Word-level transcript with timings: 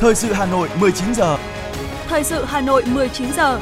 Thời 0.00 0.14
sự 0.14 0.32
Hà 0.32 0.46
Nội 0.46 0.68
19 0.80 1.14
giờ. 1.14 1.38
Thời 2.08 2.24
sự 2.24 2.44
Hà 2.44 2.60
Nội 2.60 2.84
19 2.86 3.32
giờ. 3.32 3.60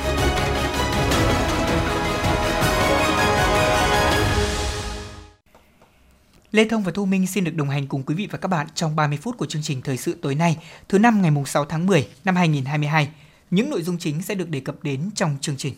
Lê 6.52 6.68
Thông 6.68 6.82
và 6.82 6.92
Thu 6.92 7.04
Minh 7.04 7.26
xin 7.26 7.44
được 7.44 7.54
đồng 7.54 7.68
hành 7.68 7.86
cùng 7.86 8.02
quý 8.02 8.14
vị 8.14 8.28
và 8.30 8.38
các 8.38 8.48
bạn 8.48 8.66
trong 8.74 8.96
30 8.96 9.18
phút 9.22 9.38
của 9.38 9.46
chương 9.46 9.62
trình 9.62 9.82
Thời 9.82 9.96
sự 9.96 10.16
tối 10.22 10.34
nay, 10.34 10.56
thứ 10.88 10.98
năm 10.98 11.22
ngày 11.22 11.32
6 11.46 11.64
tháng 11.64 11.86
10 11.86 12.08
năm 12.24 12.36
2022. 12.36 13.08
Những 13.50 13.70
nội 13.70 13.82
dung 13.82 13.98
chính 13.98 14.22
sẽ 14.22 14.34
được 14.34 14.50
đề 14.50 14.60
cập 14.60 14.74
đến 14.82 15.10
trong 15.14 15.36
chương 15.40 15.56
trình. 15.56 15.74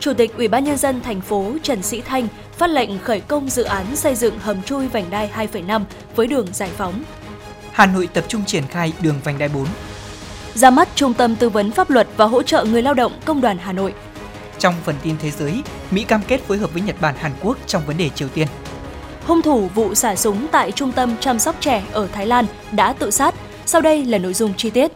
Chủ 0.00 0.12
tịch 0.14 0.36
Ủy 0.36 0.48
ban 0.48 0.64
nhân 0.64 0.76
dân 0.76 1.00
thành 1.00 1.20
phố 1.20 1.52
Trần 1.62 1.82
Sĩ 1.82 2.00
Thanh 2.00 2.28
phát 2.62 2.70
lệnh 2.70 2.98
khởi 2.98 3.20
công 3.20 3.50
dự 3.50 3.62
án 3.62 3.96
xây 3.96 4.14
dựng 4.14 4.38
hầm 4.38 4.62
chui 4.62 4.88
vành 4.88 5.10
đai 5.10 5.30
2,5 5.34 5.84
với 6.16 6.26
đường 6.26 6.46
giải 6.52 6.70
phóng. 6.76 7.04
Hà 7.72 7.86
Nội 7.86 8.08
tập 8.12 8.24
trung 8.28 8.44
triển 8.44 8.66
khai 8.66 8.92
đường 9.00 9.20
vành 9.24 9.38
đai 9.38 9.48
4. 9.48 9.66
Ra 10.54 10.70
mắt 10.70 10.88
Trung 10.94 11.14
tâm 11.14 11.36
tư 11.36 11.48
vấn 11.48 11.70
pháp 11.70 11.90
luật 11.90 12.08
và 12.16 12.24
hỗ 12.24 12.42
trợ 12.42 12.64
người 12.64 12.82
lao 12.82 12.94
động 12.94 13.12
Công 13.24 13.40
đoàn 13.40 13.58
Hà 13.58 13.72
Nội. 13.72 13.94
Trong 14.58 14.74
phần 14.84 14.94
tin 15.02 15.16
thế 15.18 15.30
giới, 15.30 15.62
Mỹ 15.90 16.04
cam 16.04 16.22
kết 16.28 16.40
phối 16.40 16.58
hợp 16.58 16.72
với 16.72 16.82
Nhật 16.82 16.96
Bản 17.00 17.14
Hàn 17.18 17.32
Quốc 17.42 17.58
trong 17.66 17.82
vấn 17.86 17.96
đề 17.96 18.08
Triều 18.08 18.28
Tiên. 18.28 18.48
Hung 19.26 19.42
thủ 19.42 19.68
vụ 19.74 19.94
xả 19.94 20.16
súng 20.16 20.46
tại 20.52 20.72
trung 20.72 20.92
tâm 20.92 21.16
chăm 21.20 21.38
sóc 21.38 21.56
trẻ 21.60 21.84
ở 21.92 22.08
Thái 22.12 22.26
Lan 22.26 22.46
đã 22.72 22.92
tự 22.92 23.10
sát. 23.10 23.34
Sau 23.66 23.80
đây 23.80 24.04
là 24.04 24.18
nội 24.18 24.34
dung 24.34 24.54
chi 24.56 24.70
tiết. 24.70 24.92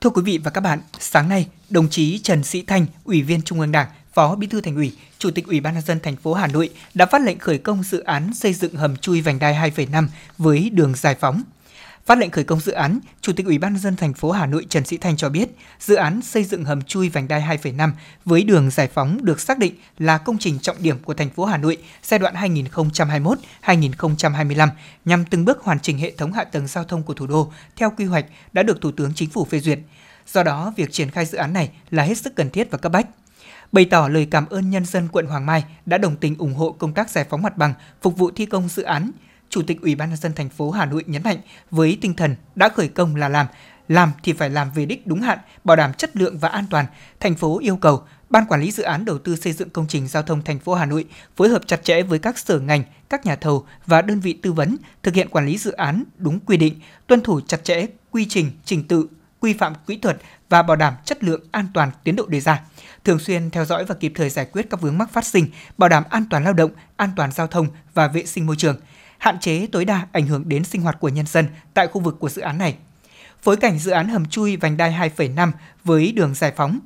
Thưa 0.00 0.10
quý 0.10 0.22
vị 0.24 0.38
và 0.44 0.50
các 0.50 0.60
bạn, 0.60 0.80
sáng 0.98 1.28
nay, 1.28 1.46
đồng 1.70 1.88
chí 1.88 2.18
Trần 2.18 2.44
Sĩ 2.44 2.62
Thanh, 2.62 2.86
Ủy 3.04 3.22
viên 3.22 3.42
Trung 3.42 3.60
ương 3.60 3.72
Đảng, 3.72 3.88
Phó 4.12 4.34
Bí 4.34 4.46
thư 4.46 4.60
Thành 4.60 4.76
ủy, 4.76 4.92
Chủ 5.18 5.30
tịch 5.30 5.46
Ủy 5.46 5.60
ban 5.60 5.74
nhân 5.74 5.82
dân 5.82 6.00
thành 6.00 6.16
phố 6.16 6.34
Hà 6.34 6.46
Nội 6.46 6.70
đã 6.94 7.06
phát 7.06 7.22
lệnh 7.22 7.38
khởi 7.38 7.58
công 7.58 7.82
dự 7.82 8.00
án 8.00 8.34
xây 8.34 8.54
dựng 8.54 8.74
hầm 8.74 8.96
chui 8.96 9.20
vành 9.20 9.38
đai 9.38 9.70
2,5 9.70 10.06
với 10.38 10.70
đường 10.70 10.94
giải 10.94 11.14
phóng. 11.14 11.42
Phát 12.06 12.18
lệnh 12.18 12.30
khởi 12.30 12.44
công 12.44 12.60
dự 12.60 12.72
án, 12.72 12.98
Chủ 13.20 13.32
tịch 13.32 13.46
Ủy 13.46 13.58
ban 13.58 13.72
nhân 13.72 13.82
dân 13.82 13.96
thành 13.96 14.14
phố 14.14 14.30
Hà 14.30 14.46
Nội 14.46 14.66
Trần 14.68 14.84
Sĩ 14.84 14.96
Thanh 14.96 15.16
cho 15.16 15.28
biết, 15.28 15.48
dự 15.80 15.94
án 15.94 16.22
xây 16.22 16.44
dựng 16.44 16.64
hầm 16.64 16.82
chui 16.82 17.08
vành 17.08 17.28
đai 17.28 17.58
2,5 17.62 17.90
với 18.24 18.42
đường 18.42 18.70
giải 18.70 18.88
phóng 18.94 19.24
được 19.24 19.40
xác 19.40 19.58
định 19.58 19.74
là 19.98 20.18
công 20.18 20.38
trình 20.38 20.58
trọng 20.58 20.76
điểm 20.78 20.98
của 20.98 21.14
thành 21.14 21.30
phố 21.30 21.44
Hà 21.44 21.56
Nội 21.56 21.76
giai 22.02 22.18
đoạn 22.18 22.34
2021-2025 23.62 24.68
nhằm 25.04 25.24
từng 25.24 25.44
bước 25.44 25.62
hoàn 25.62 25.80
chỉnh 25.80 25.98
hệ 25.98 26.10
thống 26.10 26.32
hạ 26.32 26.44
tầng 26.44 26.66
giao 26.66 26.84
thông 26.84 27.02
của 27.02 27.14
thủ 27.14 27.26
đô 27.26 27.52
theo 27.76 27.92
quy 27.96 28.04
hoạch 28.04 28.26
đã 28.52 28.62
được 28.62 28.80
Thủ 28.80 28.90
tướng 28.90 29.12
Chính 29.14 29.30
phủ 29.30 29.44
phê 29.44 29.60
duyệt. 29.60 29.78
Do 30.26 30.42
đó, 30.42 30.72
việc 30.76 30.92
triển 30.92 31.10
khai 31.10 31.26
dự 31.26 31.38
án 31.38 31.52
này 31.52 31.70
là 31.90 32.02
hết 32.02 32.18
sức 32.18 32.34
cần 32.36 32.50
thiết 32.50 32.70
và 32.70 32.78
cấp 32.78 32.92
bách. 32.92 33.06
Bày 33.72 33.84
tỏ 33.84 34.08
lời 34.08 34.26
cảm 34.30 34.46
ơn 34.46 34.70
nhân 34.70 34.84
dân 34.84 35.08
quận 35.12 35.26
Hoàng 35.26 35.46
Mai 35.46 35.64
đã 35.86 35.98
đồng 35.98 36.16
tình 36.16 36.38
ủng 36.38 36.54
hộ 36.54 36.72
công 36.72 36.94
tác 36.94 37.10
giải 37.10 37.26
phóng 37.30 37.42
mặt 37.42 37.56
bằng, 37.56 37.74
phục 38.02 38.18
vụ 38.18 38.30
thi 38.30 38.46
công 38.46 38.68
dự 38.68 38.82
án. 38.82 39.10
Chủ 39.48 39.62
tịch 39.62 39.80
Ủy 39.82 39.94
ban 39.94 40.08
nhân 40.08 40.18
dân 40.18 40.32
thành 40.32 40.48
phố 40.48 40.70
Hà 40.70 40.86
Nội 40.86 41.04
nhấn 41.06 41.22
mạnh 41.22 41.38
với 41.70 41.98
tinh 42.00 42.14
thần 42.14 42.36
đã 42.54 42.68
khởi 42.68 42.88
công 42.88 43.16
là 43.16 43.28
làm, 43.28 43.46
làm 43.88 44.12
thì 44.22 44.32
phải 44.32 44.50
làm 44.50 44.70
về 44.74 44.86
đích 44.86 45.06
đúng 45.06 45.20
hạn, 45.20 45.38
bảo 45.64 45.76
đảm 45.76 45.92
chất 45.92 46.16
lượng 46.16 46.38
và 46.38 46.48
an 46.48 46.64
toàn. 46.70 46.86
Thành 47.20 47.34
phố 47.34 47.58
yêu 47.58 47.76
cầu 47.76 48.02
Ban 48.30 48.46
quản 48.46 48.60
lý 48.60 48.70
dự 48.70 48.82
án 48.82 49.04
đầu 49.04 49.18
tư 49.18 49.36
xây 49.36 49.52
dựng 49.52 49.70
công 49.70 49.86
trình 49.88 50.08
giao 50.08 50.22
thông 50.22 50.42
thành 50.42 50.58
phố 50.58 50.74
Hà 50.74 50.86
Nội 50.86 51.04
phối 51.36 51.48
hợp 51.48 51.62
chặt 51.66 51.84
chẽ 51.84 52.02
với 52.02 52.18
các 52.18 52.38
sở 52.38 52.58
ngành, 52.58 52.82
các 53.08 53.26
nhà 53.26 53.36
thầu 53.36 53.66
và 53.86 54.02
đơn 54.02 54.20
vị 54.20 54.32
tư 54.32 54.52
vấn 54.52 54.76
thực 55.02 55.14
hiện 55.14 55.28
quản 55.28 55.46
lý 55.46 55.58
dự 55.58 55.72
án 55.72 56.04
đúng 56.16 56.40
quy 56.40 56.56
định, 56.56 56.80
tuân 57.06 57.20
thủ 57.20 57.40
chặt 57.40 57.64
chẽ 57.64 57.86
quy 58.10 58.26
trình, 58.28 58.50
trình 58.64 58.88
tự, 58.88 59.08
quy 59.40 59.52
phạm 59.52 59.72
kỹ 59.86 59.96
thuật 59.96 60.16
và 60.48 60.62
bảo 60.62 60.76
đảm 60.76 60.94
chất 61.04 61.24
lượng 61.24 61.40
an 61.50 61.66
toàn 61.74 61.90
tiến 62.04 62.16
độ 62.16 62.26
đề 62.26 62.40
ra. 62.40 62.62
Thường 63.04 63.18
xuyên 63.18 63.50
theo 63.50 63.64
dõi 63.64 63.84
và 63.84 63.94
kịp 63.94 64.12
thời 64.14 64.30
giải 64.30 64.46
quyết 64.52 64.70
các 64.70 64.80
vướng 64.80 64.98
mắc 64.98 65.10
phát 65.12 65.26
sinh, 65.26 65.46
bảo 65.78 65.88
đảm 65.88 66.04
an 66.10 66.24
toàn 66.30 66.44
lao 66.44 66.52
động, 66.52 66.70
an 66.96 67.10
toàn 67.16 67.32
giao 67.32 67.46
thông 67.46 67.66
và 67.94 68.08
vệ 68.08 68.24
sinh 68.26 68.46
môi 68.46 68.56
trường, 68.56 68.76
hạn 69.18 69.40
chế 69.40 69.66
tối 69.72 69.84
đa 69.84 70.06
ảnh 70.12 70.26
hưởng 70.26 70.48
đến 70.48 70.64
sinh 70.64 70.82
hoạt 70.82 71.00
của 71.00 71.08
nhân 71.08 71.26
dân 71.26 71.46
tại 71.74 71.86
khu 71.86 72.00
vực 72.00 72.16
của 72.20 72.28
dự 72.28 72.42
án 72.42 72.58
này. 72.58 72.76
Phối 73.42 73.56
cảnh 73.56 73.78
dự 73.78 73.90
án 73.90 74.08
hầm 74.08 74.26
chui 74.26 74.56
vành 74.56 74.76
đai 74.76 75.10
2,5 75.16 75.52
với 75.84 76.12
đường 76.12 76.34
giải 76.34 76.52
phóng, 76.56 76.78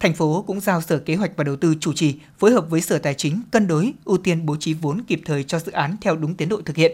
thành 0.00 0.14
phố 0.14 0.44
cũng 0.46 0.60
giao 0.60 0.80
Sở 0.82 0.98
Kế 0.98 1.14
hoạch 1.14 1.30
và 1.36 1.44
Đầu 1.44 1.56
tư 1.56 1.74
chủ 1.80 1.92
trì 1.92 2.18
phối 2.38 2.52
hợp 2.52 2.70
với 2.70 2.80
Sở 2.80 2.98
Tài 2.98 3.14
chính 3.14 3.42
cân 3.50 3.66
đối 3.66 3.92
ưu 4.04 4.18
tiên 4.18 4.46
bố 4.46 4.56
trí 4.56 4.74
vốn 4.74 5.02
kịp 5.06 5.20
thời 5.24 5.44
cho 5.44 5.58
dự 5.58 5.72
án 5.72 5.96
theo 6.00 6.16
đúng 6.16 6.34
tiến 6.34 6.48
độ 6.48 6.60
thực 6.64 6.76
hiện 6.76 6.92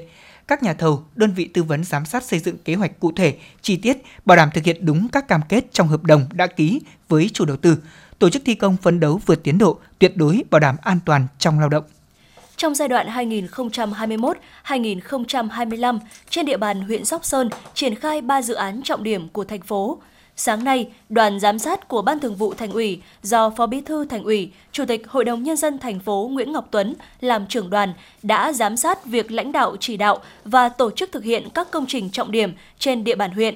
các 0.48 0.62
nhà 0.62 0.74
thầu, 0.74 1.04
đơn 1.14 1.32
vị 1.34 1.50
tư 1.54 1.62
vấn 1.62 1.84
giám 1.84 2.04
sát 2.04 2.24
xây 2.24 2.38
dựng 2.38 2.58
kế 2.64 2.74
hoạch 2.74 3.00
cụ 3.00 3.12
thể, 3.16 3.36
chi 3.62 3.76
tiết, 3.76 3.96
bảo 4.24 4.36
đảm 4.36 4.50
thực 4.54 4.64
hiện 4.64 4.86
đúng 4.86 5.08
các 5.08 5.28
cam 5.28 5.40
kết 5.48 5.72
trong 5.72 5.88
hợp 5.88 6.04
đồng 6.04 6.26
đã 6.32 6.46
ký 6.46 6.80
với 7.08 7.30
chủ 7.32 7.44
đầu 7.44 7.56
tư, 7.56 7.76
tổ 8.18 8.30
chức 8.30 8.42
thi 8.44 8.54
công 8.54 8.76
phấn 8.76 9.00
đấu 9.00 9.20
vượt 9.26 9.42
tiến 9.42 9.58
độ, 9.58 9.78
tuyệt 9.98 10.16
đối 10.16 10.44
bảo 10.50 10.60
đảm 10.60 10.76
an 10.82 10.98
toàn 11.04 11.26
trong 11.38 11.60
lao 11.60 11.68
động. 11.68 11.84
Trong 12.56 12.74
giai 12.74 12.88
đoạn 12.88 13.28
2021-2025, 14.64 15.98
trên 16.30 16.46
địa 16.46 16.56
bàn 16.56 16.80
huyện 16.80 17.04
Sóc 17.04 17.24
Sơn 17.24 17.48
triển 17.74 17.94
khai 17.94 18.20
3 18.20 18.42
dự 18.42 18.54
án 18.54 18.82
trọng 18.84 19.02
điểm 19.02 19.28
của 19.28 19.44
thành 19.44 19.62
phố– 19.62 19.98
Sáng 20.36 20.64
nay, 20.64 20.88
đoàn 21.08 21.40
giám 21.40 21.58
sát 21.58 21.88
của 21.88 22.02
Ban 22.02 22.20
Thường 22.20 22.34
vụ 22.34 22.54
Thành 22.54 22.72
ủy 22.72 23.02
do 23.22 23.50
Phó 23.50 23.66
Bí 23.66 23.80
thư 23.80 24.04
Thành 24.04 24.24
ủy, 24.24 24.52
Chủ 24.72 24.84
tịch 24.84 25.08
Hội 25.08 25.24
đồng 25.24 25.42
nhân 25.42 25.56
dân 25.56 25.78
thành 25.78 26.00
phố 26.00 26.28
Nguyễn 26.32 26.52
Ngọc 26.52 26.68
Tuấn 26.70 26.94
làm 27.20 27.46
trưởng 27.46 27.70
đoàn 27.70 27.92
đã 28.22 28.52
giám 28.52 28.76
sát 28.76 29.06
việc 29.06 29.30
lãnh 29.30 29.52
đạo 29.52 29.76
chỉ 29.80 29.96
đạo 29.96 30.18
và 30.44 30.68
tổ 30.68 30.90
chức 30.90 31.12
thực 31.12 31.24
hiện 31.24 31.48
các 31.54 31.70
công 31.70 31.86
trình 31.88 32.10
trọng 32.10 32.32
điểm 32.32 32.52
trên 32.78 33.04
địa 33.04 33.14
bàn 33.14 33.30
huyện. 33.30 33.54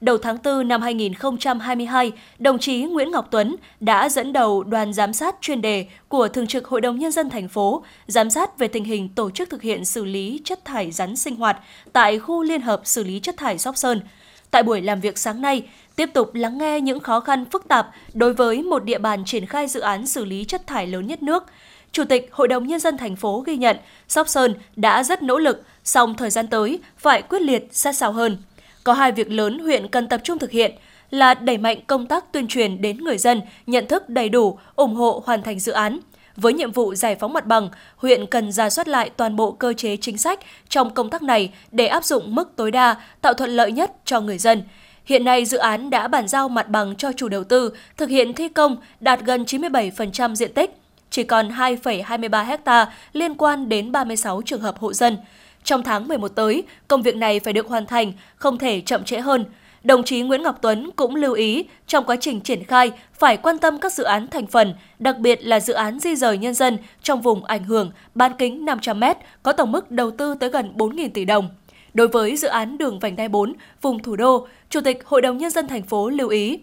Đầu 0.00 0.18
tháng 0.18 0.36
4 0.44 0.68
năm 0.68 0.82
2022, 0.82 2.12
đồng 2.38 2.58
chí 2.58 2.82
Nguyễn 2.82 3.10
Ngọc 3.10 3.28
Tuấn 3.30 3.56
đã 3.80 4.08
dẫn 4.08 4.32
đầu 4.32 4.62
đoàn 4.62 4.92
giám 4.92 5.12
sát 5.12 5.36
chuyên 5.40 5.62
đề 5.62 5.86
của 6.08 6.28
Thường 6.28 6.46
trực 6.46 6.66
Hội 6.68 6.80
đồng 6.80 6.98
Nhân 6.98 7.12
dân 7.12 7.30
thành 7.30 7.48
phố, 7.48 7.84
giám 8.06 8.30
sát 8.30 8.58
về 8.58 8.68
tình 8.68 8.84
hình 8.84 9.08
tổ 9.08 9.30
chức 9.30 9.50
thực 9.50 9.62
hiện 9.62 9.84
xử 9.84 10.04
lý 10.04 10.40
chất 10.44 10.64
thải 10.64 10.90
rắn 10.92 11.16
sinh 11.16 11.36
hoạt 11.36 11.56
tại 11.92 12.18
khu 12.18 12.42
liên 12.42 12.60
hợp 12.60 12.80
xử 12.84 13.04
lý 13.04 13.20
chất 13.20 13.36
thải 13.36 13.58
Sóc 13.58 13.76
Sơn. 13.76 14.00
Tại 14.50 14.62
buổi 14.62 14.80
làm 14.80 15.00
việc 15.00 15.18
sáng 15.18 15.40
nay, 15.40 15.62
tiếp 15.96 16.10
tục 16.14 16.34
lắng 16.34 16.58
nghe 16.58 16.80
những 16.80 17.00
khó 17.00 17.20
khăn 17.20 17.44
phức 17.52 17.68
tạp 17.68 17.90
đối 18.14 18.34
với 18.34 18.62
một 18.62 18.84
địa 18.84 18.98
bàn 18.98 19.24
triển 19.24 19.46
khai 19.46 19.68
dự 19.68 19.80
án 19.80 20.06
xử 20.06 20.24
lý 20.24 20.44
chất 20.44 20.66
thải 20.66 20.86
lớn 20.86 21.06
nhất 21.06 21.22
nước. 21.22 21.44
Chủ 21.92 22.04
tịch 22.04 22.28
Hội 22.32 22.48
đồng 22.48 22.66
Nhân 22.66 22.80
dân 22.80 22.96
thành 22.96 23.16
phố 23.16 23.40
ghi 23.46 23.56
nhận 23.56 23.76
Sóc 24.08 24.28
Sơn 24.28 24.54
đã 24.76 25.02
rất 25.02 25.22
nỗ 25.22 25.38
lực, 25.38 25.62
song 25.84 26.14
thời 26.14 26.30
gian 26.30 26.46
tới 26.46 26.78
phải 26.98 27.22
quyết 27.22 27.42
liệt 27.42 27.68
sát 27.72 27.92
sao 27.96 28.12
hơn. 28.12 28.36
Có 28.86 28.92
hai 28.92 29.12
việc 29.12 29.30
lớn 29.30 29.58
huyện 29.58 29.88
cần 29.88 30.08
tập 30.08 30.20
trung 30.24 30.38
thực 30.38 30.50
hiện 30.50 30.74
là 31.10 31.34
đẩy 31.34 31.58
mạnh 31.58 31.78
công 31.86 32.06
tác 32.06 32.32
tuyên 32.32 32.48
truyền 32.48 32.82
đến 32.82 32.98
người 32.98 33.18
dân 33.18 33.40
nhận 33.66 33.86
thức 33.86 34.08
đầy 34.08 34.28
đủ, 34.28 34.58
ủng 34.76 34.94
hộ 34.94 35.22
hoàn 35.26 35.42
thành 35.42 35.58
dự 35.58 35.72
án. 35.72 35.98
Với 36.36 36.52
nhiệm 36.52 36.72
vụ 36.72 36.94
giải 36.94 37.14
phóng 37.14 37.32
mặt 37.32 37.46
bằng, 37.46 37.68
huyện 37.96 38.26
cần 38.26 38.52
ra 38.52 38.70
soát 38.70 38.88
lại 38.88 39.10
toàn 39.16 39.36
bộ 39.36 39.52
cơ 39.52 39.72
chế 39.72 39.96
chính 39.96 40.18
sách 40.18 40.40
trong 40.68 40.94
công 40.94 41.10
tác 41.10 41.22
này 41.22 41.52
để 41.70 41.86
áp 41.86 42.04
dụng 42.04 42.34
mức 42.34 42.52
tối 42.56 42.70
đa, 42.70 42.96
tạo 43.20 43.34
thuận 43.34 43.50
lợi 43.50 43.72
nhất 43.72 43.92
cho 44.04 44.20
người 44.20 44.38
dân. 44.38 44.62
Hiện 45.04 45.24
nay, 45.24 45.44
dự 45.44 45.58
án 45.58 45.90
đã 45.90 46.08
bàn 46.08 46.28
giao 46.28 46.48
mặt 46.48 46.68
bằng 46.68 46.96
cho 46.96 47.12
chủ 47.12 47.28
đầu 47.28 47.44
tư, 47.44 47.72
thực 47.96 48.08
hiện 48.08 48.32
thi 48.32 48.48
công 48.48 48.76
đạt 49.00 49.20
gần 49.24 49.44
97% 49.44 50.34
diện 50.34 50.54
tích, 50.54 50.70
chỉ 51.10 51.24
còn 51.24 51.48
2,23 51.48 52.58
ha 52.66 52.92
liên 53.12 53.34
quan 53.34 53.68
đến 53.68 53.92
36 53.92 54.42
trường 54.42 54.60
hợp 54.60 54.78
hộ 54.78 54.92
dân. 54.92 55.16
Trong 55.66 55.82
tháng 55.82 56.08
11 56.08 56.28
tới, 56.28 56.62
công 56.88 57.02
việc 57.02 57.16
này 57.16 57.40
phải 57.40 57.52
được 57.52 57.68
hoàn 57.68 57.86
thành, 57.86 58.12
không 58.36 58.58
thể 58.58 58.80
chậm 58.80 59.04
trễ 59.04 59.18
hơn. 59.18 59.44
Đồng 59.84 60.04
chí 60.04 60.20
Nguyễn 60.20 60.42
Ngọc 60.42 60.58
Tuấn 60.62 60.90
cũng 60.96 61.14
lưu 61.14 61.34
ý 61.34 61.64
trong 61.86 62.04
quá 62.04 62.16
trình 62.20 62.40
triển 62.40 62.64
khai 62.64 62.90
phải 63.18 63.36
quan 63.36 63.58
tâm 63.58 63.78
các 63.78 63.92
dự 63.92 64.04
án 64.04 64.28
thành 64.28 64.46
phần, 64.46 64.74
đặc 64.98 65.18
biệt 65.18 65.44
là 65.46 65.60
dự 65.60 65.72
án 65.74 65.98
di 65.98 66.16
rời 66.16 66.38
nhân 66.38 66.54
dân 66.54 66.78
trong 67.02 67.20
vùng 67.20 67.44
ảnh 67.44 67.64
hưởng 67.64 67.90
bán 68.14 68.32
kính 68.38 68.64
500 68.64 69.00
m 69.00 69.04
có 69.42 69.52
tổng 69.52 69.72
mức 69.72 69.90
đầu 69.90 70.10
tư 70.10 70.34
tới 70.34 70.50
gần 70.50 70.72
4.000 70.76 71.08
tỷ 71.14 71.24
đồng. 71.24 71.48
Đối 71.94 72.08
với 72.08 72.36
dự 72.36 72.48
án 72.48 72.78
đường 72.78 72.98
vành 72.98 73.16
đai 73.16 73.28
4 73.28 73.52
vùng 73.82 74.02
thủ 74.02 74.16
đô, 74.16 74.46
Chủ 74.70 74.80
tịch 74.80 75.04
Hội 75.04 75.22
đồng 75.22 75.38
Nhân 75.38 75.50
dân 75.50 75.68
thành 75.68 75.82
phố 75.82 76.08
lưu 76.08 76.28
ý. 76.28 76.58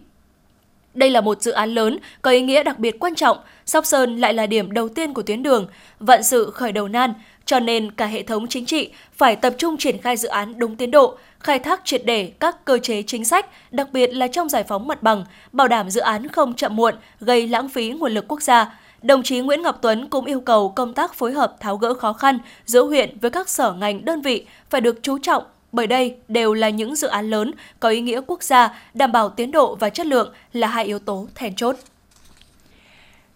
Đây 0.94 1.10
là 1.10 1.20
một 1.20 1.42
dự 1.42 1.50
án 1.50 1.74
lớn 1.74 1.98
có 2.22 2.30
ý 2.30 2.40
nghĩa 2.40 2.62
đặc 2.62 2.78
biệt 2.78 2.96
quan 3.00 3.14
trọng, 3.14 3.38
Sóc 3.66 3.86
Sơn 3.86 4.16
lại 4.16 4.34
là 4.34 4.46
điểm 4.46 4.72
đầu 4.72 4.88
tiên 4.88 5.14
của 5.14 5.22
tuyến 5.22 5.42
đường, 5.42 5.66
vận 6.00 6.22
sự 6.22 6.50
khởi 6.50 6.72
đầu 6.72 6.88
nan, 6.88 7.12
cho 7.46 7.60
nên 7.60 7.90
cả 7.90 8.06
hệ 8.06 8.22
thống 8.22 8.46
chính 8.48 8.66
trị 8.66 8.90
phải 9.12 9.36
tập 9.36 9.54
trung 9.58 9.76
triển 9.76 9.98
khai 9.98 10.16
dự 10.16 10.28
án 10.28 10.58
đúng 10.58 10.76
tiến 10.76 10.90
độ, 10.90 11.18
khai 11.40 11.58
thác 11.58 11.80
triệt 11.84 12.02
để 12.04 12.32
các 12.40 12.64
cơ 12.64 12.78
chế 12.78 13.02
chính 13.02 13.24
sách, 13.24 13.46
đặc 13.70 13.88
biệt 13.92 14.14
là 14.14 14.28
trong 14.28 14.48
giải 14.48 14.64
phóng 14.64 14.88
mặt 14.88 15.02
bằng, 15.02 15.24
bảo 15.52 15.68
đảm 15.68 15.90
dự 15.90 16.00
án 16.00 16.28
không 16.28 16.54
chậm 16.54 16.76
muộn, 16.76 16.94
gây 17.20 17.48
lãng 17.48 17.68
phí 17.68 17.88
nguồn 17.88 18.12
lực 18.12 18.24
quốc 18.28 18.42
gia. 18.42 18.78
Đồng 19.02 19.22
chí 19.22 19.40
Nguyễn 19.40 19.62
Ngọc 19.62 19.78
Tuấn 19.82 20.08
cũng 20.08 20.24
yêu 20.24 20.40
cầu 20.40 20.68
công 20.68 20.94
tác 20.94 21.14
phối 21.14 21.32
hợp 21.32 21.56
tháo 21.60 21.76
gỡ 21.76 21.94
khó 21.94 22.12
khăn 22.12 22.38
giữa 22.64 22.84
huyện 22.84 23.18
với 23.18 23.30
các 23.30 23.48
sở 23.48 23.72
ngành 23.72 24.04
đơn 24.04 24.20
vị 24.20 24.46
phải 24.70 24.80
được 24.80 25.02
chú 25.02 25.18
trọng 25.18 25.42
bởi 25.74 25.86
đây 25.86 26.16
đều 26.28 26.54
là 26.54 26.68
những 26.68 26.96
dự 26.96 27.08
án 27.08 27.30
lớn 27.30 27.52
có 27.80 27.88
ý 27.88 28.00
nghĩa 28.00 28.20
quốc 28.26 28.42
gia, 28.42 28.80
đảm 28.94 29.12
bảo 29.12 29.28
tiến 29.28 29.50
độ 29.50 29.76
và 29.76 29.90
chất 29.90 30.06
lượng 30.06 30.32
là 30.52 30.68
hai 30.68 30.84
yếu 30.84 30.98
tố 30.98 31.26
then 31.34 31.54
chốt. 31.54 31.76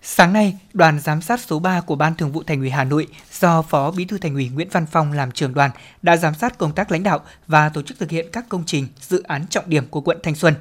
Sáng 0.03 0.33
nay, 0.33 0.59
đoàn 0.73 1.01
giám 1.01 1.23
sát 1.23 1.41
số 1.41 1.59
3 1.59 1.81
của 1.81 1.97
Ban 1.97 2.15
Thường 2.15 2.33
vụ 2.33 2.43
Thành 2.43 2.61
ủy 2.61 2.71
Hà 2.71 2.85
Nội 2.85 3.07
do 3.33 3.63
Phó 3.63 3.91
Bí 3.91 4.05
thư 4.05 4.19
Thành 4.19 4.35
ủy 4.35 4.49
Nguyễn 4.49 4.69
Văn 4.73 4.87
Phong 4.91 5.13
làm 5.13 5.33
trưởng 5.33 5.55
đoàn 5.55 5.71
đã 6.03 6.17
giám 6.17 6.35
sát 6.35 6.59
công 6.59 6.73
tác 6.73 6.93
lãnh 6.93 7.03
đạo 7.03 7.21
và 7.47 7.69
tổ 7.69 7.83
chức 7.83 7.99
thực 7.99 8.11
hiện 8.11 8.27
các 8.33 8.49
công 8.49 8.63
trình, 8.67 8.89
dự 9.01 9.23
án 9.23 9.47
trọng 9.47 9.71
điểm 9.71 9.87
của 9.87 10.01
quận 10.01 10.19
Thanh 10.23 10.35
Xuân. 10.35 10.55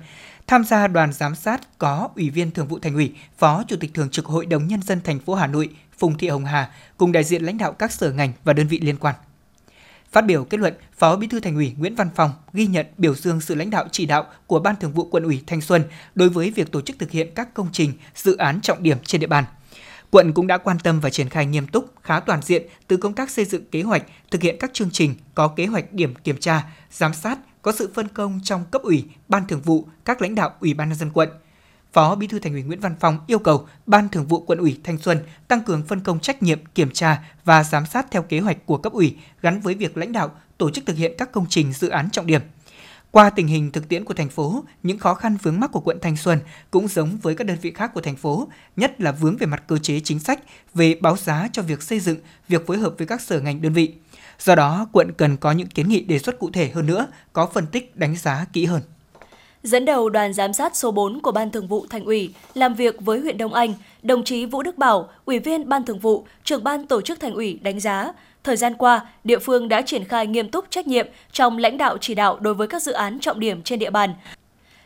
Tham 0.47 0.63
gia 0.63 0.88
đoàn 0.88 1.13
giám 1.13 1.35
sát 1.35 1.62
có 1.77 2.09
Ủy 2.15 2.30
viên 2.30 2.51
Thường 2.51 2.68
vụ 2.68 2.80
Thành 2.80 2.95
ủy, 2.95 3.13
Phó 3.38 3.63
Chủ 3.68 3.75
tịch 3.80 3.94
Thường 3.94 4.09
trực 4.09 4.25
Hội 4.25 4.45
đồng 4.45 4.68
Nhân 4.68 4.81
dân 4.81 5.01
thành 5.03 5.19
phố 5.19 5.35
Hà 5.35 5.47
Nội 5.47 5.69
Phùng 5.97 6.18
Thị 6.18 6.27
Hồng 6.27 6.45
Hà 6.45 6.69
cùng 6.97 7.12
đại 7.12 7.23
diện 7.23 7.44
lãnh 7.44 7.57
đạo 7.57 7.71
các 7.71 7.91
sở 7.91 8.12
ngành 8.12 8.33
và 8.44 8.53
đơn 8.53 8.68
vị 8.68 8.80
liên 8.80 8.97
quan. 8.97 9.15
Phát 10.12 10.21
biểu 10.21 10.44
kết 10.44 10.59
luận, 10.59 10.74
Phó 10.98 11.15
Bí 11.15 11.27
thư 11.27 11.39
Thành 11.39 11.56
ủy 11.56 11.74
Nguyễn 11.77 11.95
Văn 11.95 12.09
Phòng 12.15 12.31
ghi 12.54 12.68
nhận 12.68 12.86
biểu 12.98 13.15
dương 13.15 13.42
sự 13.42 13.56
lãnh 13.56 13.69
đạo 13.69 13.88
chỉ 13.92 14.06
đạo 14.06 14.25
của 14.48 14.59
Ban 14.59 14.75
Thường 14.75 14.92
vụ 14.92 15.06
Quận 15.06 15.24
ủy 15.24 15.44
Thanh 15.48 15.62
Xuân 15.62 15.83
đối 16.15 16.30
với 16.30 16.51
việc 16.51 16.71
tổ 16.71 16.81
chức 16.81 17.00
thực 17.00 17.12
hiện 17.12 17.27
các 17.36 17.54
công 17.54 17.69
trình, 17.71 17.94
dự 18.15 18.38
án 18.38 18.62
trọng 18.62 18.83
điểm 18.83 18.98
trên 19.04 19.21
địa 19.21 19.27
bàn. 19.27 19.44
Quận 20.12 20.33
cũng 20.33 20.48
đã 20.48 20.57
quan 20.57 20.80
tâm 20.80 21.00
và 21.00 21.09
triển 21.09 21.30
khai 21.30 21.45
nghiêm 21.45 21.68
túc, 21.68 21.94
khá 22.04 22.19
toàn 22.19 22.42
diện 22.42 22.63
từ 22.88 22.98
công 22.98 23.13
tác 23.13 23.30
xây 23.30 23.45
dựng 23.45 23.65
kế 23.71 23.81
hoạch, 23.81 24.04
thực 24.31 24.42
hiện 24.42 24.57
các 24.59 24.74
chương 24.74 24.92
trình 24.92 25.15
có 25.36 25.48
kế 25.48 25.65
hoạch 25.65 25.94
điểm 25.94 26.15
kiểm 26.15 26.38
tra, 26.39 26.63
giám 26.92 27.13
sát, 27.13 27.39
có 27.62 27.71
sự 27.71 27.92
phân 27.94 28.07
công 28.07 28.39
trong 28.44 28.65
cấp 28.71 28.81
ủy, 28.81 29.06
ban 29.27 29.48
thường 29.48 29.62
vụ, 29.62 29.88
các 30.06 30.21
lãnh 30.21 30.36
đạo 30.36 30.54
ủy 30.59 30.74
ban 30.74 30.89
nhân 30.89 30.98
dân 30.98 31.09
quận– 31.13 31.30
Phó 31.97 32.15
Bí 32.15 32.27
thư 32.27 32.39
Thành 32.39 32.53
ủy 32.53 32.63
Nguyễn 32.63 32.79
Văn 32.79 32.95
Phong 32.99 33.19
yêu 33.27 33.39
cầu 33.39 33.67
Ban 33.85 34.09
Thường 34.09 34.27
vụ 34.27 34.39
Quận 34.39 34.59
ủy 34.59 34.79
Thanh 34.83 34.97
Xuân 34.97 35.19
tăng 35.47 35.61
cường 35.61 35.83
phân 35.88 35.99
công 35.99 36.19
trách 36.19 36.44
nhiệm 36.44 36.59
kiểm 36.75 36.91
tra 36.91 37.23
và 37.45 37.63
giám 37.63 37.85
sát 37.85 38.05
theo 38.11 38.21
kế 38.21 38.39
hoạch 38.39 38.65
của 38.65 38.77
cấp 38.77 38.94
ủy 38.94 39.15
gắn 39.41 39.59
với 39.59 39.73
việc 39.73 39.97
lãnh 39.97 40.11
đạo 40.11 40.31
tổ 40.57 40.69
chức 40.69 40.85
thực 40.85 40.97
hiện 40.97 41.13
các 41.17 41.31
công 41.31 41.45
trình 41.49 41.73
dự 41.73 41.89
án 41.89 42.09
trọng 42.09 42.27
điểm. 42.27 42.41
Qua 43.11 43.29
tình 43.29 43.47
hình 43.47 43.71
thực 43.71 43.89
tiễn 43.89 44.05
của 44.05 44.13
thành 44.13 44.29
phố, 44.29 44.63
những 44.83 44.99
khó 44.99 45.13
khăn 45.13 45.38
vướng 45.44 45.59
mắc 45.59 45.71
của 45.71 45.79
quận 45.79 45.97
Thanh 46.01 46.17
Xuân 46.17 46.39
cũng 46.71 46.88
giống 46.88 47.17
với 47.21 47.35
các 47.35 47.47
đơn 47.47 47.57
vị 47.61 47.71
khác 47.71 47.91
của 47.94 48.01
thành 48.01 48.15
phố, 48.15 48.47
nhất 48.75 49.01
là 49.01 49.11
vướng 49.11 49.38
về 49.38 49.47
mặt 49.47 49.63
cơ 49.67 49.77
chế 49.77 49.99
chính 49.99 50.19
sách, 50.19 50.39
về 50.73 50.97
báo 51.01 51.17
giá 51.17 51.49
cho 51.51 51.61
việc 51.61 51.83
xây 51.83 51.99
dựng, 51.99 52.17
việc 52.47 52.67
phối 52.67 52.77
hợp 52.77 52.94
với 52.97 53.07
các 53.07 53.21
sở 53.21 53.39
ngành 53.39 53.61
đơn 53.61 53.73
vị. 53.73 53.94
Do 54.39 54.55
đó, 54.55 54.88
quận 54.91 55.11
cần 55.17 55.38
có 55.38 55.51
những 55.51 55.67
kiến 55.67 55.89
nghị 55.89 56.01
đề 56.01 56.19
xuất 56.19 56.39
cụ 56.39 56.49
thể 56.53 56.69
hơn 56.69 56.85
nữa, 56.85 57.07
có 57.33 57.49
phân 57.53 57.67
tích 57.67 57.95
đánh 57.95 58.15
giá 58.15 58.45
kỹ 58.53 58.65
hơn 58.65 58.81
dẫn 59.68 59.86
đầu 59.86 60.10
đoàn 60.10 60.34
giám 60.34 60.54
sát 60.54 60.75
số 60.75 60.92
4 60.92 61.22
của 61.22 61.31
Ban 61.31 61.52
Thường 61.52 61.68
vụ 61.68 61.86
Thành 61.90 62.06
ủy 62.06 62.34
làm 62.54 62.74
việc 62.74 62.96
với 63.02 63.19
huyện 63.19 63.38
Đông 63.38 63.54
Anh, 63.54 63.74
đồng 64.04 64.24
chí 64.24 64.46
Vũ 64.46 64.64
Đức 64.64 64.78
Bảo, 64.78 65.10
Ủy 65.25 65.40
viên 65.40 65.69
Ban 65.69 65.86
Thường 65.86 66.00
vụ, 66.00 66.25
trưởng 66.44 66.64
ban 66.64 66.88
tổ 66.88 67.02
chức 67.02 67.19
Thành 67.19 67.34
ủy 67.34 67.60
đánh 67.62 67.80
giá, 67.80 68.14
thời 68.44 68.58
gian 68.58 68.74
qua, 68.74 69.02
địa 69.24 69.40
phương 69.40 69.69
đã 69.69 69.81
triển 69.81 70.04
khai 70.04 70.28
nghiêm 70.28 70.50
túc 70.50 70.66
trách 70.69 70.88
nhiệm 70.88 71.08
trong 71.31 71.58
lãnh 71.58 71.78
đạo 71.78 71.98
chỉ 72.02 72.16
đạo 72.16 72.38
đối 72.40 72.54
với 72.54 72.68
các 72.68 72.84
dự 72.84 72.92
án 72.92 73.19
trọng 73.19 73.40
điểm 73.40 73.62
trên 73.64 73.80
địa 73.80 73.90
bàn. 73.90 74.14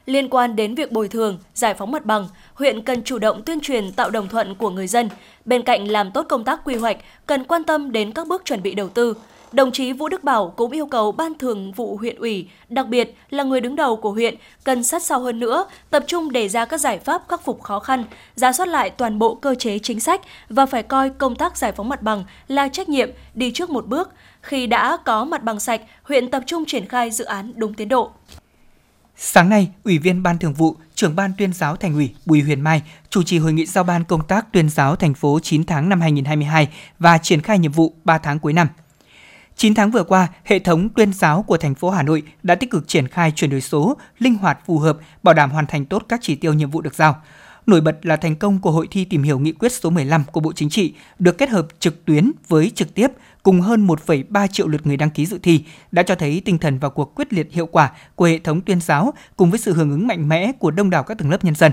Liên 0.06 0.30
quan 0.30 0.56
đến 0.56 0.76
việc 0.76 0.92
bồi 0.92 1.08
thường, 1.08 1.38
giải 1.54 1.74
phóng 1.74 1.92
mặt 1.92 2.06
bằng, 2.06 2.28
huyện 2.54 2.82
cần 2.82 3.04
chủ 3.04 3.20
động 3.20 3.42
tuyên 3.44 3.60
truyền 3.60 3.92
tạo 3.92 4.10
đồng 4.10 4.28
thuận 4.28 4.56
của 4.56 4.70
người 4.70 4.88
dân. 4.88 5.10
Bên 5.46 5.62
cạnh 5.62 5.88
làm 5.88 6.12
tốt 6.12 6.26
công 6.30 6.44
tác 6.44 6.62
quy 6.66 6.76
hoạch, 6.76 6.98
cần 7.26 7.44
quan 7.44 7.64
tâm 7.64 7.92
đến 7.92 8.12
các 8.12 8.28
bước 8.28 8.46
chuẩn 8.46 8.64
bị 8.64 8.76
đầu 8.76 8.90
tư, 8.90 9.14
Đồng 9.52 9.72
chí 9.72 9.94
Vũ 9.94 10.10
Đức 10.10 10.24
Bảo 10.24 10.54
cũng 10.58 10.72
yêu 10.72 10.86
cầu 10.86 11.12
Ban 11.12 11.38
Thường 11.38 11.72
vụ 11.72 11.98
huyện 11.98 12.16
ủy, 12.16 12.50
đặc 12.70 12.88
biệt 12.88 13.16
là 13.30 13.44
người 13.44 13.62
đứng 13.62 13.76
đầu 13.76 13.96
của 13.96 14.12
huyện, 14.12 14.36
cần 14.64 14.84
sát 14.84 15.04
sao 15.04 15.20
hơn 15.20 15.40
nữa, 15.40 15.66
tập 15.90 16.04
trung 16.08 16.32
đề 16.32 16.50
ra 16.50 16.66
các 16.66 16.80
giải 16.80 17.00
pháp 17.00 17.22
khắc 17.30 17.46
phục 17.46 17.62
khó 17.62 17.80
khăn, 17.80 18.04
ra 18.36 18.54
soát 18.54 18.68
lại 18.68 18.90
toàn 18.90 19.20
bộ 19.20 19.36
cơ 19.36 19.56
chế 19.56 19.80
chính 19.80 20.00
sách 20.00 20.22
và 20.50 20.66
phải 20.66 20.84
coi 20.84 21.10
công 21.10 21.36
tác 21.36 21.58
giải 21.58 21.72
phóng 21.72 21.90
mặt 21.90 22.02
bằng 22.02 22.24
là 22.48 22.68
trách 22.68 22.90
nhiệm 22.90 23.10
đi 23.34 23.52
trước 23.52 23.70
một 23.70 23.88
bước. 23.88 24.10
Khi 24.42 24.68
đã 24.68 24.98
có 25.06 25.26
mặt 25.26 25.44
bằng 25.44 25.60
sạch, 25.60 25.82
huyện 26.04 26.32
tập 26.32 26.44
trung 26.46 26.64
triển 26.68 26.88
khai 26.88 27.12
dự 27.12 27.26
án 27.26 27.54
đúng 27.56 27.74
tiến 27.74 27.90
độ. 27.90 28.12
Sáng 29.16 29.50
nay, 29.50 29.72
Ủy 29.84 29.98
viên 29.98 30.24
Ban 30.24 30.38
Thường 30.38 30.54
vụ, 30.54 30.76
trưởng 30.96 31.16
Ban 31.16 31.32
tuyên 31.38 31.54
giáo 31.54 31.76
Thành 31.76 31.94
ủy 31.94 32.10
Bùi 32.26 32.42
Huyền 32.42 32.62
Mai 32.62 32.82
chủ 33.10 33.24
trì 33.24 33.40
hội 33.40 33.54
nghị 33.54 33.66
giao 33.66 33.84
ban 33.84 34.04
công 34.04 34.28
tác 34.28 34.54
tuyên 34.54 34.70
giáo 34.70 34.96
thành 34.96 35.14
phố 35.14 35.40
9 35.40 35.66
tháng 35.66 35.90
năm 35.90 36.02
2022 36.02 36.68
và 37.00 37.18
triển 37.18 37.42
khai 37.42 37.60
nhiệm 37.60 37.72
vụ 37.72 37.94
3 38.04 38.18
tháng 38.18 38.40
cuối 38.40 38.54
năm. 38.54 38.68
9 39.56 39.74
tháng 39.74 39.92
vừa 39.92 40.04
qua, 40.04 40.28
hệ 40.44 40.60
thống 40.60 40.90
tuyên 40.90 41.14
giáo 41.14 41.44
của 41.44 41.58
thành 41.58 41.76
phố 41.76 41.90
Hà 41.90 42.04
Nội 42.04 42.24
đã 42.44 42.56
tích 42.56 42.72
cực 42.72 42.88
triển 42.88 43.08
khai 43.08 43.32
chuyển 43.32 43.50
đổi 43.50 43.62
số, 43.62 43.98
linh 44.20 44.36
hoạt 44.36 44.60
phù 44.66 44.80
hợp, 44.80 44.98
bảo 45.24 45.34
đảm 45.34 45.52
hoàn 45.52 45.66
thành 45.66 45.86
tốt 45.86 46.06
các 46.10 46.20
chỉ 46.24 46.36
tiêu 46.36 46.54
nhiệm 46.54 46.70
vụ 46.70 46.82
được 46.82 46.96
giao. 46.96 47.22
Nổi 47.66 47.82
bật 47.82 48.06
là 48.06 48.16
thành 48.16 48.36
công 48.36 48.60
của 48.60 48.72
hội 48.72 48.88
thi 48.92 49.06
tìm 49.06 49.24
hiểu 49.24 49.40
nghị 49.40 49.52
quyết 49.52 49.72
số 49.72 49.90
15 49.90 50.24
của 50.32 50.40
Bộ 50.40 50.54
Chính 50.54 50.70
trị 50.70 50.94
được 51.20 51.38
kết 51.38 51.50
hợp 51.50 51.68
trực 51.80 52.06
tuyến 52.06 52.32
với 52.48 52.72
trực 52.76 52.94
tiếp 52.96 53.08
cùng 53.44 53.62
hơn 53.62 53.88
1,3 53.88 54.48
triệu 54.48 54.68
lượt 54.68 54.88
người 54.88 54.98
đăng 54.98 55.10
ký 55.10 55.26
dự 55.26 55.40
thi 55.44 55.64
đã 55.92 56.04
cho 56.04 56.16
thấy 56.16 56.42
tinh 56.46 56.58
thần 56.58 56.80
và 56.80 56.90
cuộc 56.90 57.16
quyết 57.16 57.34
liệt 57.34 57.48
hiệu 57.52 57.66
quả 57.66 57.92
của 58.16 58.26
hệ 58.26 58.40
thống 58.40 58.62
tuyên 58.62 58.82
giáo 58.82 59.14
cùng 59.36 59.50
với 59.50 59.60
sự 59.60 59.74
hưởng 59.74 59.90
ứng 59.90 60.08
mạnh 60.08 60.30
mẽ 60.30 60.52
của 60.52 60.72
đông 60.72 60.90
đảo 60.90 61.04
các 61.04 61.18
tầng 61.18 61.30
lớp 61.30 61.44
nhân 61.44 61.56
dân. 61.56 61.72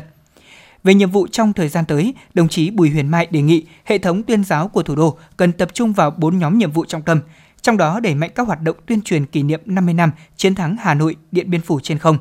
Về 0.85 0.95
nhiệm 0.95 1.11
vụ 1.11 1.27
trong 1.27 1.53
thời 1.53 1.69
gian 1.69 1.85
tới, 1.85 2.15
đồng 2.35 2.49
chí 2.49 2.71
Bùi 2.71 2.91
Huyền 2.91 3.09
Mai 3.09 3.27
đề 3.31 3.43
nghị 3.43 3.67
hệ 3.85 3.99
thống 3.99 4.23
tuyên 4.23 4.45
giáo 4.45 4.69
của 4.69 4.83
thủ 4.83 4.95
đô 4.95 5.19
cần 5.37 5.53
tập 5.53 5.69
trung 5.75 5.93
vào 5.93 6.11
4 6.11 6.39
nhóm 6.39 6.59
nhiệm 6.59 6.73
vụ 6.73 6.85
trọng 6.85 7.03
tâm, 7.03 7.21
trong 7.63 7.77
đó 7.77 8.01
đẩy 8.01 8.15
mạnh 8.15 8.31
các 8.35 8.47
hoạt 8.47 8.63
động 8.63 8.77
tuyên 8.87 9.03
truyền 9.03 9.27
kỷ 9.27 9.43
niệm 9.43 9.61
50 9.65 9.95
năm 9.95 10.11
chiến 10.37 10.55
thắng 10.55 10.77
Hà 10.77 10.95
Nội 10.95 11.17
Điện 11.31 11.51
Biên 11.51 11.61
Phủ 11.61 11.81
trên 11.81 11.99
không, 11.99 12.19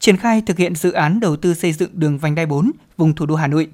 triển 0.00 0.16
khai 0.16 0.42
thực 0.46 0.58
hiện 0.58 0.74
dự 0.74 0.92
án 0.92 1.20
đầu 1.20 1.36
tư 1.36 1.54
xây 1.54 1.72
dựng 1.72 1.90
đường 1.92 2.18
vành 2.18 2.34
đai 2.34 2.46
4 2.46 2.72
vùng 2.96 3.14
thủ 3.14 3.26
đô 3.26 3.34
Hà 3.34 3.46
Nội. 3.46 3.68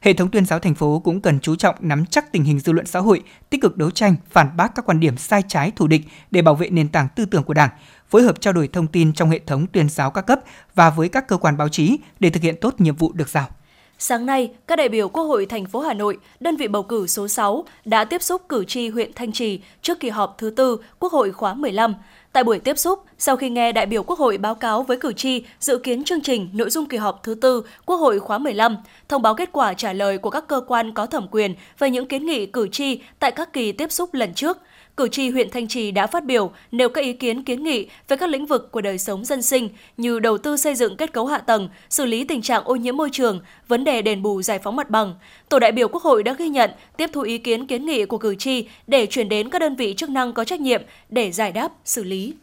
Hệ 0.00 0.12
thống 0.12 0.30
tuyên 0.30 0.46
giáo 0.46 0.58
thành 0.58 0.74
phố 0.74 1.00
cũng 1.04 1.20
cần 1.20 1.40
chú 1.40 1.56
trọng 1.56 1.74
nắm 1.80 2.06
chắc 2.06 2.32
tình 2.32 2.44
hình 2.44 2.58
dư 2.58 2.72
luận 2.72 2.86
xã 2.86 3.00
hội, 3.00 3.22
tích 3.50 3.62
cực 3.62 3.76
đấu 3.76 3.90
tranh, 3.90 4.16
phản 4.30 4.56
bác 4.56 4.74
các 4.74 4.84
quan 4.84 5.00
điểm 5.00 5.16
sai 5.16 5.42
trái 5.48 5.72
thù 5.76 5.86
địch 5.86 6.02
để 6.30 6.42
bảo 6.42 6.54
vệ 6.54 6.70
nền 6.70 6.88
tảng 6.88 7.08
tư 7.16 7.24
tưởng 7.24 7.42
của 7.42 7.54
Đảng, 7.54 7.70
phối 8.08 8.22
hợp 8.22 8.40
trao 8.40 8.52
đổi 8.52 8.68
thông 8.68 8.86
tin 8.86 9.12
trong 9.12 9.30
hệ 9.30 9.40
thống 9.46 9.66
tuyên 9.66 9.88
giáo 9.88 10.10
các 10.10 10.22
cấp 10.22 10.40
và 10.74 10.90
với 10.90 11.08
các 11.08 11.28
cơ 11.28 11.36
quan 11.36 11.56
báo 11.56 11.68
chí 11.68 11.96
để 12.20 12.30
thực 12.30 12.42
hiện 12.42 12.54
tốt 12.60 12.74
nhiệm 12.78 12.96
vụ 12.96 13.12
được 13.12 13.28
giao. 13.28 13.48
Sáng 13.98 14.26
nay, 14.26 14.50
các 14.66 14.76
đại 14.76 14.88
biểu 14.88 15.08
Quốc 15.08 15.24
hội 15.24 15.46
thành 15.46 15.66
phố 15.66 15.80
Hà 15.80 15.94
Nội, 15.94 16.18
đơn 16.40 16.56
vị 16.56 16.68
bầu 16.68 16.82
cử 16.82 17.06
số 17.06 17.28
6 17.28 17.64
đã 17.84 18.04
tiếp 18.04 18.22
xúc 18.22 18.42
cử 18.48 18.64
tri 18.64 18.88
huyện 18.88 19.12
Thanh 19.14 19.32
Trì 19.32 19.60
trước 19.82 20.00
kỳ 20.00 20.08
họp 20.08 20.34
thứ 20.38 20.50
tư 20.50 20.76
Quốc 20.98 21.12
hội 21.12 21.32
khóa 21.32 21.54
15. 21.54 21.94
Tại 22.32 22.44
buổi 22.44 22.58
tiếp 22.58 22.78
xúc, 22.78 23.04
sau 23.18 23.36
khi 23.36 23.50
nghe 23.50 23.72
đại 23.72 23.86
biểu 23.86 24.02
Quốc 24.02 24.18
hội 24.18 24.38
báo 24.38 24.54
cáo 24.54 24.82
với 24.82 24.96
cử 24.96 25.12
tri 25.12 25.44
dự 25.60 25.78
kiến 25.78 26.04
chương 26.04 26.20
trình 26.20 26.48
nội 26.52 26.70
dung 26.70 26.86
kỳ 26.86 26.96
họp 26.96 27.22
thứ 27.22 27.34
tư 27.34 27.62
Quốc 27.86 27.96
hội 27.96 28.18
khóa 28.18 28.38
15, 28.38 28.76
thông 29.08 29.22
báo 29.22 29.34
kết 29.34 29.48
quả 29.52 29.74
trả 29.74 29.92
lời 29.92 30.18
của 30.18 30.30
các 30.30 30.46
cơ 30.48 30.60
quan 30.66 30.92
có 30.92 31.06
thẩm 31.06 31.26
quyền 31.30 31.54
về 31.78 31.90
những 31.90 32.08
kiến 32.08 32.26
nghị 32.26 32.46
cử 32.46 32.68
tri 32.68 33.00
tại 33.18 33.30
các 33.30 33.52
kỳ 33.52 33.72
tiếp 33.72 33.92
xúc 33.92 34.14
lần 34.14 34.34
trước– 34.34 34.58
cử 34.96 35.08
tri 35.08 35.30
huyện 35.30 35.50
Thanh 35.50 35.68
Trì 35.68 35.90
đã 35.90 36.06
phát 36.06 36.24
biểu 36.24 36.50
nêu 36.72 36.88
các 36.88 37.04
ý 37.04 37.12
kiến 37.12 37.42
kiến 37.42 37.62
nghị 37.62 37.88
về 38.08 38.16
các 38.16 38.28
lĩnh 38.28 38.46
vực 38.46 38.72
của 38.72 38.80
đời 38.80 38.98
sống 38.98 39.24
dân 39.24 39.42
sinh 39.42 39.68
như 39.96 40.18
đầu 40.18 40.38
tư 40.38 40.56
xây 40.56 40.74
dựng 40.74 40.96
kết 40.96 41.12
cấu 41.12 41.26
hạ 41.26 41.38
tầng, 41.38 41.68
xử 41.90 42.04
lý 42.04 42.24
tình 42.24 42.42
trạng 42.42 42.64
ô 42.64 42.76
nhiễm 42.76 42.96
môi 42.96 43.08
trường, 43.12 43.40
vấn 43.68 43.84
đề 43.84 44.02
đền 44.02 44.22
bù 44.22 44.42
giải 44.42 44.58
phóng 44.58 44.76
mặt 44.76 44.90
bằng. 44.90 45.14
Tổ 45.48 45.58
đại 45.58 45.72
biểu 45.72 45.88
Quốc 45.88 46.02
hội 46.02 46.22
đã 46.22 46.32
ghi 46.32 46.48
nhận, 46.48 46.70
tiếp 46.96 47.10
thu 47.12 47.20
ý 47.20 47.38
kiến 47.38 47.66
kiến 47.66 47.86
nghị 47.86 48.04
của 48.04 48.18
cử 48.18 48.34
tri 48.34 48.68
để 48.86 49.06
chuyển 49.06 49.28
đến 49.28 49.50
các 49.50 49.58
đơn 49.58 49.76
vị 49.76 49.94
chức 49.96 50.10
năng 50.10 50.32
có 50.32 50.44
trách 50.44 50.60
nhiệm 50.60 50.82
để 51.08 51.32
giải 51.32 51.52
đáp, 51.52 51.72
xử 51.84 52.04
lý. 52.04 52.34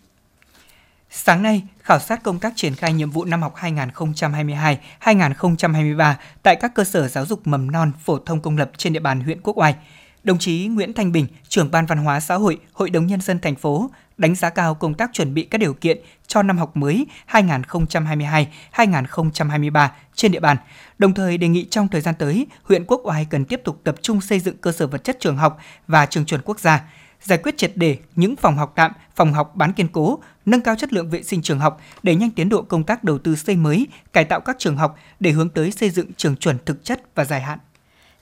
Sáng 1.09 1.44
nay, 1.44 1.61
khảo 1.79 2.00
sát 2.00 2.23
công 2.23 2.39
tác 2.39 2.53
triển 2.55 2.75
khai 2.75 2.94
nhiệm 2.94 3.11
vụ 3.11 3.25
năm 3.25 3.41
học 3.41 3.55
2022-2023 5.01 6.13
tại 6.44 6.55
các 6.55 6.73
cơ 6.75 6.83
sở 6.83 7.07
giáo 7.07 7.25
dục 7.25 7.47
mầm 7.47 7.71
non 7.71 7.91
phổ 8.05 8.19
thông 8.19 8.41
công 8.41 8.57
lập 8.57 8.71
trên 8.77 8.94
địa 8.94 9.00
bàn 9.00 9.21
huyện 9.21 9.41
Quốc 9.41 9.57
Oai– 9.57 9.75
Đồng 10.23 10.39
chí 10.39 10.67
Nguyễn 10.67 10.93
Thanh 10.93 11.12
Bình, 11.12 11.27
trưởng 11.48 11.71
ban 11.71 11.86
văn 11.86 11.98
hóa 11.98 12.19
xã 12.19 12.36
hội, 12.36 12.59
Hội 12.74 12.89
đồng 12.89 13.07
nhân 13.07 13.21
dân 13.21 13.39
thành 13.39 13.55
phố 13.55 13.89
đánh 14.17 14.36
giá 14.36 14.50
cao 14.50 14.75
công 14.75 14.93
tác 14.93 15.09
chuẩn 15.13 15.33
bị 15.33 15.43
các 15.43 15.57
điều 15.57 15.74
kiện 15.74 15.98
cho 16.27 16.43
năm 16.43 16.57
học 16.57 16.77
mới 16.77 17.07
2022-2023 17.31 19.88
trên 20.15 20.31
địa 20.31 20.39
bàn. 20.39 20.57
Đồng 20.98 21.13
thời 21.13 21.38
đề 21.38 21.48
nghị 21.48 21.67
trong 21.69 21.88
thời 21.88 22.01
gian 22.01 22.15
tới, 22.19 22.48
huyện 22.63 22.86
Quốc 22.86 23.01
Oai 23.03 23.27
cần 23.29 23.45
tiếp 23.45 23.62
tục 23.63 23.81
tập 23.83 23.95
trung 24.01 24.21
xây 24.21 24.39
dựng 24.39 24.57
cơ 24.57 24.71
sở 24.71 24.88
vật 24.88 25.03
chất 25.03 25.17
trường 25.19 25.38
học 25.38 25.57
và 25.88 26.05
trường 26.05 26.25
chuẩn 26.25 26.41
quốc 26.45 26.59
gia, 26.59 26.83
giải 27.21 27.39
quyết 27.43 27.57
triệt 27.57 27.71
để 27.75 27.98
những 28.15 28.36
phòng 28.36 28.57
học 28.57 28.74
tạm, 28.75 28.91
phòng 29.15 29.33
học 29.33 29.55
bán 29.55 29.74
kiên 29.74 29.88
cố, 29.88 30.19
nâng 30.45 30.62
cao 30.62 30.75
chất 30.75 30.93
lượng 30.93 31.09
vệ 31.09 31.24
sinh 31.24 31.41
trường 31.41 31.59
học, 31.59 31.81
đẩy 32.03 32.15
nhanh 32.15 32.31
tiến 32.31 32.50
độ 32.50 32.62
công 32.62 32.83
tác 32.83 33.03
đầu 33.03 33.17
tư 33.17 33.36
xây 33.36 33.55
mới, 33.55 33.88
cải 34.13 34.25
tạo 34.25 34.39
các 34.39 34.55
trường 34.59 34.77
học 34.77 34.98
để 35.19 35.31
hướng 35.31 35.50
tới 35.50 35.71
xây 35.71 35.89
dựng 35.89 36.07
trường 36.17 36.36
chuẩn 36.36 36.57
thực 36.65 36.83
chất 36.83 37.01
và 37.15 37.25
dài 37.25 37.41
hạn. 37.41 37.59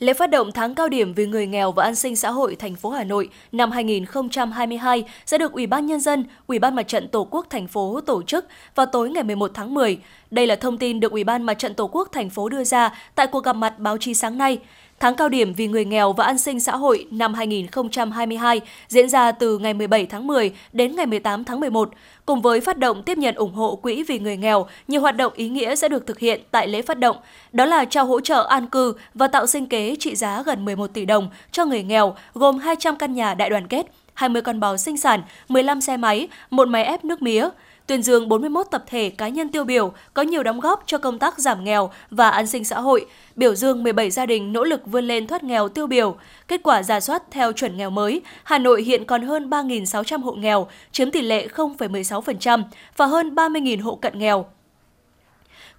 Lễ 0.01 0.13
phát 0.13 0.29
động 0.29 0.51
tháng 0.51 0.75
cao 0.75 0.89
điểm 0.89 1.13
vì 1.13 1.25
người 1.25 1.47
nghèo 1.47 1.71
và 1.71 1.83
an 1.83 1.95
sinh 1.95 2.15
xã 2.15 2.31
hội 2.31 2.55
thành 2.55 2.75
phố 2.75 2.89
Hà 2.89 3.03
Nội 3.03 3.29
năm 3.51 3.71
2022 3.71 5.03
sẽ 5.25 5.37
được 5.37 5.51
Ủy 5.51 5.67
ban 5.67 5.85
nhân 5.85 5.99
dân, 5.99 6.25
Ủy 6.47 6.59
ban 6.59 6.75
Mặt 6.75 6.87
trận 6.87 7.07
Tổ 7.07 7.27
quốc 7.31 7.45
thành 7.49 7.67
phố 7.67 8.01
tổ 8.01 8.23
chức 8.23 8.45
vào 8.75 8.85
tối 8.85 9.09
ngày 9.09 9.23
11 9.23 9.51
tháng 9.53 9.73
10. 9.73 9.97
Đây 10.31 10.47
là 10.47 10.55
thông 10.55 10.77
tin 10.77 10.99
được 10.99 11.11
Ủy 11.11 11.23
ban 11.23 11.43
Mặt 11.43 11.53
trận 11.53 11.73
Tổ 11.73 11.87
quốc 11.87 12.09
thành 12.11 12.29
phố 12.29 12.49
đưa 12.49 12.63
ra 12.63 12.95
tại 13.15 13.27
cuộc 13.27 13.43
gặp 13.43 13.55
mặt 13.55 13.79
báo 13.79 13.97
chí 13.97 14.13
sáng 14.13 14.37
nay. 14.37 14.59
Tháng 15.01 15.15
cao 15.15 15.29
điểm 15.29 15.53
vì 15.53 15.67
người 15.67 15.85
nghèo 15.85 16.13
và 16.13 16.25
an 16.25 16.37
sinh 16.37 16.59
xã 16.59 16.75
hội 16.75 17.07
năm 17.11 17.33
2022 17.33 18.61
diễn 18.87 19.09
ra 19.09 19.31
từ 19.31 19.57
ngày 19.57 19.73
17 19.73 20.05
tháng 20.05 20.27
10 20.27 20.51
đến 20.73 20.95
ngày 20.95 21.05
18 21.05 21.43
tháng 21.43 21.59
11. 21.59 21.89
Cùng 22.25 22.41
với 22.41 22.61
phát 22.61 22.77
động 22.77 23.03
tiếp 23.03 23.17
nhận 23.17 23.35
ủng 23.35 23.53
hộ 23.53 23.75
quỹ 23.75 24.03
vì 24.03 24.19
người 24.19 24.37
nghèo, 24.37 24.67
nhiều 24.87 25.01
hoạt 25.01 25.15
động 25.17 25.33
ý 25.35 25.49
nghĩa 25.49 25.75
sẽ 25.75 25.89
được 25.89 26.07
thực 26.07 26.19
hiện 26.19 26.41
tại 26.51 26.67
lễ 26.67 26.81
phát 26.81 26.99
động. 26.99 27.17
Đó 27.51 27.65
là 27.65 27.85
trao 27.85 28.05
hỗ 28.05 28.21
trợ 28.21 28.47
an 28.49 28.67
cư 28.67 28.93
và 29.13 29.27
tạo 29.27 29.47
sinh 29.47 29.65
kế 29.65 29.95
trị 29.99 30.15
giá 30.15 30.43
gần 30.45 30.65
11 30.65 30.87
tỷ 30.93 31.05
đồng 31.05 31.29
cho 31.51 31.65
người 31.65 31.83
nghèo, 31.83 32.15
gồm 32.33 32.57
200 32.57 32.95
căn 32.95 33.13
nhà 33.13 33.33
đại 33.33 33.49
đoàn 33.49 33.67
kết, 33.67 33.85
20 34.13 34.41
con 34.41 34.59
bò 34.59 34.77
sinh 34.77 34.97
sản, 34.97 35.21
15 35.49 35.81
xe 35.81 35.97
máy, 35.97 36.27
một 36.49 36.67
máy 36.67 36.83
ép 36.83 37.05
nước 37.05 37.21
mía, 37.21 37.49
tuyên 37.91 38.03
dương 38.03 38.29
41 38.29 38.67
tập 38.71 38.83
thể 38.87 39.09
cá 39.09 39.27
nhân 39.27 39.49
tiêu 39.49 39.63
biểu 39.63 39.93
có 40.13 40.21
nhiều 40.21 40.43
đóng 40.43 40.59
góp 40.59 40.83
cho 40.85 40.97
công 40.97 41.19
tác 41.19 41.39
giảm 41.39 41.63
nghèo 41.63 41.91
và 42.09 42.29
an 42.29 42.47
sinh 42.47 42.63
xã 42.63 42.79
hội, 42.79 43.05
biểu 43.35 43.55
dương 43.55 43.83
17 43.83 44.11
gia 44.11 44.25
đình 44.25 44.53
nỗ 44.53 44.63
lực 44.63 44.81
vươn 44.85 45.03
lên 45.07 45.27
thoát 45.27 45.43
nghèo 45.43 45.69
tiêu 45.69 45.87
biểu. 45.87 46.15
Kết 46.47 46.63
quả 46.63 46.83
giả 46.83 46.99
soát 46.99 47.23
theo 47.31 47.51
chuẩn 47.51 47.77
nghèo 47.77 47.89
mới, 47.89 48.21
Hà 48.43 48.57
Nội 48.57 48.83
hiện 48.83 49.05
còn 49.05 49.21
hơn 49.21 49.49
3.600 49.49 50.21
hộ 50.21 50.31
nghèo, 50.33 50.67
chiếm 50.91 51.11
tỷ 51.11 51.21
lệ 51.21 51.47
0,16% 51.47 52.63
và 52.97 53.05
hơn 53.05 53.35
30.000 53.35 53.83
hộ 53.83 53.95
cận 53.95 54.19
nghèo. 54.19 54.45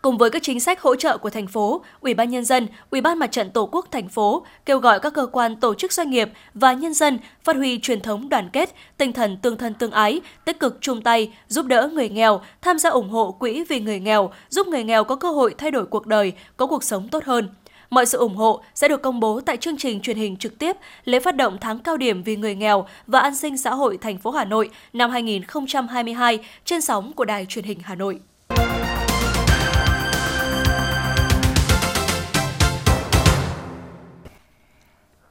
Cùng 0.02 0.18
với 0.18 0.30
các 0.30 0.42
chính 0.42 0.60
sách 0.60 0.80
hỗ 0.80 0.96
trợ 0.96 1.18
của 1.18 1.30
thành 1.30 1.46
phố, 1.46 1.84
Ủy 2.00 2.14
ban 2.14 2.30
nhân 2.30 2.44
dân, 2.44 2.66
Ủy 2.90 3.00
ban 3.00 3.18
Mặt 3.18 3.32
trận 3.32 3.50
Tổ 3.50 3.68
quốc 3.72 3.86
thành 3.90 4.08
phố 4.08 4.46
kêu 4.66 4.78
gọi 4.78 5.00
các 5.00 5.14
cơ 5.14 5.26
quan 5.26 5.56
tổ 5.56 5.74
chức 5.74 5.92
doanh 5.92 6.10
nghiệp 6.10 6.28
và 6.54 6.72
nhân 6.72 6.94
dân 6.94 7.18
phát 7.44 7.56
huy 7.56 7.78
truyền 7.78 8.00
thống 8.00 8.28
đoàn 8.28 8.48
kết, 8.52 8.74
tinh 8.96 9.12
thần 9.12 9.36
tương 9.36 9.56
thân 9.56 9.74
tương 9.74 9.90
ái, 9.90 10.20
tích 10.44 10.60
cực 10.60 10.78
chung 10.80 11.02
tay 11.02 11.32
giúp 11.48 11.66
đỡ 11.66 11.90
người 11.92 12.08
nghèo, 12.08 12.40
tham 12.62 12.78
gia 12.78 12.90
ủng 12.90 13.08
hộ 13.08 13.32
quỹ 13.32 13.64
vì 13.68 13.80
người 13.80 14.00
nghèo, 14.00 14.32
giúp 14.48 14.66
người 14.66 14.84
nghèo 14.84 15.04
có 15.04 15.16
cơ 15.16 15.30
hội 15.30 15.54
thay 15.58 15.70
đổi 15.70 15.86
cuộc 15.86 16.06
đời, 16.06 16.32
có 16.56 16.66
cuộc 16.66 16.84
sống 16.84 17.08
tốt 17.08 17.24
hơn. 17.24 17.48
Mọi 17.90 18.06
sự 18.06 18.18
ủng 18.18 18.36
hộ 18.36 18.62
sẽ 18.74 18.88
được 18.88 19.02
công 19.02 19.20
bố 19.20 19.40
tại 19.40 19.56
chương 19.56 19.76
trình 19.76 20.00
truyền 20.00 20.16
hình 20.16 20.36
trực 20.36 20.58
tiếp 20.58 20.76
lễ 21.04 21.20
phát 21.20 21.36
động 21.36 21.58
tháng 21.60 21.78
cao 21.78 21.96
điểm 21.96 22.22
vì 22.22 22.36
người 22.36 22.54
nghèo 22.54 22.86
và 23.06 23.20
an 23.20 23.36
sinh 23.36 23.58
xã 23.58 23.74
hội 23.74 23.98
thành 24.00 24.18
phố 24.18 24.30
Hà 24.30 24.44
Nội 24.44 24.70
năm 24.92 25.10
2022 25.10 26.38
trên 26.64 26.80
sóng 26.80 27.12
của 27.12 27.24
Đài 27.24 27.46
truyền 27.46 27.64
hình 27.64 27.78
Hà 27.82 27.94
Nội. 27.94 28.20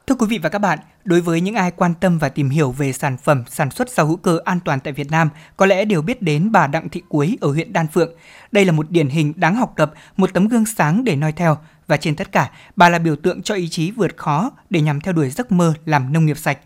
Thưa 0.06 0.14
quý 0.14 0.26
vị 0.26 0.38
và 0.38 0.48
các 0.48 0.58
bạn, 0.58 0.78
đối 1.04 1.20
với 1.20 1.40
những 1.40 1.54
ai 1.54 1.70
quan 1.70 1.94
tâm 1.94 2.18
và 2.18 2.28
tìm 2.28 2.50
hiểu 2.50 2.72
về 2.72 2.92
sản 2.92 3.16
phẩm 3.16 3.44
sản 3.48 3.70
xuất 3.70 3.90
rau 3.90 4.06
hữu 4.06 4.16
cơ 4.16 4.38
an 4.44 4.60
toàn 4.64 4.80
tại 4.80 4.92
Việt 4.92 5.10
Nam, 5.10 5.28
có 5.56 5.66
lẽ 5.66 5.84
đều 5.84 6.02
biết 6.02 6.22
đến 6.22 6.52
bà 6.52 6.66
Đặng 6.66 6.88
Thị 6.88 7.02
Quế 7.08 7.36
ở 7.40 7.48
huyện 7.48 7.72
Đan 7.72 7.86
Phượng. 7.88 8.12
Đây 8.52 8.64
là 8.64 8.72
một 8.72 8.90
điển 8.90 9.08
hình 9.08 9.32
đáng 9.36 9.54
học 9.54 9.72
tập, 9.76 9.92
một 10.16 10.30
tấm 10.34 10.48
gương 10.48 10.66
sáng 10.66 11.04
để 11.04 11.16
noi 11.16 11.32
theo 11.32 11.58
và 11.86 11.96
trên 11.96 12.16
tất 12.16 12.32
cả, 12.32 12.50
bà 12.76 12.88
là 12.88 12.98
biểu 12.98 13.16
tượng 13.16 13.42
cho 13.42 13.54
ý 13.54 13.68
chí 13.68 13.90
vượt 13.90 14.16
khó 14.16 14.50
để 14.70 14.80
nhằm 14.80 15.00
theo 15.00 15.14
đuổi 15.14 15.30
giấc 15.30 15.52
mơ 15.52 15.74
làm 15.84 16.12
nông 16.12 16.26
nghiệp 16.26 16.38
sạch. 16.38 16.58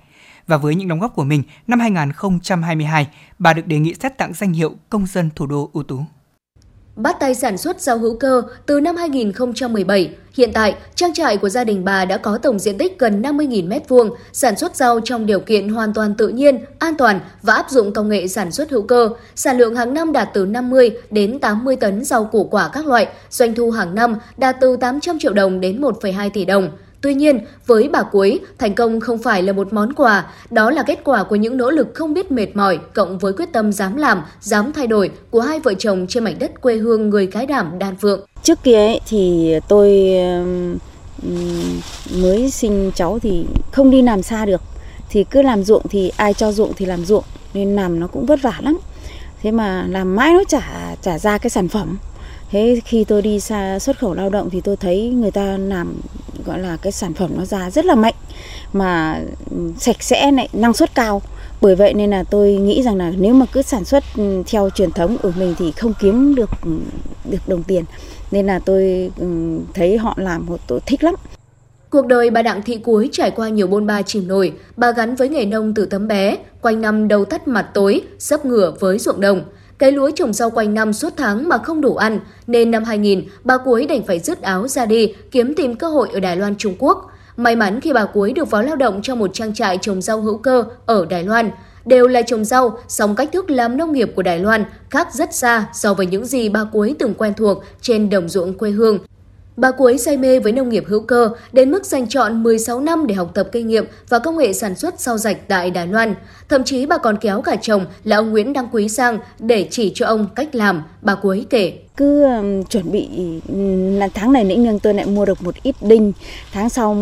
Và 0.46 0.56
với 0.56 0.74
những 0.74 0.88
đóng 0.88 1.00
góp 1.00 1.14
của 1.14 1.24
mình, 1.24 1.42
năm 1.66 1.80
2022, 1.80 3.08
bà 3.38 3.52
được 3.52 3.66
đề 3.66 3.78
nghị 3.78 3.94
xét 3.94 4.18
tặng 4.18 4.32
danh 4.34 4.52
hiệu 4.52 4.74
công 4.90 5.06
dân 5.06 5.30
thủ 5.34 5.46
đô 5.46 5.70
ưu 5.72 5.82
tú 5.82 6.04
bắt 6.96 7.16
tay 7.20 7.34
sản 7.34 7.58
xuất 7.58 7.80
rau 7.80 7.98
hữu 7.98 8.16
cơ 8.16 8.42
từ 8.66 8.80
năm 8.80 8.96
2017. 8.96 10.10
Hiện 10.32 10.50
tại, 10.52 10.74
trang 10.94 11.14
trại 11.14 11.36
của 11.36 11.48
gia 11.48 11.64
đình 11.64 11.84
bà 11.84 12.04
đã 12.04 12.16
có 12.16 12.38
tổng 12.38 12.58
diện 12.58 12.78
tích 12.78 12.98
gần 12.98 13.22
50.000 13.22 13.68
m2, 13.68 14.10
sản 14.32 14.56
xuất 14.56 14.76
rau 14.76 15.00
trong 15.00 15.26
điều 15.26 15.40
kiện 15.40 15.68
hoàn 15.68 15.94
toàn 15.94 16.14
tự 16.14 16.28
nhiên, 16.28 16.58
an 16.78 16.94
toàn 16.94 17.20
và 17.42 17.54
áp 17.54 17.70
dụng 17.70 17.92
công 17.92 18.08
nghệ 18.08 18.28
sản 18.28 18.52
xuất 18.52 18.70
hữu 18.70 18.82
cơ. 18.82 19.08
Sản 19.34 19.58
lượng 19.58 19.76
hàng 19.76 19.94
năm 19.94 20.12
đạt 20.12 20.28
từ 20.34 20.46
50 20.46 20.90
đến 21.10 21.38
80 21.38 21.76
tấn 21.76 22.04
rau 22.04 22.24
củ 22.24 22.44
quả 22.44 22.70
các 22.72 22.86
loại, 22.86 23.08
doanh 23.30 23.54
thu 23.54 23.70
hàng 23.70 23.94
năm 23.94 24.16
đạt 24.36 24.56
từ 24.60 24.76
800 24.76 25.18
triệu 25.18 25.32
đồng 25.32 25.60
đến 25.60 25.80
1,2 25.80 26.30
tỷ 26.30 26.44
đồng. 26.44 26.70
Tuy 27.06 27.14
nhiên, 27.14 27.40
với 27.66 27.88
bà 27.88 28.02
Cuối, 28.02 28.40
thành 28.58 28.74
công 28.74 29.00
không 29.00 29.18
phải 29.18 29.42
là 29.42 29.52
một 29.52 29.72
món 29.72 29.92
quà, 29.92 30.26
đó 30.50 30.70
là 30.70 30.82
kết 30.82 31.00
quả 31.04 31.24
của 31.24 31.36
những 31.36 31.56
nỗ 31.56 31.70
lực 31.70 31.88
không 31.94 32.14
biết 32.14 32.30
mệt 32.30 32.56
mỏi 32.56 32.78
cộng 32.94 33.18
với 33.18 33.32
quyết 33.32 33.52
tâm 33.52 33.72
dám 33.72 33.96
làm, 33.96 34.22
dám 34.40 34.72
thay 34.72 34.86
đổi 34.86 35.10
của 35.30 35.40
hai 35.40 35.60
vợ 35.60 35.74
chồng 35.74 36.06
trên 36.08 36.24
mảnh 36.24 36.38
đất 36.38 36.60
quê 36.60 36.76
hương 36.76 37.10
người 37.10 37.26
cái 37.26 37.46
đảm 37.46 37.78
Đan 37.78 37.96
Phượng. 37.96 38.20
Trước 38.42 38.58
kia 38.62 38.76
ấy, 38.76 39.00
thì 39.08 39.54
tôi 39.68 40.14
mới 42.22 42.50
sinh 42.50 42.90
cháu 42.94 43.18
thì 43.18 43.46
không 43.72 43.90
đi 43.90 44.02
làm 44.02 44.22
xa 44.22 44.44
được, 44.44 44.60
thì 45.10 45.24
cứ 45.24 45.42
làm 45.42 45.64
ruộng 45.64 45.82
thì 45.90 46.12
ai 46.16 46.34
cho 46.34 46.52
ruộng 46.52 46.72
thì 46.76 46.86
làm 46.86 47.04
ruộng 47.04 47.24
nên 47.54 47.76
làm 47.76 48.00
nó 48.00 48.06
cũng 48.06 48.26
vất 48.26 48.42
vả 48.42 48.60
lắm. 48.62 48.78
Thế 49.42 49.50
mà 49.50 49.86
làm 49.88 50.16
mãi 50.16 50.32
nó 50.32 50.44
chả 50.48 50.94
chả 51.02 51.18
ra 51.18 51.38
cái 51.38 51.50
sản 51.50 51.68
phẩm 51.68 51.98
thế 52.50 52.80
khi 52.84 53.04
tôi 53.04 53.22
đi 53.22 53.40
xa 53.40 53.78
xuất 53.78 53.98
khẩu 53.98 54.14
lao 54.14 54.30
động 54.30 54.50
thì 54.50 54.60
tôi 54.60 54.76
thấy 54.76 55.08
người 55.08 55.30
ta 55.30 55.56
làm 55.58 55.94
gọi 56.46 56.58
là 56.58 56.76
cái 56.76 56.92
sản 56.92 57.14
phẩm 57.14 57.30
nó 57.36 57.44
ra 57.44 57.70
rất 57.70 57.84
là 57.84 57.94
mạnh 57.94 58.14
mà 58.72 59.20
ừ, 59.50 59.56
sạch 59.78 60.02
sẽ 60.02 60.30
này 60.30 60.48
năng 60.52 60.74
suất 60.74 60.94
cao. 60.94 61.22
Bởi 61.60 61.74
vậy 61.74 61.94
nên 61.94 62.10
là 62.10 62.22
tôi 62.22 62.54
nghĩ 62.54 62.82
rằng 62.82 62.96
là 62.96 63.12
nếu 63.18 63.34
mà 63.34 63.46
cứ 63.52 63.62
sản 63.62 63.84
xuất 63.84 64.04
ừ, 64.16 64.42
theo 64.46 64.70
truyền 64.70 64.90
thống 64.90 65.16
của 65.22 65.32
mình 65.38 65.54
thì 65.58 65.72
không 65.72 65.94
kiếm 66.00 66.34
được 66.34 66.50
ừ, 66.64 66.70
được 67.24 67.38
đồng 67.46 67.62
tiền. 67.62 67.84
Nên 68.30 68.46
là 68.46 68.58
tôi 68.58 69.10
thấy 69.74 69.98
họ 69.98 70.14
làm 70.16 70.46
một 70.46 70.60
tôi 70.66 70.80
thích 70.86 71.04
lắm. 71.04 71.14
Cuộc 71.90 72.06
đời 72.06 72.30
bà 72.30 72.42
Đặng 72.42 72.62
Thị 72.62 72.78
Cuối 72.84 73.08
trải 73.12 73.30
qua 73.30 73.48
nhiều 73.48 73.66
bôn 73.66 73.86
ba 73.86 74.02
chìm 74.02 74.28
nổi, 74.28 74.52
bà 74.76 74.92
gắn 74.92 75.14
với 75.14 75.28
nghề 75.28 75.44
nông 75.44 75.74
từ 75.74 75.86
tấm 75.86 76.08
bé, 76.08 76.36
quanh 76.60 76.80
năm 76.80 77.08
đầu 77.08 77.24
tắt 77.24 77.48
mặt 77.48 77.66
tối, 77.74 78.02
sấp 78.18 78.44
ngửa 78.44 78.72
với 78.80 78.98
ruộng 78.98 79.20
đồng. 79.20 79.42
Cái 79.78 79.92
lúa 79.92 80.10
trồng 80.10 80.32
rau 80.32 80.50
quanh 80.50 80.74
năm 80.74 80.92
suốt 80.92 81.12
tháng 81.16 81.48
mà 81.48 81.58
không 81.58 81.80
đủ 81.80 81.96
ăn, 81.96 82.20
nên 82.46 82.70
năm 82.70 82.84
2000, 82.84 83.24
bà 83.44 83.56
Cuối 83.58 83.86
đành 83.86 84.02
phải 84.06 84.18
rứt 84.18 84.42
áo 84.42 84.68
ra 84.68 84.86
đi, 84.86 85.14
kiếm 85.30 85.54
tìm 85.54 85.74
cơ 85.74 85.88
hội 85.88 86.08
ở 86.12 86.20
Đài 86.20 86.36
Loan 86.36 86.56
Trung 86.56 86.74
Quốc. 86.78 87.10
May 87.36 87.56
mắn 87.56 87.80
khi 87.80 87.92
bà 87.92 88.04
Cuối 88.04 88.32
được 88.32 88.50
vào 88.50 88.62
lao 88.62 88.76
động 88.76 89.02
trong 89.02 89.18
một 89.18 89.30
trang 89.34 89.54
trại 89.54 89.78
trồng 89.78 90.02
rau 90.02 90.20
hữu 90.20 90.38
cơ 90.38 90.64
ở 90.86 91.06
Đài 91.10 91.24
Loan. 91.24 91.50
Đều 91.84 92.08
là 92.08 92.22
trồng 92.22 92.44
rau, 92.44 92.78
song 92.88 93.16
cách 93.16 93.32
thức 93.32 93.50
làm 93.50 93.76
nông 93.76 93.92
nghiệp 93.92 94.12
của 94.16 94.22
Đài 94.22 94.38
Loan 94.38 94.64
khác 94.90 95.08
rất 95.14 95.34
xa 95.34 95.66
so 95.74 95.94
với 95.94 96.06
những 96.06 96.26
gì 96.26 96.48
bà 96.48 96.64
Cuối 96.72 96.96
từng 96.98 97.14
quen 97.14 97.34
thuộc 97.36 97.64
trên 97.80 98.10
đồng 98.10 98.28
ruộng 98.28 98.58
quê 98.58 98.70
hương. 98.70 98.98
Bà 99.56 99.70
Cuối 99.70 99.98
say 99.98 100.16
mê 100.16 100.38
với 100.38 100.52
nông 100.52 100.68
nghiệp 100.68 100.84
hữu 100.86 101.00
cơ 101.00 101.30
đến 101.52 101.70
mức 101.70 101.86
dành 101.86 102.08
chọn 102.08 102.42
16 102.42 102.80
năm 102.80 103.06
để 103.06 103.14
học 103.14 103.30
tập 103.34 103.48
kinh 103.52 103.66
nghiệm 103.66 103.84
và 104.08 104.18
công 104.18 104.38
nghệ 104.38 104.52
sản 104.52 104.74
xuất 104.74 105.00
rau 105.00 105.18
rạch 105.18 105.48
tại 105.48 105.70
Đài 105.70 105.86
Loan. 105.86 106.14
Thậm 106.48 106.64
chí 106.64 106.86
bà 106.86 106.98
còn 106.98 107.16
kéo 107.16 107.42
cả 107.42 107.56
chồng 107.56 107.86
là 108.04 108.16
ông 108.16 108.30
Nguyễn 108.30 108.52
Đăng 108.52 108.68
Quý 108.72 108.88
sang 108.88 109.18
để 109.38 109.68
chỉ 109.70 109.92
cho 109.94 110.06
ông 110.06 110.26
cách 110.34 110.54
làm, 110.54 110.82
bà 111.02 111.14
Cuối 111.14 111.46
kể. 111.50 111.72
Cứ 111.96 112.22
um, 112.24 112.62
chuẩn 112.64 112.92
bị 112.92 113.08
là 113.98 114.08
tháng 114.14 114.32
này 114.32 114.44
nĩnh 114.44 114.64
nương 114.64 114.78
tôi 114.78 114.94
lại 114.94 115.06
mua 115.06 115.24
được 115.24 115.42
một 115.42 115.54
ít 115.62 115.76
đinh, 115.80 116.12
tháng 116.52 116.68
sau 116.68 116.94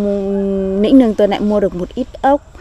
nĩnh 0.80 0.98
nương 0.98 1.14
tôi 1.14 1.28
lại 1.28 1.40
mua 1.40 1.60
được 1.60 1.74
một 1.74 1.88
ít 1.94 2.06
ốc, 2.22 2.52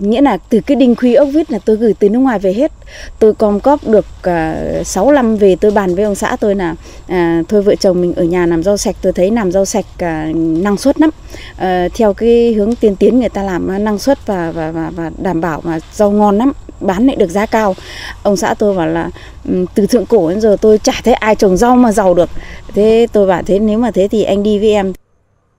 nghĩa 0.00 0.20
là 0.20 0.36
từ 0.36 0.60
cái 0.60 0.76
đinh 0.76 0.96
khuy 0.96 1.14
ốc 1.14 1.28
vít 1.32 1.50
là 1.50 1.58
tôi 1.64 1.76
gửi 1.76 1.94
từ 1.98 2.08
nước 2.08 2.18
ngoài 2.18 2.38
về 2.38 2.52
hết. 2.52 2.72
Tôi 3.18 3.34
com 3.34 3.60
cóp 3.60 3.88
được 3.88 4.06
à, 4.22 4.62
uh, 4.80 4.86
6 4.86 5.12
năm 5.12 5.36
về 5.36 5.56
tôi 5.60 5.70
bàn 5.70 5.94
với 5.94 6.04
ông 6.04 6.14
xã 6.14 6.36
tôi 6.40 6.54
là 6.54 6.74
uh, 7.12 7.48
thôi 7.48 7.62
vợ 7.62 7.74
chồng 7.74 8.00
mình 8.00 8.14
ở 8.14 8.24
nhà 8.24 8.46
làm 8.46 8.62
rau 8.62 8.76
sạch 8.76 8.96
tôi 9.02 9.12
thấy 9.12 9.30
làm 9.30 9.52
rau 9.52 9.64
sạch 9.64 9.86
uh, 9.94 10.36
năng 10.36 10.76
suất 10.76 11.00
lắm. 11.00 11.10
Uh, 11.52 11.92
theo 11.94 12.14
cái 12.14 12.52
hướng 12.52 12.74
tiên 12.74 12.96
tiến 12.96 13.20
người 13.20 13.28
ta 13.28 13.42
làm 13.42 13.84
năng 13.84 13.98
suất 13.98 14.26
và, 14.26 14.50
và 14.50 14.70
và 14.70 14.90
và 14.96 15.10
đảm 15.18 15.40
bảo 15.40 15.60
mà 15.64 15.78
rau 15.92 16.10
ngon 16.10 16.38
lắm 16.38 16.52
bán 16.80 17.06
lại 17.06 17.16
được 17.16 17.30
giá 17.30 17.46
cao. 17.46 17.74
Ông 18.22 18.36
xã 18.36 18.54
tôi 18.54 18.76
bảo 18.76 18.86
là 18.86 19.10
ừ, 19.44 19.64
từ 19.74 19.86
thượng 19.86 20.06
cổ 20.06 20.30
đến 20.30 20.40
giờ 20.40 20.56
tôi 20.60 20.78
chả 20.78 20.92
thấy 21.04 21.14
ai 21.14 21.34
trồng 21.34 21.56
rau 21.56 21.76
mà 21.76 21.92
giàu 21.92 22.14
được. 22.14 22.30
Thế 22.74 23.06
tôi 23.12 23.26
bảo 23.26 23.42
thế 23.42 23.58
nếu 23.58 23.78
mà 23.78 23.90
thế 23.90 24.08
thì 24.08 24.22
anh 24.22 24.42
đi 24.42 24.58
với 24.58 24.72
em. 24.72 24.92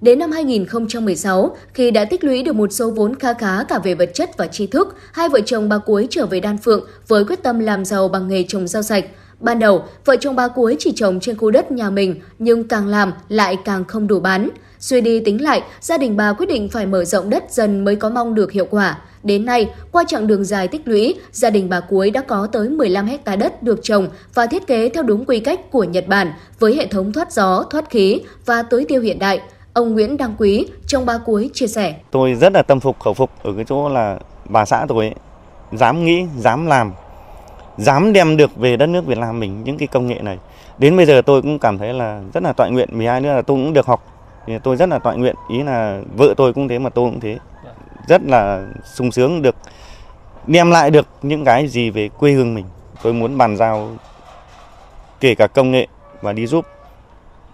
Đến 0.02 0.20
năm 0.20 0.32
2016, 0.32 1.58
khi 1.74 1.92
đã 1.92 2.06
tích 2.06 2.24
lũy 2.24 2.44
được 2.44 2.56
một 2.56 2.74
số 2.74 2.92
vốn 2.92 3.16
kha 3.16 3.34
khá 3.34 3.64
cả 3.64 3.80
về 3.80 3.94
vật 3.94 4.10
chất 4.14 4.38
và 4.38 4.48
tri 4.48 4.68
thức, 4.68 4.96
hai 5.14 5.30
vợ 5.30 5.40
chồng 5.46 5.70
bà 5.70 5.78
Cuối 5.78 6.08
trở 6.10 6.26
về 6.26 6.40
Đan 6.40 6.58
Phượng 6.58 6.88
với 7.08 7.26
quyết 7.26 7.44
tâm 7.44 7.60
làm 7.60 7.86
giàu 7.86 8.08
bằng 8.08 8.28
nghề 8.28 8.44
trồng 8.44 8.68
rau 8.68 8.84
sạch. 8.84 9.06
Ban 9.40 9.60
đầu, 9.60 9.84
vợ 10.06 10.16
chồng 10.20 10.36
bà 10.36 10.48
Cuối 10.48 10.76
chỉ 10.80 10.92
trồng 10.96 11.20
trên 11.20 11.38
khu 11.38 11.52
đất 11.52 11.72
nhà 11.72 11.90
mình, 11.90 12.22
nhưng 12.40 12.68
càng 12.68 12.88
làm 12.88 13.14
lại 13.30 13.58
càng 13.66 13.86
không 13.86 14.08
đủ 14.08 14.20
bán. 14.20 14.50
Suy 14.80 15.02
đi 15.02 15.20
tính 15.20 15.44
lại, 15.44 15.62
gia 15.82 15.98
đình 15.98 16.18
bà 16.18 16.34
quyết 16.34 16.46
định 16.46 16.70
phải 16.70 16.86
mở 16.86 17.06
rộng 17.06 17.30
đất 17.30 17.44
dần 17.50 17.86
mới 17.86 17.96
có 17.96 18.10
mong 18.10 18.36
được 18.36 18.52
hiệu 18.52 18.66
quả. 18.70 18.98
Đến 19.24 19.46
nay, 19.46 19.70
qua 19.92 20.04
chặng 20.08 20.28
đường 20.28 20.46
dài 20.46 20.68
tích 20.68 20.88
lũy, 20.88 21.16
gia 21.32 21.50
đình 21.50 21.70
bà 21.70 21.80
Cuối 21.80 22.12
đã 22.12 22.22
có 22.22 22.48
tới 22.52 22.70
15 22.70 23.06
hecta 23.06 23.36
đất 23.36 23.64
được 23.64 23.80
trồng 23.84 24.08
và 24.34 24.48
thiết 24.48 24.68
kế 24.68 24.90
theo 24.90 25.04
đúng 25.04 25.26
quy 25.26 25.40
cách 25.40 25.72
của 25.72 25.84
Nhật 25.84 26.08
Bản 26.08 26.32
với 26.60 26.76
hệ 26.76 26.88
thống 26.88 27.14
thoát 27.14 27.32
gió, 27.32 27.64
thoát 27.70 27.90
khí 27.90 28.22
và 28.46 28.62
tưới 28.62 28.86
tiêu 28.88 29.02
hiện 29.02 29.20
đại. 29.20 29.42
Ông 29.78 29.94
Nguyễn 29.94 30.18
Đăng 30.18 30.36
Quý 30.38 30.68
trong 30.88 31.06
ba 31.06 31.18
cuối 31.26 31.50
chia 31.54 31.68
sẻ. 31.68 31.96
Tôi 32.12 32.34
rất 32.36 32.54
là 32.54 32.62
tâm 32.62 32.80
phục 32.80 33.00
khẩu 33.00 33.14
phục 33.14 33.32
ở 33.44 33.54
cái 33.56 33.66
chỗ 33.68 33.90
là 33.90 34.20
bà 34.46 34.66
xã 34.66 34.86
tôi 34.88 35.06
ấy, 35.06 35.16
dám 35.72 36.06
nghĩ, 36.06 36.26
dám 36.38 36.66
làm, 36.66 36.94
dám 37.78 38.14
đem 38.14 38.38
được 38.38 38.56
về 38.56 38.78
đất 38.78 38.86
nước 38.86 39.06
Việt 39.06 39.18
Nam 39.18 39.40
mình 39.40 39.64
những 39.64 39.78
cái 39.78 39.88
công 39.88 40.08
nghệ 40.08 40.20
này. 40.22 40.38
Đến 40.78 40.98
bây 40.98 41.06
giờ 41.06 41.22
tôi 41.22 41.42
cũng 41.42 41.60
cảm 41.60 41.78
thấy 41.78 41.94
là 41.94 42.22
rất 42.34 42.44
là 42.44 42.54
tọa 42.54 42.68
nguyện, 42.68 42.90
vì 42.92 43.06
ai 43.06 43.22
nữa 43.22 43.34
là 43.34 43.42
tôi 43.42 43.58
cũng 43.58 43.74
được 43.74 43.86
học. 43.86 44.04
Thì 44.48 44.54
tôi 44.64 44.76
rất 44.76 44.90
là 44.90 45.00
tọa 45.00 45.14
nguyện, 45.14 45.36
ý 45.50 45.64
là 45.64 46.02
vợ 46.16 46.34
tôi 46.38 46.54
cũng 46.54 46.68
thế 46.68 46.80
mà 46.80 46.90
tôi 46.90 47.10
cũng 47.10 47.20
thế. 47.20 47.38
Rất 48.08 48.22
là 48.24 48.68
sung 48.84 49.12
sướng 49.12 49.42
được 49.42 49.56
đem 50.48 50.72
lại 50.72 50.92
được 50.92 51.08
những 51.22 51.46
cái 51.46 51.68
gì 51.68 51.90
về 51.90 52.10
quê 52.10 52.32
hương 52.32 52.56
mình. 52.56 52.66
Tôi 53.04 53.14
muốn 53.14 53.38
bàn 53.38 53.58
giao 53.58 53.90
kể 55.20 55.36
cả 55.36 55.48
công 55.48 55.72
nghệ 55.72 55.88
và 56.22 56.34
đi 56.34 56.48
giúp 56.48 56.66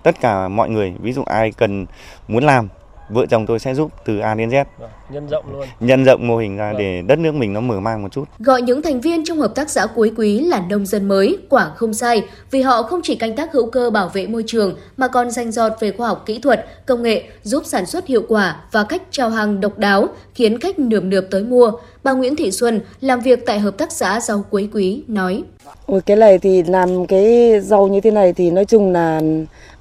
tất 0.04 0.22
cả 0.22 0.48
mọi 0.48 0.70
người 0.70 0.94
ví 1.02 1.14
dụ 1.14 1.24
ai 1.26 1.52
cần 1.52 1.86
muốn 2.28 2.44
làm 2.44 2.70
vợ 3.10 3.26
chồng 3.26 3.46
tôi 3.46 3.60
sẽ 3.60 3.74
giúp 3.74 3.92
từ 4.06 4.20
A 4.20 4.36
đến 4.36 4.50
Z. 4.50 4.66
Vâng, 4.80 4.90
nhân 5.10 5.28
rộng 5.28 5.46
luôn. 5.52 5.68
Nhân 5.80 6.04
rộng 6.04 6.28
mô 6.28 6.38
hình 6.38 6.58
ra 6.58 6.72
vâng. 6.72 6.80
để 6.80 7.02
đất 7.02 7.20
nước 7.20 7.36
mình 7.36 7.54
nó 7.54 7.62
mở 7.62 7.80
mang 7.80 8.02
một 8.04 8.12
chút. 8.12 8.24
Gọi 8.40 8.62
những 8.62 8.82
thành 8.82 9.02
viên 9.02 9.26
trong 9.26 9.38
hợp 9.38 9.56
tác 9.56 9.70
xã 9.70 9.86
cuối 9.86 10.12
quý 10.18 10.40
là 10.40 10.64
nông 10.70 10.86
dân 10.86 11.08
mới, 11.08 11.38
quả 11.50 11.72
không 11.76 11.94
sai, 11.94 12.24
vì 12.52 12.62
họ 12.62 12.84
không 12.84 13.00
chỉ 13.04 13.16
canh 13.16 13.36
tác 13.36 13.54
hữu 13.54 13.70
cơ 13.70 13.90
bảo 13.90 14.10
vệ 14.14 14.28
môi 14.28 14.44
trường 14.48 14.76
mà 14.98 15.08
còn 15.08 15.32
danh 15.32 15.52
giọt 15.52 15.74
về 15.80 15.92
khoa 15.92 16.08
học 16.08 16.24
kỹ 16.26 16.40
thuật, 16.40 16.66
công 16.86 17.04
nghệ 17.04 17.24
giúp 17.44 17.64
sản 17.66 17.86
xuất 17.86 18.08
hiệu 18.08 18.24
quả 18.28 18.62
và 18.72 18.84
cách 18.84 19.02
trao 19.12 19.30
hàng 19.30 19.60
độc 19.60 19.78
đáo 19.78 20.08
khiến 20.36 20.60
khách 20.60 20.80
nườm 20.80 21.10
nượp 21.10 21.26
tới 21.32 21.44
mua. 21.44 21.72
Bà 22.04 22.12
Nguyễn 22.12 22.36
Thị 22.36 22.52
Xuân 22.52 22.82
làm 23.02 23.20
việc 23.20 23.46
tại 23.46 23.60
hợp 23.60 23.78
tác 23.78 23.92
xã 23.92 24.20
rau 24.20 24.46
cuối 24.50 24.70
quý 24.74 25.04
nói: 25.08 25.44
Ôi 25.86 26.02
cái 26.06 26.18
này 26.18 26.38
thì 26.38 26.64
làm 26.64 27.06
cái 27.06 27.52
rau 27.62 27.88
như 27.88 28.02
thế 28.02 28.12
này 28.12 28.34
thì 28.34 28.52
nói 28.52 28.66
chung 28.66 28.92
là 28.92 29.22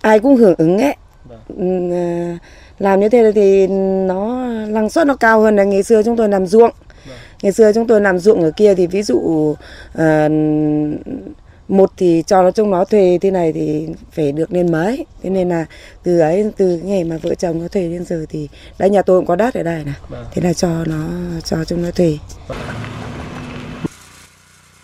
ai 0.02 0.20
cũng 0.20 0.36
hưởng 0.36 0.54
ứng 0.58 0.78
ấy. 0.78 0.96
Vâng. 1.24 1.40
Ừ, 1.48 1.94
à, 1.94 2.38
làm 2.78 3.00
như 3.00 3.08
thế 3.08 3.32
thì 3.34 3.66
nó 4.06 4.46
năng 4.68 4.90
suất 4.90 5.06
nó 5.06 5.16
cao 5.16 5.40
hơn 5.40 5.56
là 5.56 5.64
ngày 5.64 5.82
xưa 5.82 6.02
chúng 6.02 6.16
tôi 6.16 6.28
làm 6.28 6.46
ruộng. 6.46 6.70
Vâng. 7.06 7.16
Ngày 7.42 7.52
xưa 7.52 7.72
chúng 7.72 7.86
tôi 7.86 8.00
làm 8.00 8.18
ruộng 8.18 8.42
ở 8.42 8.50
kia 8.50 8.74
thì 8.74 8.86
ví 8.86 9.02
dụ 9.02 9.16
uh, 9.98 10.32
một 11.68 11.90
thì 11.96 12.22
cho 12.26 12.42
nó 12.42 12.50
chúng 12.50 12.70
nó 12.70 12.84
thuê 12.84 13.18
thế 13.20 13.30
này 13.30 13.52
thì 13.52 13.88
phải 14.12 14.32
được 14.32 14.52
lên 14.52 14.72
mấy 14.72 15.06
thế 15.22 15.30
nên 15.30 15.48
là 15.48 15.66
từ 16.02 16.18
ấy 16.18 16.50
từ 16.56 16.80
ngày 16.84 17.04
mà 17.04 17.16
vợ 17.22 17.34
chồng 17.34 17.62
nó 17.62 17.68
thuê 17.68 17.88
đến 17.88 18.04
giờ 18.04 18.26
thì 18.28 18.48
đấy 18.78 18.90
nhà 18.90 19.02
tôi 19.02 19.18
cũng 19.18 19.26
có 19.26 19.36
đất 19.36 19.54
ở 19.54 19.62
đây 19.62 19.84
này 19.84 19.94
thế 20.32 20.42
là 20.42 20.52
cho 20.52 20.84
nó 20.84 21.08
cho 21.44 21.64
chúng 21.64 21.82
nó 21.82 21.90
thuê 21.90 22.18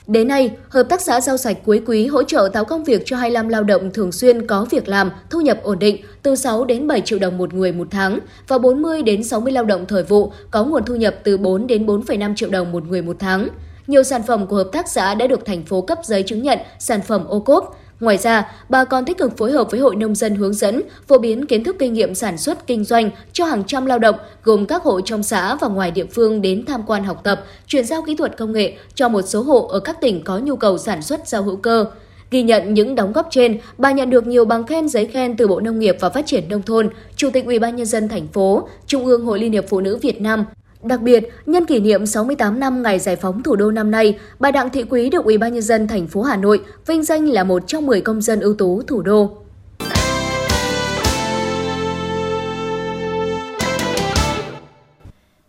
Đến 0.08 0.28
nay, 0.28 0.50
Hợp 0.68 0.82
tác 0.82 1.00
xã 1.00 1.20
rau 1.20 1.36
sạch 1.36 1.56
Cuối 1.64 1.82
Quý 1.86 2.06
hỗ 2.06 2.22
trợ 2.22 2.48
tạo 2.52 2.64
công 2.64 2.84
việc 2.84 3.02
cho 3.04 3.16
25 3.16 3.48
lao 3.48 3.64
động 3.64 3.90
thường 3.92 4.12
xuyên 4.12 4.46
có 4.46 4.66
việc 4.70 4.88
làm, 4.88 5.10
thu 5.30 5.40
nhập 5.40 5.58
ổn 5.62 5.78
định 5.78 5.96
từ 6.22 6.36
6 6.36 6.64
đến 6.64 6.86
7 6.86 7.00
triệu 7.00 7.18
đồng 7.18 7.38
một 7.38 7.54
người 7.54 7.72
một 7.72 7.88
tháng 7.90 8.18
và 8.48 8.58
40 8.58 9.02
đến 9.02 9.24
60 9.24 9.52
lao 9.52 9.64
động 9.64 9.84
thời 9.88 10.02
vụ 10.02 10.32
có 10.50 10.64
nguồn 10.64 10.84
thu 10.84 10.94
nhập 10.94 11.14
từ 11.24 11.36
4 11.38 11.66
đến 11.66 11.86
4,5 11.86 12.34
triệu 12.34 12.50
đồng 12.50 12.72
một 12.72 12.84
người 12.84 13.02
một 13.02 13.16
tháng. 13.18 13.48
Nhiều 13.86 14.02
sản 14.02 14.22
phẩm 14.26 14.46
của 14.46 14.56
hợp 14.56 14.68
tác 14.72 14.88
xã 14.88 15.14
đã 15.14 15.26
được 15.26 15.44
thành 15.44 15.62
phố 15.62 15.80
cấp 15.80 15.98
giấy 16.04 16.22
chứng 16.22 16.42
nhận 16.42 16.58
sản 16.78 17.00
phẩm 17.02 17.24
ô 17.28 17.40
cốp. 17.40 17.77
Ngoài 18.00 18.18
ra, 18.18 18.52
bà 18.68 18.84
còn 18.84 19.04
tích 19.04 19.18
cực 19.18 19.36
phối 19.36 19.52
hợp 19.52 19.70
với 19.70 19.80
Hội 19.80 19.96
Nông 19.96 20.14
dân 20.14 20.34
hướng 20.34 20.54
dẫn, 20.54 20.82
phổ 21.08 21.18
biến 21.18 21.46
kiến 21.46 21.64
thức 21.64 21.76
kinh 21.78 21.92
nghiệm 21.92 22.14
sản 22.14 22.38
xuất 22.38 22.66
kinh 22.66 22.84
doanh 22.84 23.10
cho 23.32 23.44
hàng 23.44 23.64
trăm 23.64 23.86
lao 23.86 23.98
động 23.98 24.16
gồm 24.44 24.66
các 24.66 24.82
hộ 24.82 25.00
trong 25.00 25.22
xã 25.22 25.54
và 25.54 25.68
ngoài 25.68 25.90
địa 25.90 26.04
phương 26.04 26.42
đến 26.42 26.64
tham 26.66 26.82
quan 26.86 27.04
học 27.04 27.20
tập, 27.24 27.44
chuyển 27.66 27.84
giao 27.84 28.02
kỹ 28.02 28.16
thuật 28.16 28.36
công 28.36 28.52
nghệ 28.52 28.76
cho 28.94 29.08
một 29.08 29.22
số 29.22 29.42
hộ 29.42 29.66
ở 29.66 29.80
các 29.80 30.00
tỉnh 30.00 30.24
có 30.24 30.38
nhu 30.38 30.56
cầu 30.56 30.78
sản 30.78 31.02
xuất 31.02 31.28
rau 31.28 31.42
hữu 31.42 31.56
cơ. 31.56 31.86
Ghi 32.30 32.42
nhận 32.42 32.74
những 32.74 32.94
đóng 32.94 33.12
góp 33.12 33.26
trên, 33.30 33.58
bà 33.78 33.92
nhận 33.92 34.10
được 34.10 34.26
nhiều 34.26 34.44
bằng 34.44 34.66
khen 34.66 34.88
giấy 34.88 35.06
khen 35.06 35.36
từ 35.36 35.48
Bộ 35.48 35.60
Nông 35.60 35.78
nghiệp 35.78 35.96
và 36.00 36.10
Phát 36.10 36.26
triển 36.26 36.48
nông 36.48 36.62
thôn, 36.62 36.90
Chủ 37.16 37.30
tịch 37.32 37.46
Ủy 37.46 37.58
ban 37.58 37.76
nhân 37.76 37.86
dân 37.86 38.08
thành 38.08 38.26
phố, 38.26 38.68
Trung 38.86 39.06
ương 39.06 39.24
Hội 39.24 39.38
Liên 39.38 39.52
hiệp 39.52 39.64
Phụ 39.68 39.80
nữ 39.80 39.96
Việt 39.96 40.20
Nam, 40.20 40.44
Đặc 40.82 41.00
biệt, 41.00 41.28
nhân 41.46 41.66
kỷ 41.66 41.80
niệm 41.80 42.06
68 42.06 42.60
năm 42.60 42.82
ngày 42.82 42.98
giải 42.98 43.16
phóng 43.16 43.42
thủ 43.42 43.56
đô 43.56 43.70
năm 43.70 43.90
nay, 43.90 44.18
bà 44.38 44.50
Đặng 44.50 44.70
Thị 44.70 44.84
Quý 44.90 45.10
được 45.10 45.24
Ủy 45.24 45.38
ban 45.38 45.52
nhân 45.52 45.62
dân 45.62 45.88
thành 45.88 46.06
phố 46.06 46.22
Hà 46.22 46.36
Nội 46.36 46.60
vinh 46.86 47.04
danh 47.04 47.28
là 47.28 47.44
một 47.44 47.62
trong 47.66 47.86
10 47.86 48.00
công 48.00 48.22
dân 48.22 48.40
ưu 48.40 48.54
tú 48.54 48.82
thủ 48.82 49.02
đô. 49.02 49.30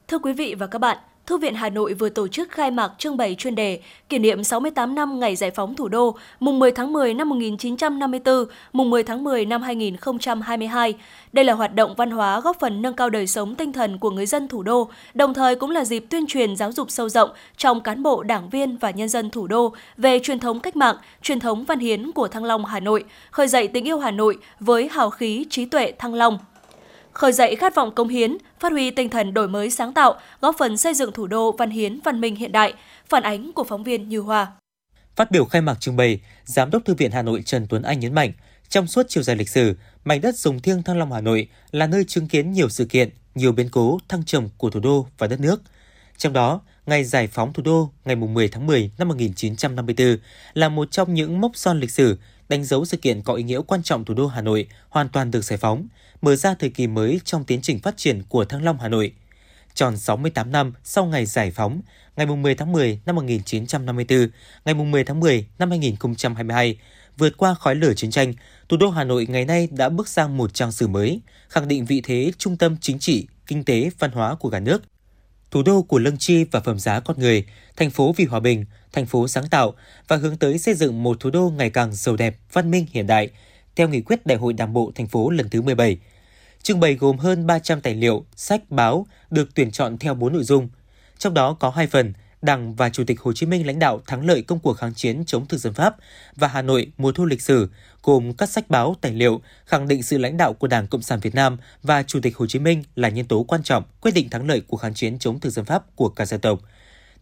Thưa 0.08 0.20
quý 0.20 0.34
vị 0.34 0.56
và 0.60 0.68
các 0.68 0.80
bạn, 0.80 0.98
Thư 1.30 1.38
viện 1.38 1.56
Hà 1.56 1.70
Nội 1.70 1.94
vừa 1.94 2.10
tổ 2.10 2.28
chức 2.28 2.52
khai 2.52 2.72
mạc 2.72 2.92
trưng 2.98 3.18
bày 3.18 3.36
chuyên 3.36 3.56
đề 3.56 3.80
kỷ 4.10 4.20
niệm 4.20 4.44
68 4.44 4.96
năm 4.96 5.20
ngày 5.20 5.36
giải 5.36 5.52
phóng 5.52 5.76
thủ 5.76 5.88
đô, 5.88 6.16
mùng 6.40 6.60
10 6.60 6.72
tháng 6.72 6.94
10 6.94 7.14
năm 7.14 7.30
1954, 7.30 8.46
mùng 8.74 8.90
10 8.90 9.04
tháng 9.04 9.24
10 9.24 9.46
năm 9.46 9.62
2022. 9.62 10.94
Đây 11.34 11.46
là 11.46 11.54
hoạt 11.54 11.76
động 11.76 11.94
văn 11.98 12.12
hóa 12.12 12.40
góp 12.40 12.60
phần 12.60 12.82
nâng 12.82 12.94
cao 12.94 13.10
đời 13.10 13.28
sống 13.28 13.56
tinh 13.56 13.74
thần 13.74 13.98
của 13.98 14.12
người 14.12 14.26
dân 14.26 14.48
thủ 14.48 14.64
đô, 14.64 14.90
đồng 15.14 15.34
thời 15.34 15.56
cũng 15.56 15.72
là 15.72 15.86
dịp 15.86 16.06
tuyên 16.10 16.28
truyền 16.28 16.56
giáo 16.56 16.72
dục 16.72 16.92
sâu 16.92 17.10
rộng 17.10 17.30
trong 17.58 17.82
cán 17.82 18.04
bộ, 18.04 18.24
đảng 18.24 18.50
viên 18.50 18.78
và 18.78 18.92
nhân 18.92 19.10
dân 19.10 19.30
thủ 19.30 19.48
đô 19.48 19.74
về 19.98 20.20
truyền 20.24 20.40
thống 20.40 20.60
cách 20.60 20.76
mạng, 20.76 20.96
truyền 21.22 21.40
thống 21.40 21.64
văn 21.64 21.80
hiến 21.80 22.12
của 22.12 22.28
Thăng 22.28 22.46
Long 22.46 22.66
Hà 22.66 22.80
Nội, 22.80 23.04
khơi 23.32 23.48
dậy 23.48 23.68
tình 23.68 23.88
yêu 23.88 24.00
Hà 24.00 24.12
Nội 24.12 24.38
với 24.60 24.90
hào 24.90 25.10
khí 25.10 25.46
trí 25.50 25.66
tuệ 25.66 25.92
Thăng 25.92 26.14
Long 26.14 26.40
khởi 27.14 27.32
dậy 27.32 27.56
khát 27.56 27.76
vọng 27.76 27.96
công 27.96 28.08
hiến, 28.08 28.38
phát 28.60 28.72
huy 28.72 28.92
tinh 28.92 29.10
thần 29.10 29.34
đổi 29.34 29.48
mới 29.48 29.70
sáng 29.70 29.94
tạo, 29.94 30.20
góp 30.42 30.56
phần 30.60 30.78
xây 30.78 30.94
dựng 30.94 31.12
thủ 31.12 31.28
đô 31.28 31.52
văn 31.52 31.70
hiến 31.70 32.00
văn 32.04 32.22
minh 32.22 32.36
hiện 32.36 32.52
đại. 32.52 32.74
Phản 33.10 33.24
ánh 33.24 33.54
của 33.54 33.64
phóng 33.64 33.84
viên 33.84 34.10
Như 34.10 34.20
Hoa. 34.20 34.52
Phát 35.16 35.32
biểu 35.32 35.46
khai 35.46 35.62
mạc 35.62 35.80
trưng 35.80 35.96
bày, 35.96 36.20
Giám 36.46 36.72
đốc 36.72 36.86
Thư 36.86 36.94
viện 36.94 37.12
Hà 37.12 37.22
Nội 37.22 37.42
Trần 37.46 37.68
Tuấn 37.70 37.82
Anh 37.82 38.00
nhấn 38.00 38.14
mạnh, 38.14 38.32
trong 38.70 38.88
suốt 38.88 39.06
chiều 39.10 39.24
dài 39.24 39.36
lịch 39.36 39.50
sử, 39.50 39.76
mảnh 40.06 40.22
đất 40.22 40.36
dùng 40.36 40.60
thiêng 40.60 40.84
Thăng 40.84 40.98
Long 40.98 41.12
Hà 41.12 41.22
Nội 41.22 41.48
là 41.72 41.88
nơi 41.88 42.04
chứng 42.04 42.28
kiến 42.28 42.52
nhiều 42.52 42.70
sự 42.70 42.86
kiện, 42.86 43.10
nhiều 43.36 43.52
biến 43.52 43.70
cố 43.72 44.00
thăng 44.08 44.24
trầm 44.24 44.50
của 44.58 44.70
thủ 44.70 44.80
đô 44.80 45.08
và 45.18 45.28
đất 45.28 45.40
nước. 45.40 45.62
Trong 46.18 46.34
đó, 46.34 46.62
ngày 46.86 47.04
giải 47.04 47.28
phóng 47.28 47.54
thủ 47.54 47.64
đô 47.64 47.90
ngày 48.06 48.16
10 48.16 48.48
tháng 48.48 48.68
10 48.68 48.92
năm 48.98 49.08
1954 49.08 50.18
là 50.54 50.70
một 50.70 50.92
trong 50.92 51.14
những 51.14 51.42
mốc 51.42 51.52
son 51.56 51.80
lịch 51.80 51.92
sử 51.92 52.18
đánh 52.50 52.64
dấu 52.64 52.86
sự 52.86 52.98
kiện 52.98 53.22
có 53.22 53.34
ý 53.34 53.44
nghĩa 53.44 53.62
quan 53.68 53.84
trọng 53.84 54.06
thủ 54.06 54.14
đô 54.14 54.28
Hà 54.28 54.42
Nội 54.42 54.68
hoàn 54.90 55.10
toàn 55.10 55.32
được 55.32 55.44
giải 55.44 55.58
phóng, 55.58 55.88
mở 56.22 56.36
ra 56.36 56.54
thời 56.60 56.70
kỳ 56.70 56.88
mới 56.88 57.22
trong 57.26 57.44
tiến 57.44 57.62
trình 57.62 57.80
phát 57.80 57.98
triển 57.98 58.24
của 58.30 58.46
Thăng 58.46 58.64
Long 58.64 58.80
Hà 58.80 58.88
Nội. 58.88 59.14
Tròn 59.74 59.98
68 59.98 60.52
năm 60.52 60.74
sau 60.84 61.06
ngày 61.06 61.26
giải 61.26 61.52
phóng, 61.52 61.82
ngày 62.16 62.26
10 62.26 62.56
tháng 62.56 62.72
10 62.72 63.00
năm 63.06 63.16
1954, 63.16 64.28
ngày 64.66 64.74
10 64.74 65.04
tháng 65.04 65.20
10 65.20 65.48
năm 65.60 65.70
2022, 65.70 66.80
vượt 67.18 67.38
qua 67.38 67.54
khói 67.54 67.76
lửa 67.76 67.94
chiến 67.94 68.12
tranh, 68.12 68.34
thủ 68.70 68.78
đô 68.78 68.90
Hà 68.90 69.04
Nội 69.04 69.28
ngày 69.30 69.46
nay 69.46 69.68
đã 69.72 69.90
bước 69.90 70.08
sang 70.08 70.38
một 70.38 70.54
trang 70.54 70.72
sử 70.72 70.88
mới, 70.88 71.22
khẳng 71.50 71.68
định 71.68 71.86
vị 71.86 72.02
thế 72.02 72.32
trung 72.38 72.58
tâm 72.58 72.78
chính 72.82 73.00
trị, 73.00 73.28
kinh 73.48 73.64
tế, 73.64 73.90
văn 74.00 74.12
hóa 74.12 74.36
của 74.36 74.50
cả 74.50 74.60
nước. 74.60 74.84
Thủ 75.52 75.64
đô 75.64 75.82
của 75.82 76.00
lương 76.00 76.18
tri 76.18 76.44
và 76.44 76.60
phẩm 76.60 76.80
giá 76.80 77.00
con 77.00 77.20
người, 77.20 77.46
thành 77.78 77.90
phố 77.90 78.14
vì 78.18 78.26
hòa 78.26 78.40
bình, 78.40 78.66
thành 78.94 79.06
phố 79.06 79.28
sáng 79.28 79.50
tạo 79.50 79.74
và 80.08 80.16
hướng 80.16 80.38
tới 80.38 80.58
xây 80.58 80.74
dựng 80.74 81.04
một 81.04 81.20
thủ 81.20 81.30
đô 81.30 81.50
ngày 81.50 81.70
càng 81.70 81.94
giàu 81.94 82.16
đẹp, 82.16 82.38
văn 82.54 82.72
minh 82.72 82.86
hiện 82.92 83.08
đại, 83.08 83.30
theo 83.80 83.88
nghị 83.88 84.02
quyết 84.02 84.26
Đại 84.26 84.38
hội 84.38 84.54
Đảng 84.54 84.74
bộ 84.74 84.92
thành 84.96 85.08
phố 85.08 85.30
lần 85.30 85.50
thứ 85.50 85.62
17. 85.62 85.98
Trưng 86.64 86.80
bày 86.80 86.94
gồm 86.94 87.18
hơn 87.18 87.48
300 87.48 87.82
tài 87.82 87.96
liệu, 87.96 88.26
sách, 88.36 88.62
báo 88.70 89.08
được 89.32 89.50
tuyển 89.56 89.72
chọn 89.72 89.98
theo 89.98 90.14
4 90.14 90.34
nội 90.34 90.44
dung. 90.44 90.70
Trong 91.18 91.34
đó 91.34 91.58
có 91.60 91.70
hai 91.70 91.88
phần, 91.88 92.14
Đảng 92.42 92.76
và 92.76 92.90
Chủ 92.90 93.04
tịch 93.08 93.22
Hồ 93.22 93.34
Chí 93.34 93.46
Minh 93.46 93.68
lãnh 93.68 93.80
đạo 93.80 94.02
thắng 94.08 94.26
lợi 94.26 94.42
công 94.42 94.60
cuộc 94.60 94.74
kháng 94.74 94.94
chiến 94.94 95.24
chống 95.26 95.46
thực 95.46 95.58
dân 95.58 95.74
Pháp 95.74 95.96
và 96.36 96.48
Hà 96.48 96.62
Nội 96.62 96.92
mùa 96.98 97.12
thu 97.12 97.26
lịch 97.26 97.42
sử, 97.42 97.70
gồm 98.04 98.34
các 98.34 98.50
sách 98.50 98.70
báo, 98.70 98.96
tài 99.02 99.12
liệu 99.12 99.42
khẳng 99.66 99.88
định 99.88 100.04
sự 100.04 100.18
lãnh 100.18 100.38
đạo 100.38 100.54
của 100.54 100.68
Đảng 100.68 100.88
Cộng 100.88 101.02
sản 101.02 101.20
Việt 101.20 101.36
Nam 101.36 101.58
và 101.84 102.04
Chủ 102.04 102.20
tịch 102.22 102.38
Hồ 102.38 102.48
Chí 102.48 102.60
Minh 102.60 102.84
là 102.96 103.10
nhân 103.10 103.26
tố 103.26 103.44
quan 103.44 103.64
trọng 103.64 103.84
quyết 104.02 104.12
định 104.12 104.30
thắng 104.30 104.48
lợi 104.48 104.62
cuộc 104.68 104.78
kháng 104.78 104.94
chiến 104.94 105.20
chống 105.20 105.40
thực 105.40 105.50
dân 105.50 105.66
Pháp 105.66 105.96
của 105.96 106.10
cả 106.10 106.26
dân 106.26 106.42
tộc. 106.42 106.60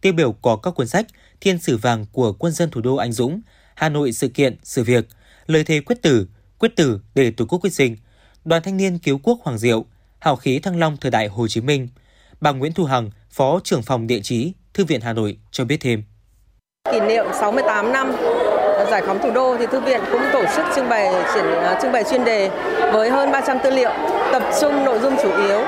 Tiêu 0.00 0.12
biểu 0.12 0.32
có 0.32 0.56
các 0.56 0.70
cuốn 0.70 0.88
sách 0.88 1.06
Thiên 1.40 1.58
sử 1.58 1.76
vàng 1.76 2.06
của 2.12 2.32
quân 2.32 2.52
dân 2.52 2.70
thủ 2.70 2.80
đô 2.80 2.96
anh 2.96 3.12
dũng, 3.12 3.40
Hà 3.74 3.88
Nội 3.88 4.12
sự 4.12 4.28
kiện, 4.28 4.56
sự 4.62 4.84
việc, 4.84 5.08
Lời 5.46 5.64
thề 5.64 5.80
quyết 5.80 6.02
tử, 6.02 6.26
Quyết 6.58 6.76
tử 6.76 7.00
để 7.14 7.32
Tổ 7.36 7.44
quốc 7.48 7.58
quyết 7.58 7.72
sinh, 7.72 7.96
Đoàn 8.44 8.62
thanh 8.62 8.76
niên 8.76 8.98
cứu 8.98 9.20
quốc 9.22 9.38
Hoàng 9.42 9.58
Diệu, 9.58 9.84
Hào 10.18 10.36
khí 10.36 10.58
Thăng 10.58 10.78
Long 10.78 10.96
thời 10.96 11.10
đại 11.10 11.28
Hồ 11.28 11.48
Chí 11.48 11.60
Minh. 11.60 11.88
Bà 12.40 12.52
Nguyễn 12.52 12.72
Thu 12.72 12.84
Hằng, 12.84 13.10
Phó 13.30 13.60
trưởng 13.64 13.82
phòng 13.82 14.06
địa 14.06 14.20
chí, 14.22 14.52
Thư 14.74 14.84
viện 14.84 15.00
Hà 15.00 15.12
Nội 15.12 15.36
cho 15.50 15.64
biết 15.64 15.76
thêm. 15.80 16.02
Kỷ 16.92 17.00
niệm 17.00 17.26
68 17.40 17.92
năm 17.92 18.12
giải 18.90 19.02
phóng 19.06 19.18
thủ 19.22 19.30
đô 19.30 19.56
thì 19.58 19.66
thư 19.66 19.80
viện 19.80 20.00
cũng 20.12 20.22
tổ 20.32 20.44
chức 20.56 20.64
trưng 20.76 20.88
bày 20.88 21.12
triển 21.34 21.44
à, 21.44 21.78
trưng 21.82 21.92
bày 21.92 22.04
chuyên 22.04 22.24
đề 22.24 22.50
với 22.92 23.10
hơn 23.10 23.32
300 23.32 23.58
tư 23.64 23.70
liệu, 23.70 23.90
tập 24.32 24.42
trung 24.60 24.84
nội 24.84 24.98
dung 24.98 25.16
chủ 25.22 25.30
yếu 25.36 25.60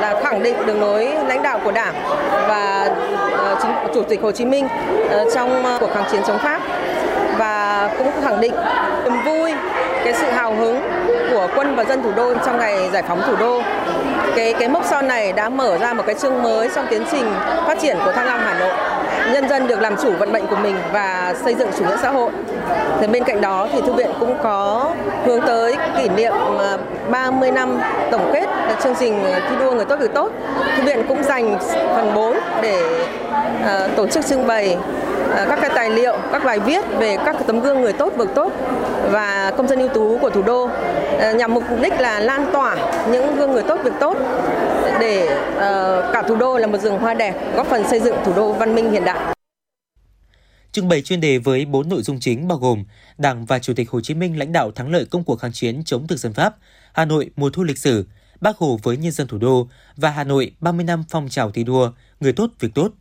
là 0.00 0.20
khẳng 0.24 0.42
định 0.42 0.66
đường 0.66 0.80
lối 0.80 1.04
lãnh 1.04 1.42
đạo 1.42 1.60
của 1.64 1.72
Đảng 1.72 1.94
và 2.48 2.94
à, 3.38 3.54
chính, 3.62 3.94
Chủ 3.94 4.02
tịch 4.08 4.22
Hồ 4.22 4.32
Chí 4.32 4.44
Minh 4.44 4.68
à, 5.10 5.24
trong 5.34 5.62
cuộc 5.80 5.90
kháng 5.94 6.08
chiến 6.12 6.22
chống 6.26 6.38
Pháp 6.38 6.60
và 7.38 7.94
cũng 7.98 8.10
khẳng 8.22 8.40
định 8.40 8.52
niềm 9.04 9.24
vui, 9.24 9.52
cái 10.06 10.14
sự 10.14 10.26
hào 10.30 10.54
hứng 10.54 10.80
của 11.30 11.48
quân 11.56 11.76
và 11.76 11.84
dân 11.84 12.02
thủ 12.02 12.12
đô 12.16 12.34
trong 12.46 12.58
ngày 12.58 12.90
giải 12.92 13.02
phóng 13.08 13.22
thủ 13.26 13.36
đô. 13.36 13.62
Cái 14.36 14.54
cái 14.58 14.68
mốc 14.68 14.84
son 14.84 15.08
này 15.08 15.32
đã 15.32 15.48
mở 15.48 15.78
ra 15.78 15.92
một 15.92 16.02
cái 16.06 16.14
chương 16.14 16.42
mới 16.42 16.68
trong 16.74 16.86
tiến 16.90 17.04
trình 17.10 17.24
phát 17.66 17.78
triển 17.80 17.96
của 18.04 18.12
Thăng 18.12 18.26
Long 18.26 18.40
Hà 18.40 18.58
Nội. 18.58 18.72
Nhân 19.32 19.48
dân 19.48 19.66
được 19.66 19.80
làm 19.80 19.96
chủ 20.02 20.12
vận 20.18 20.32
mệnh 20.32 20.46
của 20.46 20.56
mình 20.56 20.76
và 20.92 21.34
xây 21.44 21.54
dựng 21.54 21.68
chủ 21.78 21.84
nghĩa 21.84 21.96
xã 22.02 22.10
hội. 22.10 22.30
Thì 23.00 23.06
bên 23.06 23.24
cạnh 23.24 23.40
đó 23.40 23.68
thì 23.72 23.80
thư 23.80 23.92
viện 23.92 24.10
cũng 24.20 24.36
có 24.42 24.90
hướng 25.24 25.40
tới 25.40 25.76
kỷ 25.96 26.08
niệm 26.08 26.32
à, 26.58 26.76
30 27.10 27.50
năm 27.50 27.80
tổng 28.10 28.30
kết 28.32 28.46
chương 28.82 28.94
trình 28.94 29.24
thi 29.24 29.56
đua 29.60 29.72
người 29.72 29.84
tốt 29.84 29.96
việc 30.00 30.14
tốt. 30.14 30.30
Thư 30.76 30.82
viện 30.82 31.04
cũng 31.08 31.22
dành 31.22 31.58
phần 31.96 32.14
4 32.14 32.36
để 32.62 32.82
uh, 33.60 33.96
tổ 33.96 34.06
chức 34.06 34.26
trưng 34.26 34.46
bày 34.46 34.76
à, 35.36 35.46
các 35.48 35.58
cái 35.60 35.70
tài 35.74 35.90
liệu, 35.90 36.16
các 36.32 36.44
bài 36.44 36.58
viết 36.60 36.84
về 36.98 37.16
các 37.24 37.36
tấm 37.46 37.60
gương 37.60 37.80
người 37.80 37.92
tốt 37.92 38.12
việc 38.16 38.34
tốt 38.34 38.52
và 39.10 39.52
công 39.56 39.68
dân 39.68 39.78
ưu 39.78 39.88
tú 39.88 40.18
của 40.18 40.30
thủ 40.30 40.42
đô 40.42 40.70
ờ, 41.18 41.34
nhằm 41.34 41.54
mục 41.54 41.64
đích 41.82 42.00
là 42.00 42.20
lan 42.20 42.50
tỏa 42.52 42.76
những 43.12 43.36
gương 43.36 43.52
người 43.52 43.62
tốt 43.68 43.80
việc 43.84 43.92
tốt 44.00 44.16
để 45.00 45.26
ờ, 45.56 46.10
cả 46.12 46.22
thủ 46.28 46.36
đô 46.36 46.58
là 46.58 46.66
một 46.66 46.78
rừng 46.78 46.98
hoa 46.98 47.14
đẹp, 47.14 47.56
góp 47.56 47.66
phần 47.66 47.88
xây 47.90 48.00
dựng 48.00 48.16
thủ 48.24 48.32
đô 48.34 48.52
văn 48.52 48.74
minh 48.74 48.90
hiện 48.90 49.04
đại. 49.04 49.36
Trưng 50.72 50.88
bày 50.88 51.02
chuyên 51.02 51.20
đề 51.20 51.38
với 51.38 51.64
4 51.64 51.88
nội 51.88 52.02
dung 52.02 52.20
chính 52.20 52.48
bao 52.48 52.58
gồm 52.58 52.84
Đảng 53.18 53.44
và 53.44 53.58
Chủ 53.58 53.74
tịch 53.76 53.90
Hồ 53.90 54.00
Chí 54.00 54.14
Minh 54.14 54.38
lãnh 54.38 54.52
đạo 54.52 54.70
thắng 54.70 54.92
lợi 54.92 55.04
công 55.10 55.24
cuộc 55.24 55.36
kháng 55.36 55.52
chiến 55.52 55.84
chống 55.84 56.06
thực 56.06 56.18
dân 56.18 56.32
Pháp, 56.32 56.56
Hà 56.92 57.04
Nội 57.04 57.30
mùa 57.36 57.50
thu 57.50 57.62
lịch 57.62 57.78
sử, 57.78 58.06
Bác 58.40 58.56
Hồ 58.56 58.78
với 58.82 58.96
nhân 58.96 59.12
dân 59.12 59.26
thủ 59.26 59.38
đô 59.38 59.68
và 59.96 60.10
Hà 60.10 60.24
Nội 60.24 60.52
30 60.60 60.84
năm 60.84 61.04
phong 61.08 61.28
trào 61.28 61.50
thi 61.50 61.64
đua, 61.64 61.92
người 62.20 62.32
tốt 62.32 62.50
việc 62.60 62.74
tốt. 62.74 62.92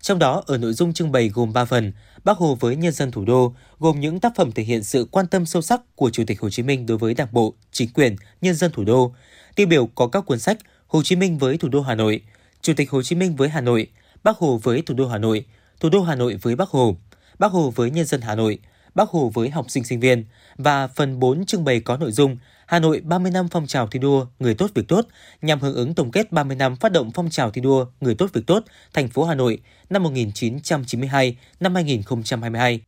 Trong 0.00 0.18
đó, 0.18 0.42
ở 0.46 0.58
nội 0.58 0.72
dung 0.72 0.92
trưng 0.92 1.12
bày 1.12 1.28
gồm 1.28 1.52
3 1.52 1.64
phần, 1.64 1.92
Bác 2.24 2.38
Hồ 2.38 2.54
với 2.60 2.76
nhân 2.76 2.92
dân 2.92 3.10
thủ 3.10 3.24
đô, 3.24 3.54
gồm 3.78 4.00
những 4.00 4.20
tác 4.20 4.32
phẩm 4.36 4.52
thể 4.52 4.62
hiện 4.62 4.82
sự 4.82 5.08
quan 5.10 5.26
tâm 5.26 5.46
sâu 5.46 5.62
sắc 5.62 5.80
của 5.96 6.10
Chủ 6.10 6.24
tịch 6.26 6.40
Hồ 6.40 6.50
Chí 6.50 6.62
Minh 6.62 6.86
đối 6.86 6.98
với 6.98 7.14
Đảng 7.14 7.28
bộ, 7.32 7.54
chính 7.72 7.88
quyền, 7.92 8.16
nhân 8.40 8.54
dân 8.54 8.72
thủ 8.72 8.84
đô. 8.84 9.14
Tiêu 9.56 9.66
biểu 9.66 9.86
có 9.86 10.06
các 10.06 10.20
cuốn 10.20 10.38
sách 10.38 10.58
Hồ 10.86 11.02
Chí 11.02 11.16
Minh 11.16 11.38
với 11.38 11.58
thủ 11.58 11.68
đô 11.68 11.80
Hà 11.80 11.94
Nội, 11.94 12.20
Chủ 12.60 12.72
tịch 12.76 12.90
Hồ 12.90 13.02
Chí 13.02 13.16
Minh 13.16 13.36
với 13.36 13.48
Hà 13.48 13.60
Nội, 13.60 13.86
Bác 14.24 14.36
Hồ 14.36 14.60
với 14.62 14.82
thủ 14.82 14.94
đô 14.94 15.08
Hà 15.08 15.18
Nội, 15.18 15.44
Thủ 15.80 15.88
đô 15.88 16.02
Hà 16.02 16.14
Nội 16.14 16.38
với 16.42 16.56
Bác 16.56 16.68
Hồ, 16.68 16.96
Bác 17.38 17.52
Hồ 17.52 17.70
với 17.70 17.90
nhân 17.90 18.06
dân 18.06 18.20
Hà 18.20 18.34
Nội, 18.34 18.58
Bác 18.94 19.08
Hồ 19.08 19.30
với 19.34 19.50
học 19.50 19.70
sinh 19.70 19.84
sinh 19.84 20.00
viên 20.00 20.24
và 20.56 20.88
phần 20.88 21.20
4 21.20 21.46
trưng 21.46 21.64
bày 21.64 21.80
có 21.80 21.96
nội 21.96 22.12
dung 22.12 22.36
Hà 22.74 22.80
Nội 22.80 23.00
30 23.04 23.32
năm 23.32 23.48
phong 23.48 23.66
trào 23.66 23.86
thi 23.86 23.98
đua 23.98 24.26
người 24.38 24.54
tốt 24.54 24.70
việc 24.74 24.88
tốt 24.88 25.06
nhằm 25.42 25.60
hưởng 25.60 25.74
ứng 25.74 25.94
tổng 25.94 26.10
kết 26.10 26.32
30 26.32 26.56
năm 26.56 26.76
phát 26.76 26.92
động 26.92 27.10
phong 27.14 27.30
trào 27.30 27.50
thi 27.50 27.60
đua 27.60 27.86
người 28.00 28.14
tốt 28.14 28.30
việc 28.32 28.40
tốt 28.46 28.64
thành 28.92 29.08
phố 29.08 29.24
Hà 29.24 29.34
Nội 29.34 29.58
năm 29.90 30.02
1992 30.02 31.36
năm 31.60 31.74
2022. 31.74 32.80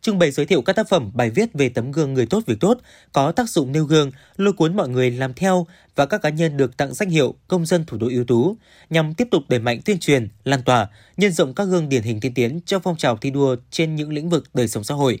trưng 0.00 0.18
bày 0.18 0.30
giới 0.30 0.46
thiệu 0.46 0.62
các 0.62 0.76
tác 0.76 0.88
phẩm 0.88 1.10
bài 1.14 1.30
viết 1.30 1.54
về 1.54 1.68
tấm 1.68 1.92
gương 1.92 2.14
người 2.14 2.26
tốt 2.26 2.42
việc 2.46 2.60
tốt, 2.60 2.78
có 3.12 3.32
tác 3.32 3.48
dụng 3.48 3.72
nêu 3.72 3.84
gương, 3.84 4.10
lôi 4.36 4.52
cuốn 4.52 4.76
mọi 4.76 4.88
người 4.88 5.10
làm 5.10 5.34
theo 5.34 5.66
và 5.94 6.06
các 6.06 6.22
cá 6.22 6.28
nhân 6.28 6.56
được 6.56 6.76
tặng 6.76 6.94
danh 6.94 7.10
hiệu 7.10 7.34
công 7.48 7.66
dân 7.66 7.84
thủ 7.84 7.98
đô 7.98 8.06
ưu 8.10 8.24
tú 8.24 8.56
nhằm 8.90 9.14
tiếp 9.14 9.28
tục 9.30 9.42
đẩy 9.48 9.60
mạnh 9.60 9.80
tuyên 9.84 9.98
truyền, 9.98 10.28
lan 10.44 10.62
tỏa, 10.62 10.88
nhân 11.16 11.32
rộng 11.32 11.54
các 11.54 11.64
gương 11.64 11.88
điển 11.88 12.02
hình 12.02 12.20
tiên 12.20 12.34
tiến 12.34 12.60
trong 12.66 12.82
phong 12.82 12.96
trào 12.96 13.16
thi 13.16 13.30
đua 13.30 13.56
trên 13.70 13.96
những 13.96 14.12
lĩnh 14.12 14.30
vực 14.30 14.44
đời 14.54 14.68
sống 14.68 14.84
xã 14.84 14.94
hội. 14.94 15.20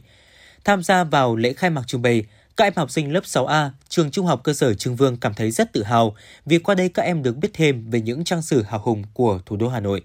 Tham 0.64 0.82
gia 0.82 1.04
vào 1.04 1.36
lễ 1.36 1.52
khai 1.52 1.70
mạc 1.70 1.82
trưng 1.86 2.02
bày, 2.02 2.24
các 2.56 2.64
em 2.64 2.72
học 2.76 2.90
sinh 2.90 3.12
lớp 3.12 3.24
6A, 3.24 3.70
trường 3.88 4.10
Trung 4.10 4.26
học 4.26 4.40
cơ 4.44 4.52
sở 4.52 4.74
Trưng 4.74 4.96
Vương 4.96 5.16
cảm 5.16 5.34
thấy 5.34 5.50
rất 5.50 5.72
tự 5.72 5.82
hào 5.82 6.14
vì 6.46 6.58
qua 6.58 6.74
đây 6.74 6.88
các 6.88 7.02
em 7.02 7.22
được 7.22 7.36
biết 7.36 7.48
thêm 7.54 7.90
về 7.90 8.00
những 8.00 8.24
trang 8.24 8.42
sử 8.42 8.62
hào 8.62 8.80
hùng 8.84 9.02
của 9.14 9.38
thủ 9.46 9.56
đô 9.56 9.68
Hà 9.68 9.80
Nội. 9.80 10.02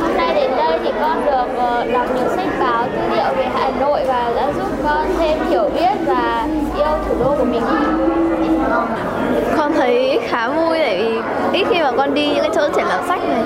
Hôm 0.00 0.16
nay 0.16 0.34
đến 0.34 0.50
đây 0.50 0.78
thì 0.84 0.90
con 1.00 1.24
được 1.26 1.56
ờ, 1.56 1.90
đọc 1.92 2.06
những 2.14 2.28
sách 2.36 2.48
báo 2.60 2.88
tư 2.88 3.16
liệu 3.16 3.34
về 3.36 3.44
Hà 3.54 3.70
Nội 3.80 4.04
và 4.06 4.32
đã 4.36 4.52
giúp 4.52 4.72
con 4.84 5.08
thêm 5.18 5.38
hiểu 5.50 5.70
biết 5.74 6.06
và 6.06 6.48
yêu 6.76 7.04
thủ 7.08 7.24
đô 7.24 7.36
của 7.38 7.44
mình. 7.44 7.62
Con 9.56 9.72
thấy 9.72 10.18
khá 10.28 10.48
vui 10.48 10.78
tại 10.78 10.98
vì 10.98 11.18
ít 11.58 11.66
khi 11.70 11.80
mà 11.80 11.92
con 11.96 12.14
đi 12.14 12.26
những 12.26 12.40
cái 12.40 12.50
chỗ 12.54 12.68
triển 12.76 12.86
lãm 12.86 13.04
sách 13.08 13.20
này. 13.28 13.44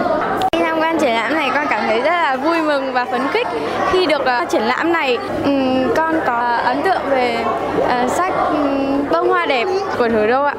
Khi 0.93 0.95
triển 1.01 1.15
lãm 1.15 1.35
này 1.35 1.49
con 1.55 1.67
cảm 1.71 1.87
thấy 1.87 2.01
rất 2.01 2.11
là 2.11 2.37
vui 2.37 2.63
mừng 2.63 2.93
và 2.93 3.05
phấn 3.05 3.21
khích 3.33 3.47
khi 3.93 4.07
được 4.07 4.21
uh, 4.21 4.51
triển 4.51 4.63
lãm 4.63 4.93
này. 4.93 5.17
Um, 5.45 5.95
con 5.97 6.15
có 6.27 6.57
ấn 6.57 6.79
tượng 6.85 7.03
về 7.11 7.45
uh, 7.79 8.11
sách 8.11 8.33
um, 8.53 9.09
bông 9.13 9.29
hoa 9.29 9.47
đẹp 9.47 9.67
của 9.99 10.09
thủ 10.09 10.27
đô 10.27 10.45
ạ. 10.45 10.55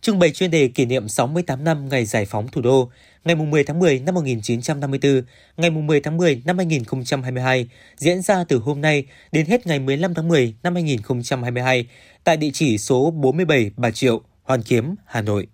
Trưng 0.00 0.18
bày 0.18 0.30
chuyên 0.30 0.50
đề 0.50 0.68
kỷ 0.68 0.84
niệm 0.84 1.08
68 1.08 1.64
năm 1.64 1.88
ngày 1.88 2.04
giải 2.04 2.24
phóng 2.24 2.48
thủ 2.48 2.60
đô, 2.60 2.90
ngày 3.24 3.34
10 3.34 3.64
tháng 3.64 3.78
10 3.78 3.98
năm 3.98 4.14
1954, 4.14 5.22
ngày 5.56 5.70
10 5.70 6.00
tháng 6.00 6.16
10 6.16 6.42
năm 6.44 6.56
2022, 6.56 7.68
diễn 7.96 8.22
ra 8.22 8.44
từ 8.48 8.58
hôm 8.58 8.80
nay 8.80 9.04
đến 9.32 9.46
hết 9.46 9.66
ngày 9.66 9.78
15 9.78 10.14
tháng 10.14 10.28
10 10.28 10.54
năm 10.62 10.74
2022 10.74 11.86
tại 12.24 12.36
địa 12.36 12.50
chỉ 12.52 12.78
số 12.78 13.10
47 13.10 13.70
Bà 13.76 13.90
Triệu, 13.90 14.20
Hoàn 14.42 14.62
Kiếm, 14.62 14.94
Hà 15.06 15.22
Nội. 15.22 15.46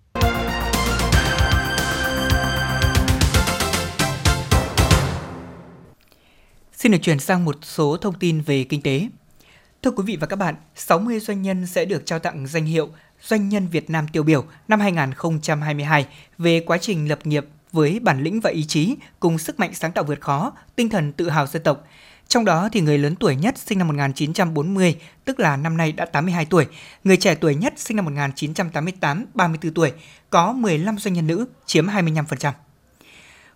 Xin 6.79 6.91
được 6.91 6.97
chuyển 7.01 7.19
sang 7.19 7.45
một 7.45 7.57
số 7.61 7.97
thông 7.97 8.19
tin 8.19 8.41
về 8.41 8.63
kinh 8.63 8.81
tế. 8.81 9.07
Thưa 9.83 9.91
quý 9.91 10.03
vị 10.05 10.17
và 10.21 10.27
các 10.27 10.35
bạn, 10.35 10.55
60 10.75 11.19
doanh 11.19 11.41
nhân 11.41 11.67
sẽ 11.67 11.85
được 11.85 12.05
trao 12.05 12.19
tặng 12.19 12.47
danh 12.47 12.65
hiệu 12.65 12.89
Doanh 13.21 13.49
nhân 13.49 13.67
Việt 13.67 13.89
Nam 13.89 14.07
tiêu 14.07 14.23
biểu 14.23 14.45
năm 14.67 14.79
2022 14.79 16.05
về 16.37 16.59
quá 16.59 16.77
trình 16.77 17.09
lập 17.09 17.19
nghiệp 17.23 17.45
với 17.71 17.99
bản 17.99 18.23
lĩnh 18.23 18.39
và 18.39 18.49
ý 18.49 18.63
chí 18.63 18.95
cùng 19.19 19.37
sức 19.37 19.59
mạnh 19.59 19.73
sáng 19.73 19.91
tạo 19.91 20.03
vượt 20.03 20.21
khó, 20.21 20.51
tinh 20.75 20.89
thần 20.89 21.13
tự 21.13 21.29
hào 21.29 21.47
dân 21.47 21.63
tộc. 21.63 21.83
Trong 22.27 22.45
đó 22.45 22.69
thì 22.71 22.81
người 22.81 22.97
lớn 22.97 23.15
tuổi 23.15 23.35
nhất 23.35 23.57
sinh 23.57 23.77
năm 23.77 23.87
1940, 23.87 24.95
tức 25.25 25.39
là 25.39 25.57
năm 25.57 25.77
nay 25.77 25.91
đã 25.91 26.05
82 26.05 26.45
tuổi, 26.45 26.65
người 27.03 27.17
trẻ 27.17 27.35
tuổi 27.35 27.55
nhất 27.55 27.73
sinh 27.77 27.97
năm 27.97 28.05
1988, 28.05 29.25
34 29.33 29.73
tuổi, 29.73 29.91
có 30.29 30.53
15 30.53 30.97
doanh 30.97 31.13
nhân 31.13 31.27
nữ, 31.27 31.45
chiếm 31.65 31.87
25%. 31.87 32.51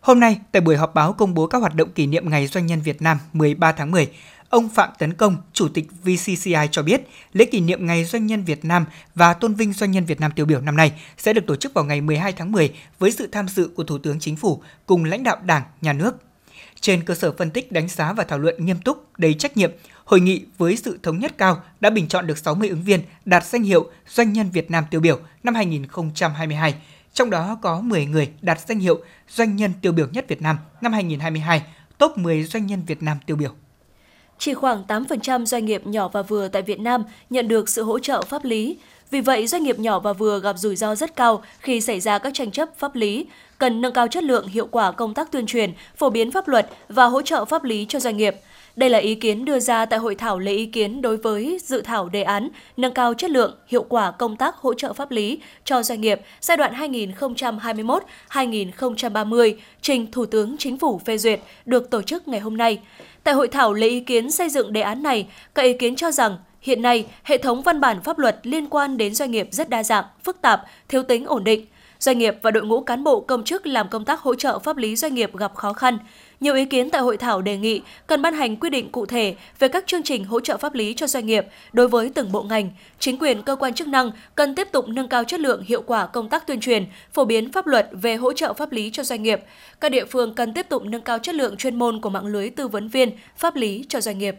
Hôm 0.04 0.20
nay, 0.20 0.40
tại 0.52 0.62
buổi 0.62 0.78
họp 0.78 0.94
báo 0.94 1.14
công 1.14 1.34
bố 1.34 1.48
các 1.48 1.58
hoạt 1.58 1.76
động 1.76 1.92
kỷ 1.92 2.08
niệm 2.08 2.30
Ngày 2.30 2.48
Doanh 2.48 2.66
nhân 2.66 2.82
Việt 2.82 3.02
Nam 3.02 3.20
13 3.34 3.72
tháng 3.72 3.92
10, 3.92 4.12
ông 4.50 4.70
Phạm 4.70 4.90
Tấn 5.00 5.14
Công, 5.14 5.38
Chủ 5.54 5.68
tịch 5.68 5.88
VCCI 6.04 6.68
cho 6.72 6.82
biết, 6.82 7.02
lễ 7.34 7.46
kỷ 7.46 7.60
niệm 7.60 7.86
Ngày 7.86 8.06
Doanh 8.06 8.26
nhân 8.26 8.44
Việt 8.44 8.66
Nam 8.66 8.86
và 9.16 9.34
tôn 9.34 9.54
vinh 9.54 9.74
Doanh 9.74 9.92
nhân 9.92 10.06
Việt 10.06 10.20
Nam 10.20 10.32
tiêu 10.32 10.46
biểu 10.46 10.62
năm 10.62 10.78
nay 10.78 10.92
sẽ 11.18 11.34
được 11.34 11.48
tổ 11.48 11.56
chức 11.56 11.74
vào 11.74 11.86
ngày 11.86 12.02
12 12.02 12.32
tháng 12.32 12.52
10 12.52 12.74
với 13.00 13.12
sự 13.12 13.28
tham 13.28 13.48
dự 13.48 13.70
của 13.76 13.84
Thủ 13.84 13.98
tướng 13.98 14.20
Chính 14.20 14.36
phủ 14.36 14.62
cùng 14.86 15.06
lãnh 15.06 15.24
đạo 15.24 15.38
Đảng, 15.46 15.64
Nhà 15.82 15.94
nước. 15.94 16.16
Trên 16.80 17.04
cơ 17.04 17.16
sở 17.16 17.32
phân 17.32 17.52
tích, 17.52 17.72
đánh 17.72 17.88
giá 17.88 18.14
và 18.14 18.24
thảo 18.24 18.40
luận 18.40 18.66
nghiêm 18.66 18.78
túc, 18.86 19.20
đầy 19.20 19.34
trách 19.34 19.58
nhiệm, 19.58 19.72
hội 20.06 20.20
nghị 20.20 20.46
với 20.58 20.78
sự 20.78 21.00
thống 21.04 21.20
nhất 21.20 21.38
cao 21.38 21.62
đã 21.80 21.90
bình 21.90 22.08
chọn 22.08 22.28
được 22.28 22.38
60 22.38 22.70
ứng 22.70 22.84
viên 22.84 23.00
đạt 23.26 23.46
danh 23.46 23.64
hiệu 23.64 23.90
Doanh 24.10 24.34
nhân 24.34 24.50
Việt 24.50 24.72
Nam 24.72 24.84
tiêu 24.92 25.02
biểu 25.02 25.20
năm 25.44 25.56
2022 25.56 26.76
trong 27.14 27.30
đó 27.30 27.58
có 27.62 27.82
10 27.82 28.06
người 28.06 28.30
đạt 28.42 28.60
danh 28.68 28.80
hiệu 28.80 29.02
Doanh 29.30 29.56
nhân 29.56 29.72
tiêu 29.82 29.92
biểu 29.92 30.08
nhất 30.08 30.26
Việt 30.28 30.42
Nam 30.42 30.58
năm 30.82 30.94
2022, 30.94 31.62
top 31.98 32.18
10 32.18 32.44
doanh 32.44 32.66
nhân 32.66 32.84
Việt 32.88 33.04
Nam 33.04 33.18
tiêu 33.26 33.36
biểu. 33.36 33.52
Chỉ 34.38 34.54
khoảng 34.54 34.84
8% 34.88 35.46
doanh 35.46 35.66
nghiệp 35.66 35.88
nhỏ 35.88 36.08
và 36.08 36.22
vừa 36.22 36.48
tại 36.48 36.62
Việt 36.62 36.80
Nam 36.80 37.04
nhận 37.30 37.48
được 37.48 37.70
sự 37.70 37.84
hỗ 37.84 38.00
trợ 38.00 38.22
pháp 38.22 38.46
lý. 38.46 38.78
Vì 39.12 39.22
vậy, 39.22 39.48
doanh 39.48 39.64
nghiệp 39.64 39.80
nhỏ 39.80 40.00
và 40.00 40.14
vừa 40.14 40.40
gặp 40.40 40.58
rủi 40.58 40.76
ro 40.76 40.96
rất 40.96 41.16
cao 41.16 41.44
khi 41.60 41.82
xảy 41.82 42.00
ra 42.00 42.18
các 42.18 42.34
tranh 42.34 42.52
chấp 42.52 42.70
pháp 42.78 42.96
lý, 42.96 43.26
cần 43.58 43.82
nâng 43.82 43.94
cao 43.94 44.08
chất 44.08 44.24
lượng 44.24 44.48
hiệu 44.48 44.68
quả 44.72 44.92
công 44.92 45.14
tác 45.14 45.32
tuyên 45.32 45.46
truyền, 45.46 45.74
phổ 45.98 46.10
biến 46.10 46.32
pháp 46.32 46.48
luật 46.48 46.70
và 46.90 47.06
hỗ 47.06 47.22
trợ 47.22 47.46
pháp 47.46 47.64
lý 47.64 47.86
cho 47.90 48.00
doanh 48.00 48.18
nghiệp. 48.18 48.36
Đây 48.76 48.90
là 48.90 48.98
ý 48.98 49.16
kiến 49.16 49.46
đưa 49.46 49.60
ra 49.60 49.86
tại 49.86 50.00
hội 50.00 50.16
thảo 50.16 50.40
lấy 50.40 50.56
ý 50.56 50.66
kiến 50.66 51.02
đối 51.02 51.18
với 51.18 51.60
dự 51.64 51.82
thảo 51.82 52.10
đề 52.10 52.24
án 52.24 52.50
nâng 52.78 52.94
cao 52.94 53.14
chất 53.14 53.32
lượng, 53.32 53.56
hiệu 53.68 53.84
quả 53.90 54.12
công 54.12 54.36
tác 54.36 54.56
hỗ 54.56 54.74
trợ 54.74 54.94
pháp 54.94 55.12
lý 55.12 55.40
cho 55.66 55.84
doanh 55.84 56.02
nghiệp 56.02 56.22
giai 56.42 56.58
đoạn 56.58 56.74
2021-2030 58.30 59.54
trình 59.82 60.12
Thủ 60.12 60.26
tướng 60.26 60.58
Chính 60.58 60.78
phủ 60.78 61.02
phê 61.06 61.18
duyệt 61.18 61.40
được 61.66 61.90
tổ 61.90 62.02
chức 62.02 62.28
ngày 62.28 62.40
hôm 62.40 62.58
nay. 62.58 62.80
Tại 63.24 63.34
hội 63.34 63.48
thảo 63.48 63.74
lấy 63.74 63.90
ý 63.90 64.00
kiến 64.00 64.32
xây 64.32 64.50
dựng 64.50 64.74
đề 64.74 64.82
án 64.82 65.04
này, 65.04 65.28
các 65.56 65.64
ý 65.64 65.74
kiến 65.74 65.96
cho 65.96 66.12
rằng 66.12 66.38
hiện 66.62 66.82
nay 66.82 67.06
hệ 67.24 67.38
thống 67.38 67.62
văn 67.62 67.82
bản 67.82 68.02
pháp 68.04 68.20
luật 68.20 68.40
liên 68.44 68.68
quan 68.70 68.98
đến 68.98 69.16
doanh 69.16 69.32
nghiệp 69.32 69.48
rất 69.52 69.70
đa 69.70 69.84
dạng, 69.84 70.06
phức 70.24 70.42
tạp, 70.42 70.62
thiếu 70.88 71.04
tính 71.04 71.26
ổn 71.26 71.44
định. 71.44 71.66
Doanh 72.00 72.18
nghiệp 72.18 72.36
và 72.42 72.52
đội 72.52 72.64
ngũ 72.64 72.82
cán 72.82 73.04
bộ 73.04 73.20
công 73.20 73.44
chức 73.44 73.68
làm 73.68 73.88
công 73.90 74.06
tác 74.06 74.20
hỗ 74.20 74.36
trợ 74.36 74.60
pháp 74.60 74.78
lý 74.78 74.96
doanh 74.96 75.16
nghiệp 75.16 75.38
gặp 75.38 75.56
khó 75.56 75.74
khăn. 75.74 75.98
Nhiều 76.44 76.56
ý 76.56 76.66
kiến 76.66 76.90
tại 76.90 77.02
hội 77.02 77.18
thảo 77.18 77.42
đề 77.42 77.58
nghị 77.58 77.82
cần 78.08 78.22
ban 78.22 78.34
hành 78.34 78.56
quy 78.56 78.70
định 78.70 78.90
cụ 78.92 79.06
thể 79.06 79.36
về 79.60 79.68
các 79.68 79.88
chương 79.88 80.04
trình 80.04 80.26
hỗ 80.26 80.40
trợ 80.40 80.58
pháp 80.58 80.74
lý 80.74 80.94
cho 80.94 81.08
doanh 81.08 81.26
nghiệp 81.26 81.46
đối 81.74 81.88
với 81.88 82.12
từng 82.16 82.32
bộ 82.32 82.44
ngành. 82.44 82.70
Chính 83.00 83.18
quyền 83.18 83.42
cơ 83.42 83.56
quan 83.56 83.74
chức 83.74 83.88
năng 83.88 84.12
cần 84.36 84.56
tiếp 84.56 84.68
tục 84.72 84.88
nâng 84.88 85.08
cao 85.08 85.24
chất 85.24 85.40
lượng 85.40 85.64
hiệu 85.64 85.82
quả 85.82 86.06
công 86.06 86.30
tác 86.30 86.48
tuyên 86.48 86.60
truyền, 86.60 86.86
phổ 87.14 87.26
biến 87.26 87.52
pháp 87.52 87.68
luật 87.68 87.90
về 87.92 88.16
hỗ 88.16 88.34
trợ 88.34 88.54
pháp 88.54 88.72
lý 88.72 88.90
cho 88.94 89.04
doanh 89.04 89.24
nghiệp. 89.24 89.42
Các 89.82 89.90
địa 89.90 90.06
phương 90.06 90.36
cần 90.36 90.54
tiếp 90.54 90.66
tục 90.70 90.84
nâng 90.86 91.02
cao 91.02 91.20
chất 91.20 91.36
lượng 91.36 91.58
chuyên 91.58 91.76
môn 91.76 92.02
của 92.02 92.10
mạng 92.10 92.26
lưới 92.26 92.50
tư 92.50 92.68
vấn 92.68 92.88
viên 92.88 93.12
pháp 93.38 93.56
lý 93.56 93.86
cho 93.90 94.02
doanh 94.02 94.18
nghiệp. 94.18 94.36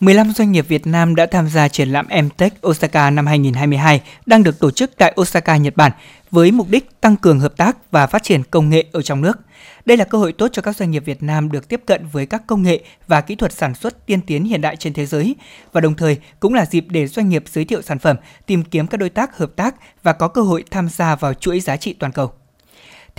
15 0.00 0.32
doanh 0.32 0.52
nghiệp 0.52 0.68
Việt 0.68 0.86
Nam 0.86 1.14
đã 1.14 1.26
tham 1.26 1.48
gia 1.48 1.68
triển 1.68 1.88
lãm 1.88 2.06
MTech 2.06 2.66
Osaka 2.66 3.10
năm 3.10 3.26
2022 3.26 4.00
đang 4.26 4.42
được 4.42 4.58
tổ 4.58 4.70
chức 4.70 4.90
tại 4.96 5.14
Osaka, 5.20 5.56
Nhật 5.56 5.76
Bản 5.76 5.92
với 6.30 6.52
mục 6.52 6.68
đích 6.70 7.00
tăng 7.00 7.16
cường 7.16 7.40
hợp 7.40 7.56
tác 7.56 7.90
và 7.90 8.06
phát 8.06 8.22
triển 8.22 8.42
công 8.50 8.70
nghệ 8.70 8.84
ở 8.92 9.02
trong 9.02 9.20
nước. 9.20 9.38
Đây 9.84 9.96
là 9.96 10.04
cơ 10.04 10.18
hội 10.18 10.32
tốt 10.32 10.48
cho 10.52 10.62
các 10.62 10.76
doanh 10.76 10.90
nghiệp 10.90 11.04
Việt 11.04 11.22
Nam 11.22 11.52
được 11.52 11.68
tiếp 11.68 11.80
cận 11.86 12.06
với 12.12 12.26
các 12.26 12.42
công 12.46 12.62
nghệ 12.62 12.84
và 13.06 13.20
kỹ 13.20 13.34
thuật 13.34 13.52
sản 13.52 13.74
xuất 13.74 14.06
tiên 14.06 14.20
tiến 14.20 14.44
hiện 14.44 14.60
đại 14.60 14.76
trên 14.76 14.92
thế 14.92 15.06
giới 15.06 15.36
và 15.72 15.80
đồng 15.80 15.94
thời 15.94 16.18
cũng 16.40 16.54
là 16.54 16.66
dịp 16.70 16.84
để 16.88 17.06
doanh 17.06 17.28
nghiệp 17.28 17.44
giới 17.52 17.64
thiệu 17.64 17.82
sản 17.82 17.98
phẩm, 17.98 18.16
tìm 18.46 18.62
kiếm 18.62 18.86
các 18.86 18.96
đối 18.96 19.10
tác 19.10 19.36
hợp 19.36 19.50
tác 19.56 19.74
và 20.02 20.12
có 20.12 20.28
cơ 20.28 20.42
hội 20.42 20.64
tham 20.70 20.88
gia 20.88 21.14
vào 21.14 21.34
chuỗi 21.34 21.60
giá 21.60 21.76
trị 21.76 21.92
toàn 21.98 22.12
cầu. 22.12 22.32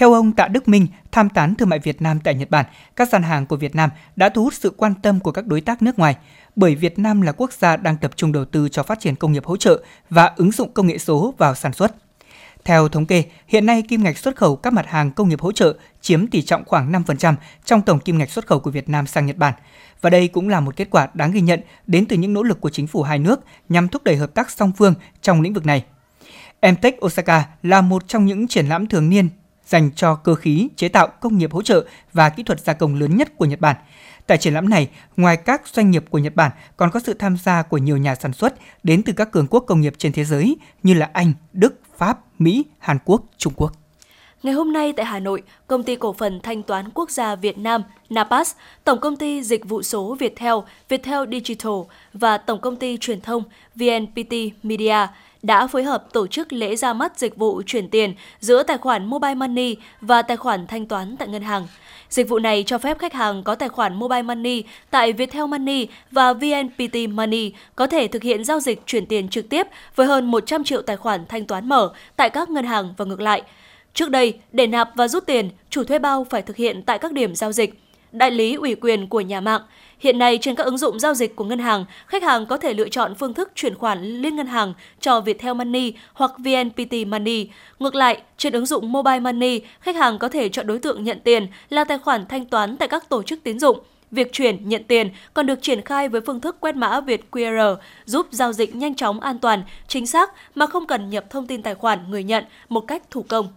Theo 0.02 0.14
ông 0.14 0.32
Tạ 0.32 0.48
Đức 0.48 0.68
Minh, 0.68 0.88
tham 1.12 1.30
tán 1.30 1.56
thương 1.56 1.70
mại 1.70 1.80
Việt 1.80 2.02
Nam 2.02 2.20
tại 2.24 2.36
Nhật 2.36 2.50
Bản, 2.50 2.66
các 2.96 3.10
gian 3.10 3.24
hàng 3.24 3.46
của 3.46 3.56
Việt 3.56 3.76
Nam 3.76 3.90
đã 4.16 4.30
thu 4.30 4.44
hút 4.44 4.54
sự 4.54 4.74
quan 4.78 4.94
tâm 5.02 5.20
của 5.20 5.32
các 5.32 5.46
đối 5.46 5.62
tác 5.62 5.82
nước 5.82 6.00
ngoài, 6.00 6.16
bởi 6.56 6.76
Việt 6.76 7.00
Nam 7.00 7.22
là 7.22 7.32
quốc 7.32 7.54
gia 7.54 7.78
đang 7.78 7.98
tập 7.98 8.12
trung 8.16 8.32
đầu 8.32 8.46
tư 8.46 8.70
cho 8.70 8.84
phát 8.84 9.00
triển 9.00 9.16
công 9.16 9.32
nghiệp 9.32 9.46
hỗ 9.46 9.58
trợ 9.58 9.84
và 10.10 10.34
ứng 10.36 10.52
dụng 10.52 10.72
công 10.74 10.88
nghệ 10.88 10.98
số 10.98 11.34
vào 11.38 11.56
sản 11.56 11.74
xuất. 11.74 11.96
Theo 12.66 12.90
thống 12.90 13.06
kê, 13.06 13.24
hiện 13.48 13.66
nay 13.66 13.82
kim 13.82 14.04
ngạch 14.04 14.18
xuất 14.18 14.36
khẩu 14.36 14.56
các 14.56 14.74
mặt 14.74 14.86
hàng 14.88 15.12
công 15.12 15.30
nghiệp 15.30 15.42
hỗ 15.42 15.52
trợ 15.52 15.74
chiếm 16.02 16.28
tỷ 16.28 16.42
trọng 16.42 16.66
khoảng 16.66 16.92
5% 16.92 17.36
trong 17.66 17.82
tổng 17.82 18.00
kim 18.00 18.18
ngạch 18.18 18.32
xuất 18.32 18.48
khẩu 18.48 18.60
của 18.60 18.72
Việt 18.72 18.90
Nam 18.90 19.08
sang 19.08 19.26
Nhật 19.26 19.38
Bản. 19.38 19.54
Và 20.02 20.10
đây 20.10 20.28
cũng 20.28 20.50
là 20.50 20.60
một 20.60 20.76
kết 20.76 20.88
quả 20.90 21.08
đáng 21.14 21.32
ghi 21.32 21.42
nhận 21.42 21.62
đến 21.88 22.06
từ 22.06 22.18
những 22.18 22.34
nỗ 22.34 22.44
lực 22.44 22.62
của 22.62 22.70
chính 22.70 22.88
phủ 22.88 23.04
hai 23.04 23.20
nước 23.20 23.40
nhằm 23.70 23.88
thúc 23.88 24.04
đẩy 24.04 24.16
hợp 24.16 24.34
tác 24.34 24.52
song 24.52 24.72
phương 24.78 24.94
trong 25.22 25.42
lĩnh 25.42 25.54
vực 25.54 25.66
này. 25.66 25.86
Emtech 26.60 27.06
Osaka 27.06 27.46
là 27.64 27.82
một 27.82 28.08
trong 28.08 28.26
những 28.26 28.48
triển 28.48 28.68
lãm 28.68 28.88
thường 28.88 29.10
niên 29.10 29.30
dành 29.72 29.92
cho 29.96 30.16
cơ 30.16 30.36
khí, 30.36 30.70
chế 30.76 30.88
tạo, 30.88 31.08
công 31.08 31.38
nghiệp 31.38 31.52
hỗ 31.52 31.62
trợ 31.62 31.86
và 32.14 32.30
kỹ 32.30 32.44
thuật 32.44 32.60
gia 32.60 32.74
công 32.74 32.96
lớn 32.96 33.18
nhất 33.18 33.38
của 33.38 33.46
Nhật 33.46 33.60
Bản. 33.60 33.76
Tại 34.28 34.38
triển 34.38 34.54
lãm 34.54 34.70
này, 34.70 34.90
ngoài 35.18 35.38
các 35.38 35.62
doanh 35.68 35.92
nghiệp 35.92 36.06
của 36.10 36.18
Nhật 36.18 36.36
Bản 36.36 36.52
còn 36.78 36.92
có 36.92 37.00
sự 37.00 37.14
tham 37.14 37.38
gia 37.38 37.62
của 37.62 37.78
nhiều 37.78 37.98
nhà 37.98 38.16
sản 38.16 38.34
xuất 38.34 38.54
đến 38.84 39.04
từ 39.04 39.14
các 39.14 39.32
cường 39.32 39.48
quốc 39.48 39.64
công 39.68 39.82
nghiệp 39.82 39.94
trên 39.98 40.12
thế 40.12 40.26
giới 40.26 40.58
như 40.84 40.94
là 40.94 41.10
Anh, 41.14 41.34
Đức, 41.54 41.80
Pháp, 41.98 42.20
Mỹ, 42.40 42.66
Hàn 42.80 42.98
Quốc, 43.06 43.22
Trung 43.38 43.54
Quốc. 43.56 43.81
Ngày 44.44 44.54
hôm 44.54 44.74
nay 44.74 44.94
tại 44.94 45.06
Hà 45.06 45.20
Nội, 45.20 45.42
Công 45.68 45.84
ty 45.84 45.96
Cổ 45.96 46.14
phần 46.14 46.40
Thanh 46.44 46.64
toán 46.64 46.90
Quốc 46.94 47.12
gia 47.12 47.36
Việt 47.36 47.58
Nam 47.58 47.84
NAPAS, 48.10 48.56
Tổng 48.84 49.00
công 49.00 49.16
ty 49.16 49.44
Dịch 49.44 49.70
vụ 49.70 49.84
số 49.84 50.16
Viettel, 50.20 50.54
Viettel 50.90 51.20
Digital 51.32 51.74
và 52.14 52.38
Tổng 52.38 52.60
công 52.62 52.76
ty 52.76 52.98
Truyền 52.98 53.22
thông 53.22 53.44
VNPT 53.76 54.34
Media 54.64 55.08
đã 55.44 55.68
phối 55.68 55.84
hợp 55.84 56.14
tổ 56.14 56.28
chức 56.28 56.54
lễ 56.54 56.76
ra 56.76 56.94
mắt 56.94 57.20
dịch 57.20 57.36
vụ 57.36 57.62
chuyển 57.66 57.90
tiền 57.90 58.14
giữa 58.40 58.64
tài 58.64 58.78
khoản 58.78 59.06
Mobile 59.06 59.36
Money 59.36 59.76
và 60.02 60.22
tài 60.22 60.38
khoản 60.38 60.68
thanh 60.68 60.86
toán 60.86 61.18
tại 61.18 61.28
ngân 61.28 61.44
hàng. 61.44 61.68
Dịch 62.10 62.30
vụ 62.30 62.40
này 62.40 62.64
cho 62.68 62.78
phép 62.78 63.00
khách 63.00 63.14
hàng 63.14 63.44
có 63.44 63.56
tài 63.56 63.70
khoản 63.70 63.96
Mobile 63.96 64.22
Money 64.22 64.64
tại 64.90 65.14
Viettel 65.14 65.46
Money 65.46 65.88
và 66.12 66.34
VNPT 66.34 66.96
Money 67.10 67.52
có 67.76 67.88
thể 67.88 68.08
thực 68.08 68.24
hiện 68.24 68.44
giao 68.44 68.60
dịch 68.60 68.82
chuyển 68.86 69.06
tiền 69.06 69.30
trực 69.30 69.50
tiếp 69.50 69.68
với 69.96 70.08
hơn 70.08 70.32
100 70.32 70.64
triệu 70.64 70.82
tài 70.82 70.98
khoản 70.98 71.26
thanh 71.30 71.46
toán 71.46 71.70
mở 71.70 71.94
tại 72.16 72.30
các 72.30 72.50
ngân 72.50 72.66
hàng 72.66 72.94
và 72.98 73.06
ngược 73.06 73.22
lại. 73.22 73.44
Trước 73.94 74.10
đây, 74.10 74.40
để 74.52 74.68
nạp 74.68 74.92
và 74.96 75.08
rút 75.08 75.26
tiền, 75.26 75.50
chủ 75.70 75.84
thuê 75.84 76.00
bao 76.00 76.26
phải 76.30 76.42
thực 76.42 76.56
hiện 76.56 76.82
tại 76.86 77.00
các 77.00 77.12
điểm 77.12 77.36
giao 77.36 77.52
dịch. 77.52 77.74
đại 78.12 78.32
lý 78.32 78.54
ủy 78.54 78.76
quyền 78.76 79.08
của 79.08 79.22
nhà 79.22 79.42
mạng. 79.42 79.62
Hiện 80.00 80.20
nay 80.20 80.38
trên 80.42 80.56
các 80.56 80.64
ứng 80.64 80.78
dụng 80.78 81.00
giao 81.00 81.14
dịch 81.14 81.36
của 81.36 81.44
ngân 81.44 81.60
hàng, 81.60 81.86
khách 82.08 82.24
hàng 82.24 82.46
có 82.46 82.58
thể 82.58 82.74
lựa 82.74 82.90
chọn 82.90 83.16
phương 83.16 83.34
thức 83.34 83.52
chuyển 83.56 83.76
khoản 83.76 84.04
liên 84.04 84.36
ngân 84.36 84.48
hàng 84.48 84.74
cho 85.00 85.22
Viettel 85.22 85.54
Money 85.54 85.94
hoặc 86.14 86.32
VNPT 86.38 87.08
Money. 87.08 87.50
Ngược 87.80 87.96
lại, 87.96 88.22
trên 88.38 88.54
ứng 88.54 88.66
dụng 88.66 88.92
Mobile 88.92 89.20
Money, 89.20 89.62
khách 89.80 89.96
hàng 89.96 90.20
có 90.20 90.30
thể 90.30 90.50
chọn 90.50 90.68
đối 90.68 90.80
tượng 90.80 91.04
nhận 91.04 91.20
tiền 91.24 91.48
là 91.70 91.84
tài 91.84 91.98
khoản 91.98 92.26
thanh 92.26 92.46
toán 92.46 92.78
tại 92.78 92.88
các 92.88 93.10
tổ 93.10 93.24
chức 93.24 93.44
tín 93.44 93.60
dụng. 93.60 93.80
Việc 94.12 94.34
chuyển, 94.34 94.70
nhận 94.70 94.84
tiền 94.84 95.10
còn 95.34 95.46
được 95.46 95.62
triển 95.62 95.82
khai 95.82 96.10
với 96.10 96.22
phương 96.22 96.42
thức 96.42 96.58
quét 96.60 96.76
mã 96.76 97.02
Việt 97.02 97.26
QR, 97.32 97.76
giúp 98.06 98.28
giao 98.32 98.54
dịch 98.54 98.76
nhanh 98.76 98.96
chóng, 98.96 99.20
an 99.20 99.40
toàn, 99.40 99.64
chính 99.88 100.06
xác 100.06 100.32
mà 100.56 100.66
không 100.66 100.88
cần 100.88 101.10
nhập 101.10 101.26
thông 101.30 101.48
tin 101.48 101.62
tài 101.62 101.76
khoản 101.76 102.00
người 102.10 102.24
nhận 102.24 102.44
một 102.70 102.82
cách 102.88 103.04
thủ 103.12 103.26
công. 103.28 103.48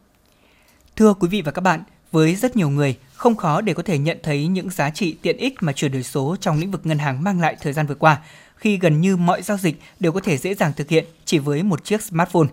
Thưa 0.97 1.15
quý 1.15 1.29
vị 1.29 1.43
và 1.43 1.53
các 1.53 1.61
bạn, 1.61 1.83
với 2.13 2.35
rất 2.35 2.57
nhiều 2.57 2.71
người, 2.71 2.97
không 3.15 3.37
khó 3.37 3.61
để 3.61 3.75
có 3.75 3.83
thể 3.83 3.99
nhận 3.99 4.19
thấy 4.23 4.47
những 4.47 4.71
giá 4.71 4.91
trị 4.91 5.17
tiện 5.23 5.37
ích 5.37 5.55
mà 5.61 5.73
chuyển 5.73 5.93
đổi 5.93 6.03
số 6.03 6.37
trong 6.41 6.59
lĩnh 6.59 6.71
vực 6.71 6.87
ngân 6.87 6.99
hàng 6.99 7.25
mang 7.25 7.41
lại 7.41 7.57
thời 7.61 7.73
gian 7.73 7.87
vừa 7.87 7.95
qua, 7.95 8.19
khi 8.57 8.79
gần 8.79 9.01
như 9.01 9.17
mọi 9.17 9.43
giao 9.43 9.59
dịch 9.59 9.81
đều 10.01 10.13
có 10.13 10.21
thể 10.21 10.37
dễ 10.37 10.55
dàng 10.55 10.73
thực 10.77 10.89
hiện 10.89 11.05
chỉ 11.25 11.39
với 11.39 11.63
một 11.63 11.85
chiếc 11.85 12.03
smartphone. 12.03 12.47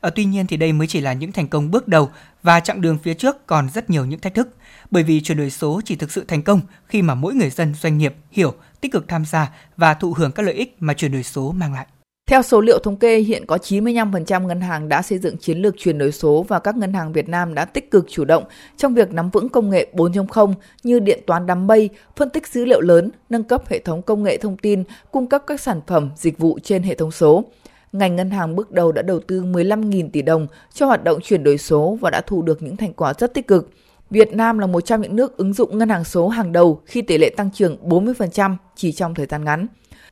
À, 0.00 0.10
tuy 0.10 0.24
nhiên 0.24 0.46
thì 0.46 0.56
đây 0.56 0.72
mới 0.72 0.86
chỉ 0.86 1.00
là 1.00 1.12
những 1.12 1.32
thành 1.32 1.48
công 1.48 1.70
bước 1.70 1.88
đầu 1.88 2.10
và 2.42 2.60
chặng 2.60 2.80
đường 2.80 2.98
phía 3.02 3.14
trước 3.14 3.46
còn 3.46 3.68
rất 3.74 3.90
nhiều 3.90 4.04
những 4.04 4.20
thách 4.20 4.34
thức. 4.34 4.48
Bởi 4.90 5.02
vì 5.02 5.20
chuyển 5.20 5.38
đổi 5.38 5.50
số 5.50 5.80
chỉ 5.84 5.96
thực 5.96 6.12
sự 6.12 6.24
thành 6.28 6.42
công 6.42 6.60
khi 6.86 7.02
mà 7.02 7.14
mỗi 7.14 7.34
người 7.34 7.50
dân 7.50 7.74
doanh 7.74 7.98
nghiệp 7.98 8.14
hiểu, 8.30 8.54
tích 8.80 8.92
cực 8.92 9.08
tham 9.08 9.24
gia 9.24 9.50
và 9.76 9.94
thụ 9.94 10.14
hưởng 10.14 10.32
các 10.32 10.42
lợi 10.42 10.54
ích 10.54 10.76
mà 10.80 10.94
chuyển 10.94 11.12
đổi 11.12 11.22
số 11.22 11.52
mang 11.52 11.74
lại. 11.74 11.86
Theo 12.30 12.42
số 12.42 12.60
liệu 12.60 12.78
thống 12.78 12.96
kê, 12.96 13.18
hiện 13.18 13.46
có 13.46 13.56
95% 13.56 14.46
ngân 14.46 14.60
hàng 14.60 14.88
đã 14.88 15.02
xây 15.02 15.18
dựng 15.18 15.36
chiến 15.36 15.58
lược 15.58 15.74
chuyển 15.78 15.98
đổi 15.98 16.12
số 16.12 16.44
và 16.48 16.58
các 16.58 16.76
ngân 16.76 16.92
hàng 16.92 17.12
Việt 17.12 17.28
Nam 17.28 17.54
đã 17.54 17.64
tích 17.64 17.90
cực 17.90 18.06
chủ 18.08 18.24
động 18.24 18.44
trong 18.76 18.94
việc 18.94 19.12
nắm 19.12 19.30
vững 19.30 19.48
công 19.48 19.70
nghệ 19.70 19.86
4.0 19.92 20.54
như 20.82 20.98
điện 20.98 21.20
toán 21.26 21.46
đám 21.46 21.66
mây, 21.66 21.88
phân 22.16 22.30
tích 22.30 22.46
dữ 22.46 22.64
liệu 22.64 22.80
lớn, 22.80 23.10
nâng 23.30 23.44
cấp 23.44 23.68
hệ 23.68 23.78
thống 23.78 24.02
công 24.02 24.22
nghệ 24.22 24.36
thông 24.36 24.56
tin, 24.56 24.84
cung 25.10 25.26
cấp 25.26 25.42
các 25.46 25.60
sản 25.60 25.80
phẩm, 25.86 26.10
dịch 26.16 26.38
vụ 26.38 26.58
trên 26.62 26.82
hệ 26.82 26.94
thống 26.94 27.10
số. 27.10 27.44
Ngành 27.92 28.16
ngân 28.16 28.30
hàng 28.30 28.56
bước 28.56 28.70
đầu 28.70 28.92
đã 28.92 29.02
đầu 29.02 29.20
tư 29.20 29.42
15.000 29.42 30.10
tỷ 30.10 30.22
đồng 30.22 30.46
cho 30.74 30.86
hoạt 30.86 31.04
động 31.04 31.20
chuyển 31.20 31.44
đổi 31.44 31.58
số 31.58 31.98
và 32.00 32.10
đã 32.10 32.20
thu 32.20 32.42
được 32.42 32.62
những 32.62 32.76
thành 32.76 32.92
quả 32.92 33.14
rất 33.18 33.34
tích 33.34 33.46
cực. 33.46 33.70
Việt 34.10 34.32
Nam 34.32 34.58
là 34.58 34.66
một 34.66 34.80
trong 34.80 35.00
những 35.00 35.16
nước 35.16 35.36
ứng 35.36 35.52
dụng 35.52 35.78
ngân 35.78 35.88
hàng 35.88 36.04
số 36.04 36.28
hàng 36.28 36.52
đầu 36.52 36.80
khi 36.86 37.02
tỷ 37.02 37.18
lệ 37.18 37.30
tăng 37.36 37.50
trưởng 37.50 37.76
40% 37.88 38.56
chỉ 38.76 38.92
trong 38.92 39.14
thời 39.14 39.26
gian 39.26 39.44
ngắn. 39.44 39.66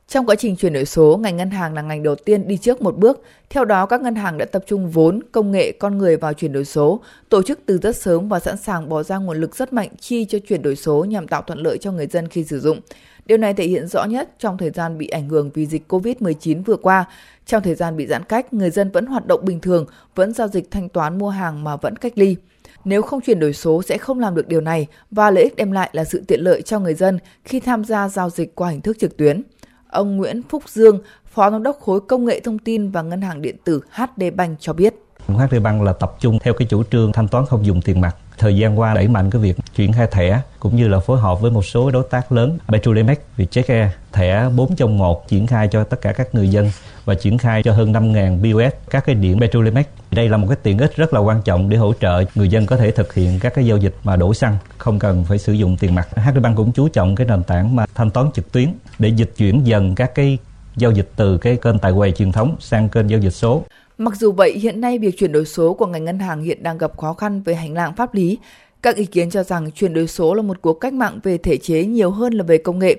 Trong 0.09 0.25
quá 0.25 0.35
trình 0.35 0.55
chuyển 0.55 0.73
đổi 0.73 0.85
số, 0.85 1.17
ngành 1.17 1.37
ngân 1.37 1.49
hàng 1.49 1.73
là 1.73 1.81
ngành 1.81 2.03
đầu 2.03 2.15
tiên 2.15 2.47
đi 2.47 2.57
trước 2.57 2.81
một 2.81 2.97
bước. 2.97 3.21
Theo 3.49 3.65
đó, 3.65 3.85
các 3.85 4.01
ngân 4.01 4.15
hàng 4.15 4.37
đã 4.37 4.45
tập 4.45 4.63
trung 4.67 4.89
vốn, 4.89 5.19
công 5.31 5.51
nghệ, 5.51 5.71
con 5.71 5.97
người 5.97 6.17
vào 6.17 6.33
chuyển 6.33 6.53
đổi 6.53 6.65
số, 6.65 7.01
tổ 7.29 7.43
chức 7.43 7.59
từ 7.65 7.77
rất 7.77 7.95
sớm 7.95 8.29
và 8.29 8.39
sẵn 8.39 8.57
sàng 8.57 8.89
bỏ 8.89 9.03
ra 9.03 9.17
nguồn 9.17 9.41
lực 9.41 9.55
rất 9.55 9.73
mạnh 9.73 9.89
chi 9.99 10.25
cho 10.25 10.39
chuyển 10.47 10.61
đổi 10.61 10.75
số 10.75 11.05
nhằm 11.05 11.27
tạo 11.27 11.41
thuận 11.41 11.59
lợi 11.59 11.77
cho 11.77 11.91
người 11.91 12.07
dân 12.07 12.27
khi 12.27 12.43
sử 12.43 12.59
dụng. 12.59 12.79
Điều 13.25 13.37
này 13.37 13.53
thể 13.53 13.67
hiện 13.67 13.87
rõ 13.87 14.03
nhất 14.03 14.29
trong 14.39 14.57
thời 14.57 14.69
gian 14.69 14.97
bị 14.97 15.07
ảnh 15.07 15.29
hưởng 15.29 15.49
vì 15.53 15.65
dịch 15.65 15.91
COVID-19 15.91 16.63
vừa 16.63 16.77
qua. 16.77 17.05
Trong 17.45 17.63
thời 17.63 17.75
gian 17.75 17.97
bị 17.97 18.07
giãn 18.07 18.23
cách, 18.23 18.53
người 18.53 18.69
dân 18.69 18.91
vẫn 18.91 19.05
hoạt 19.05 19.27
động 19.27 19.45
bình 19.45 19.59
thường, 19.59 19.85
vẫn 20.15 20.33
giao 20.33 20.47
dịch 20.47 20.71
thanh 20.71 20.89
toán 20.89 21.17
mua 21.17 21.29
hàng 21.29 21.63
mà 21.63 21.75
vẫn 21.75 21.95
cách 21.95 22.13
ly. 22.15 22.35
Nếu 22.83 23.01
không 23.01 23.21
chuyển 23.21 23.39
đổi 23.39 23.53
số 23.53 23.81
sẽ 23.81 23.97
không 23.97 24.19
làm 24.19 24.35
được 24.35 24.47
điều 24.47 24.61
này 24.61 24.87
và 25.11 25.31
lợi 25.31 25.43
ích 25.43 25.55
đem 25.55 25.71
lại 25.71 25.89
là 25.93 26.03
sự 26.03 26.23
tiện 26.27 26.41
lợi 26.41 26.61
cho 26.61 26.79
người 26.79 26.93
dân 26.93 27.19
khi 27.43 27.59
tham 27.59 27.83
gia 27.83 28.09
giao 28.09 28.29
dịch 28.29 28.55
qua 28.55 28.69
hình 28.69 28.81
thức 28.81 28.99
trực 28.99 29.17
tuyến. 29.17 29.41
Ông 29.89 30.17
Nguyễn 30.17 30.41
Phúc 30.49 30.63
Dương, 30.67 30.99
Phó 31.33 31.51
Giám 31.51 31.63
đốc 31.63 31.79
khối 31.79 31.99
công 32.01 32.25
nghệ 32.25 32.39
thông 32.39 32.59
tin 32.59 32.91
và 32.91 33.01
ngân 33.01 33.21
hàng 33.21 33.41
điện 33.41 33.55
tử 33.63 33.81
HD 33.91 34.23
Bank 34.35 34.57
cho 34.59 34.73
biết. 34.73 34.93
HD 35.27 35.55
Bank 35.63 35.81
là 35.83 35.93
tập 35.93 36.15
trung 36.19 36.39
theo 36.39 36.53
cái 36.53 36.67
chủ 36.67 36.83
trương 36.83 37.11
thanh 37.11 37.27
toán 37.27 37.45
không 37.45 37.65
dùng 37.65 37.81
tiền 37.81 38.01
mặt. 38.01 38.15
Thời 38.37 38.57
gian 38.57 38.79
qua 38.79 38.93
đẩy 38.93 39.07
mạnh 39.07 39.29
cái 39.29 39.41
việc 39.41 39.57
chuyển 39.75 39.93
khai 39.93 40.07
thẻ 40.11 40.41
cũng 40.59 40.75
như 40.75 40.87
là 40.87 40.99
phối 40.99 41.19
hợp 41.19 41.41
với 41.41 41.51
một 41.51 41.65
số 41.65 41.91
đối 41.91 42.03
tác 42.09 42.31
lớn 42.31 42.57
Petrolimex, 42.67 43.17
Vietjet 43.37 43.63
Air, 43.67 43.91
thẻ 44.11 44.49
4 44.55 44.75
trong 44.75 44.97
1 44.97 45.27
triển 45.27 45.47
khai 45.47 45.67
cho 45.67 45.83
tất 45.83 46.01
cả 46.01 46.13
các 46.13 46.35
người 46.35 46.49
dân 46.49 46.71
và 47.05 47.15
triển 47.15 47.37
khai 47.37 47.63
cho 47.63 47.73
hơn 47.73 47.93
5.000 47.93 48.53
BOS 48.53 48.73
các 48.89 49.05
cái 49.05 49.15
điểm 49.15 49.39
Petrolimex. 49.39 49.85
Đây 50.11 50.29
là 50.29 50.37
một 50.37 50.47
cái 50.49 50.57
tiện 50.63 50.77
ích 50.77 50.95
rất 50.95 51.13
là 51.13 51.19
quan 51.19 51.41
trọng 51.41 51.69
để 51.69 51.77
hỗ 51.77 51.93
trợ 51.93 52.23
người 52.35 52.49
dân 52.49 52.65
có 52.65 52.77
thể 52.77 52.91
thực 52.91 53.13
hiện 53.13 53.39
các 53.39 53.53
cái 53.53 53.65
giao 53.65 53.77
dịch 53.77 53.95
mà 54.03 54.15
đổ 54.15 54.33
xăng 54.33 54.57
không 54.77 54.99
cần 54.99 55.25
phải 55.25 55.37
sử 55.37 55.53
dụng 55.53 55.77
tiền 55.77 55.95
mặt. 55.95 56.07
HD 56.15 56.39
Bank 56.41 56.57
cũng 56.57 56.71
chú 56.71 56.87
trọng 56.87 57.15
cái 57.15 57.27
nền 57.27 57.43
tảng 57.43 57.75
mà 57.75 57.85
thanh 57.95 58.11
toán 58.11 58.31
trực 58.33 58.51
tuyến 58.51 58.73
để 58.99 59.09
dịch 59.09 59.33
chuyển 59.37 59.63
dần 59.63 59.95
các 59.95 60.15
cái 60.15 60.37
giao 60.77 60.91
dịch 60.91 61.11
từ 61.15 61.37
cái 61.37 61.57
kênh 61.61 61.79
tài 61.79 61.93
quầy 61.97 62.11
truyền 62.11 62.31
thống 62.31 62.55
sang 62.59 62.89
kênh 62.89 63.09
giao 63.09 63.19
dịch 63.19 63.33
số. 63.33 63.63
Mặc 63.97 64.15
dù 64.15 64.31
vậy, 64.31 64.51
hiện 64.51 64.81
nay 64.81 64.99
việc 64.99 65.17
chuyển 65.17 65.31
đổi 65.31 65.45
số 65.45 65.73
của 65.73 65.85
ngành 65.85 66.05
ngân 66.05 66.19
hàng 66.19 66.41
hiện 66.41 66.63
đang 66.63 66.77
gặp 66.77 66.97
khó 66.97 67.13
khăn 67.13 67.41
về 67.41 67.55
hành 67.55 67.73
lang 67.73 67.95
pháp 67.95 68.13
lý. 68.13 68.37
Các 68.81 68.95
ý 68.95 69.05
kiến 69.05 69.29
cho 69.29 69.43
rằng 69.43 69.71
chuyển 69.71 69.93
đổi 69.93 70.07
số 70.07 70.33
là 70.33 70.41
một 70.41 70.61
cuộc 70.61 70.73
cách 70.73 70.93
mạng 70.93 71.19
về 71.23 71.37
thể 71.37 71.57
chế 71.57 71.85
nhiều 71.85 72.11
hơn 72.11 72.33
là 72.33 72.43
về 72.43 72.57
công 72.57 72.79
nghệ. 72.79 72.95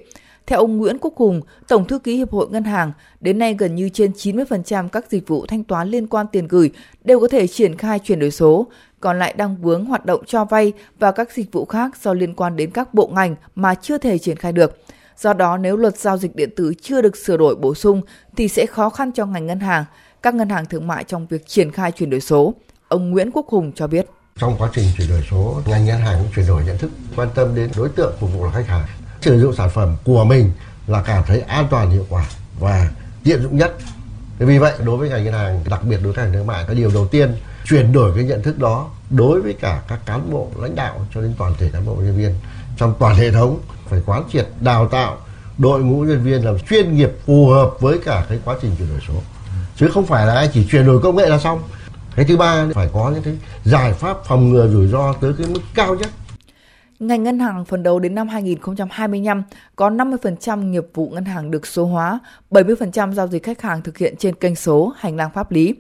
Theo 0.47 0.59
ông 0.59 0.77
Nguyễn 0.77 0.99
Quốc 1.01 1.17
Hùng, 1.17 1.41
Tổng 1.69 1.85
thư 1.85 1.99
ký 1.99 2.17
Hiệp 2.17 2.31
hội 2.31 2.47
Ngân 2.51 2.65
hàng, 2.65 2.93
đến 3.21 3.39
nay 3.39 3.55
gần 3.59 3.75
như 3.75 3.89
trên 3.89 4.13
90% 4.13 4.89
các 4.89 5.11
dịch 5.11 5.29
vụ 5.29 5.47
thanh 5.47 5.65
toán 5.65 5.89
liên 5.89 6.07
quan 6.07 6.27
tiền 6.33 6.49
gửi 6.49 6.71
đều 7.05 7.21
có 7.21 7.29
thể 7.29 7.47
triển 7.47 7.77
khai 7.77 7.99
chuyển 7.99 8.19
đổi 8.19 8.31
số, 8.31 8.67
còn 9.01 9.19
lại 9.19 9.35
đang 9.37 9.57
vướng 9.57 9.85
hoạt 9.85 10.07
động 10.07 10.23
cho 10.27 10.45
vay 10.45 10.73
và 10.99 11.13
các 11.13 11.33
dịch 11.33 11.53
vụ 11.53 11.65
khác 11.65 12.03
do 12.03 12.15
liên 12.15 12.35
quan 12.35 12.57
đến 12.57 12.71
các 12.71 12.95
bộ 12.95 13.11
ngành 13.15 13.37
mà 13.55 13.75
chưa 13.75 13.99
thể 13.99 14.19
triển 14.19 14.37
khai 14.37 14.53
được. 14.53 14.79
Do 15.21 15.33
đó, 15.33 15.57
nếu 15.57 15.77
luật 15.77 15.99
giao 15.99 16.19
dịch 16.19 16.37
điện 16.37 16.51
tử 16.57 16.75
chưa 16.83 17.03
được 17.03 17.17
sửa 17.17 17.37
đổi 17.37 17.57
bổ 17.57 17.75
sung 17.75 18.03
thì 18.37 18.49
sẽ 18.49 18.67
khó 18.67 18.91
khăn 18.91 19.13
cho 19.13 19.27
ngành 19.27 19.47
ngân 19.47 19.61
hàng, 19.61 19.85
các 20.23 20.35
ngân 20.35 20.49
hàng 20.49 20.67
thương 20.67 20.87
mại 20.87 21.05
trong 21.05 21.27
việc 21.27 21.47
triển 21.47 21.73
khai 21.73 21.93
chuyển 21.93 22.11
đổi 22.11 22.21
số. 22.21 22.55
Ông 22.89 23.11
Nguyễn 23.11 23.31
Quốc 23.31 23.47
Hùng 23.49 23.73
cho 23.75 23.87
biết. 23.87 24.07
Trong 24.37 24.57
quá 24.59 24.71
trình 24.75 24.85
chuyển 24.97 25.09
đổi 25.09 25.25
số, 25.31 25.63
ngành 25.67 25.85
ngân 25.85 26.01
hàng 26.01 26.19
cũng 26.19 26.33
chuyển 26.35 26.47
đổi 26.47 26.65
nhận 26.65 26.79
thức, 26.79 26.91
quan 27.17 27.29
tâm 27.35 27.55
đến 27.55 27.71
đối 27.77 27.89
tượng 27.89 28.15
phục 28.21 28.33
vụ 28.33 28.45
là 28.45 28.51
khách 28.51 28.67
hàng. 28.67 28.85
Sử 29.21 29.41
dụng 29.41 29.55
sản 29.57 29.71
phẩm 29.71 29.97
của 30.05 30.25
mình 30.25 30.53
là 30.87 31.03
cảm 31.03 31.25
thấy 31.27 31.41
an 31.41 31.67
toàn 31.71 31.91
hiệu 31.91 32.07
quả 32.09 32.27
và 32.61 32.91
tiện 33.25 33.43
dụng 33.43 33.57
nhất. 33.57 33.75
Vì 34.39 34.59
vậy, 34.59 34.73
đối 34.85 34.97
với 34.97 35.09
ngành 35.09 35.25
ngân 35.25 35.35
hàng, 35.35 35.61
đặc 35.71 35.85
biệt 35.85 35.99
đối 36.03 36.13
với 36.13 36.25
ngành 36.25 36.33
thương 36.33 36.47
mại, 36.47 36.65
cái 36.67 36.77
điều 36.77 36.91
đầu 36.95 37.09
tiên 37.09 37.35
chuyển 37.65 37.93
đổi 37.93 38.13
cái 38.15 38.25
nhận 38.25 38.43
thức 38.43 38.59
đó 38.59 38.91
đối 39.11 39.41
với 39.41 39.53
cả 39.53 39.83
các 39.89 39.99
cán 40.07 40.33
bộ 40.33 40.49
lãnh 40.61 40.75
đạo 40.75 41.07
cho 41.15 41.21
đến 41.21 41.35
toàn 41.39 41.55
thể 41.59 41.71
cán 41.73 41.87
bộ 41.87 41.95
nhân 41.95 42.17
viên 42.17 42.35
trong 42.81 42.95
toàn 42.99 43.17
hệ 43.17 43.31
thống 43.31 43.61
phải 43.87 44.01
quán 44.07 44.23
triệt 44.33 44.47
đào 44.61 44.89
tạo 44.89 45.17
đội 45.59 45.81
ngũ 45.81 46.01
nhân 46.01 46.23
viên 46.23 46.45
làm 46.45 46.59
chuyên 46.59 46.97
nghiệp 46.97 47.11
phù 47.27 47.47
hợp 47.47 47.71
với 47.81 47.99
cả 48.05 48.27
cái 48.29 48.39
quá 48.45 48.57
trình 48.63 48.71
chuyển 48.79 48.89
đổi 48.89 49.01
số. 49.09 49.15
Chứ 49.77 49.89
không 49.89 50.07
phải 50.07 50.27
là 50.27 50.35
ai 50.35 50.51
chỉ 50.53 50.67
chuyển 50.71 50.87
đổi 50.87 51.01
công 51.03 51.17
nghệ 51.17 51.29
là 51.29 51.39
xong. 51.39 51.63
Cái 52.17 52.25
thứ 52.25 52.37
ba 52.37 52.67
phải 52.75 52.89
có 52.93 53.11
những 53.15 53.23
cái 53.23 53.39
giải 53.65 53.93
pháp 53.93 54.17
phòng 54.25 54.51
ngừa 54.51 54.69
rủi 54.69 54.87
ro 54.87 55.13
tới 55.13 55.33
cái 55.39 55.47
mức 55.47 55.61
cao 55.75 55.95
nhất. 55.95 56.11
Ngành 57.01 57.23
ngân 57.23 57.39
hàng 57.39 57.65
phần 57.65 57.83
đầu 57.83 57.99
đến 57.99 58.15
năm 58.15 58.29
2025 58.29 59.43
có 59.77 59.91
50% 59.91 60.71
nghiệp 60.71 60.87
vụ 60.95 61.11
ngân 61.11 61.25
hàng 61.25 61.51
được 61.51 61.67
số 61.67 61.85
hóa, 61.85 62.21
70% 62.51 63.13
giao 63.13 63.29
dịch 63.29 63.43
khách 63.43 63.63
hàng 63.63 63.83
thực 63.83 63.99
hiện 63.99 64.15
trên 64.19 64.35
kênh 64.35 64.57
số, 64.57 64.93
hành 64.97 65.17
lang 65.17 65.31
pháp 65.35 65.53
lý. 65.53 65.75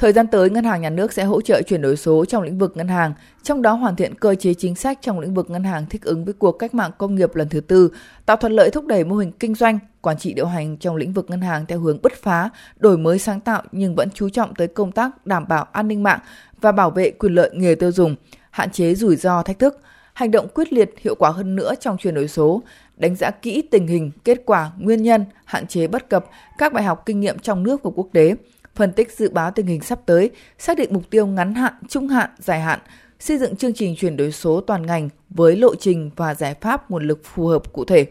Thời 0.00 0.12
gian 0.12 0.26
tới, 0.26 0.50
Ngân 0.50 0.64
hàng 0.64 0.80
Nhà 0.80 0.90
nước 0.90 1.12
sẽ 1.12 1.24
hỗ 1.24 1.40
trợ 1.40 1.62
chuyển 1.62 1.82
đổi 1.82 1.96
số 1.96 2.24
trong 2.24 2.42
lĩnh 2.42 2.58
vực 2.58 2.76
ngân 2.76 2.88
hàng, 2.88 3.12
trong 3.42 3.62
đó 3.62 3.72
hoàn 3.72 3.96
thiện 3.96 4.14
cơ 4.14 4.34
chế 4.34 4.54
chính 4.54 4.74
sách 4.74 4.98
trong 5.02 5.20
lĩnh 5.20 5.34
vực 5.34 5.50
ngân 5.50 5.64
hàng 5.64 5.86
thích 5.86 6.02
ứng 6.02 6.24
với 6.24 6.34
cuộc 6.34 6.52
cách 6.52 6.74
mạng 6.74 6.90
công 6.98 7.14
nghiệp 7.14 7.36
lần 7.36 7.48
thứ 7.48 7.60
tư, 7.60 7.90
tạo 8.26 8.36
thuận 8.36 8.52
lợi 8.52 8.70
thúc 8.70 8.86
đẩy 8.86 9.04
mô 9.04 9.16
hình 9.16 9.32
kinh 9.32 9.54
doanh, 9.54 9.78
quản 10.00 10.18
trị 10.18 10.32
điều 10.32 10.46
hành 10.46 10.76
trong 10.76 10.96
lĩnh 10.96 11.12
vực 11.12 11.30
ngân 11.30 11.40
hàng 11.40 11.66
theo 11.66 11.80
hướng 11.80 12.02
bứt 12.02 12.12
phá, 12.22 12.50
đổi 12.76 12.98
mới 12.98 13.18
sáng 13.18 13.40
tạo 13.40 13.62
nhưng 13.72 13.94
vẫn 13.94 14.08
chú 14.14 14.28
trọng 14.28 14.54
tới 14.54 14.68
công 14.68 14.92
tác 14.92 15.26
đảm 15.26 15.48
bảo 15.48 15.66
an 15.72 15.88
ninh 15.88 16.02
mạng 16.02 16.20
và 16.60 16.72
bảo 16.72 16.90
vệ 16.90 17.10
quyền 17.10 17.34
lợi 17.34 17.50
người 17.54 17.76
tiêu 17.76 17.92
dùng, 17.92 18.16
hạn 18.50 18.70
chế 18.70 18.94
rủi 18.94 19.16
ro 19.16 19.42
thách 19.42 19.58
thức, 19.58 19.80
hành 20.12 20.30
động 20.30 20.48
quyết 20.54 20.72
liệt 20.72 20.90
hiệu 20.98 21.14
quả 21.14 21.30
hơn 21.30 21.56
nữa 21.56 21.74
trong 21.80 21.96
chuyển 21.98 22.14
đổi 22.14 22.28
số, 22.28 22.62
đánh 22.96 23.14
giá 23.16 23.30
kỹ 23.30 23.62
tình 23.70 23.86
hình, 23.86 24.10
kết 24.24 24.42
quả, 24.46 24.70
nguyên 24.78 25.02
nhân, 25.02 25.24
hạn 25.44 25.66
chế 25.66 25.86
bất 25.86 26.08
cập, 26.08 26.24
các 26.58 26.72
bài 26.72 26.84
học 26.84 27.02
kinh 27.06 27.20
nghiệm 27.20 27.38
trong 27.38 27.62
nước 27.62 27.82
và 27.82 27.90
quốc 27.94 28.08
tế, 28.12 28.34
phân 28.74 28.92
tích 28.92 29.12
dự 29.12 29.30
báo 29.30 29.50
tình 29.50 29.66
hình 29.66 29.80
sắp 29.80 30.00
tới, 30.06 30.30
xác 30.58 30.78
định 30.78 30.90
mục 30.92 31.10
tiêu 31.10 31.26
ngắn 31.26 31.54
hạn, 31.54 31.72
trung 31.88 32.08
hạn, 32.08 32.30
dài 32.38 32.60
hạn, 32.60 32.78
xây 33.18 33.38
dựng 33.38 33.56
chương 33.56 33.74
trình 33.74 33.96
chuyển 33.96 34.16
đổi 34.16 34.32
số 34.32 34.60
toàn 34.60 34.86
ngành 34.86 35.08
với 35.30 35.56
lộ 35.56 35.74
trình 35.74 36.10
và 36.16 36.34
giải 36.34 36.54
pháp 36.60 36.90
nguồn 36.90 37.08
lực 37.08 37.20
phù 37.24 37.46
hợp 37.46 37.72
cụ 37.72 37.84
thể. 37.84 38.06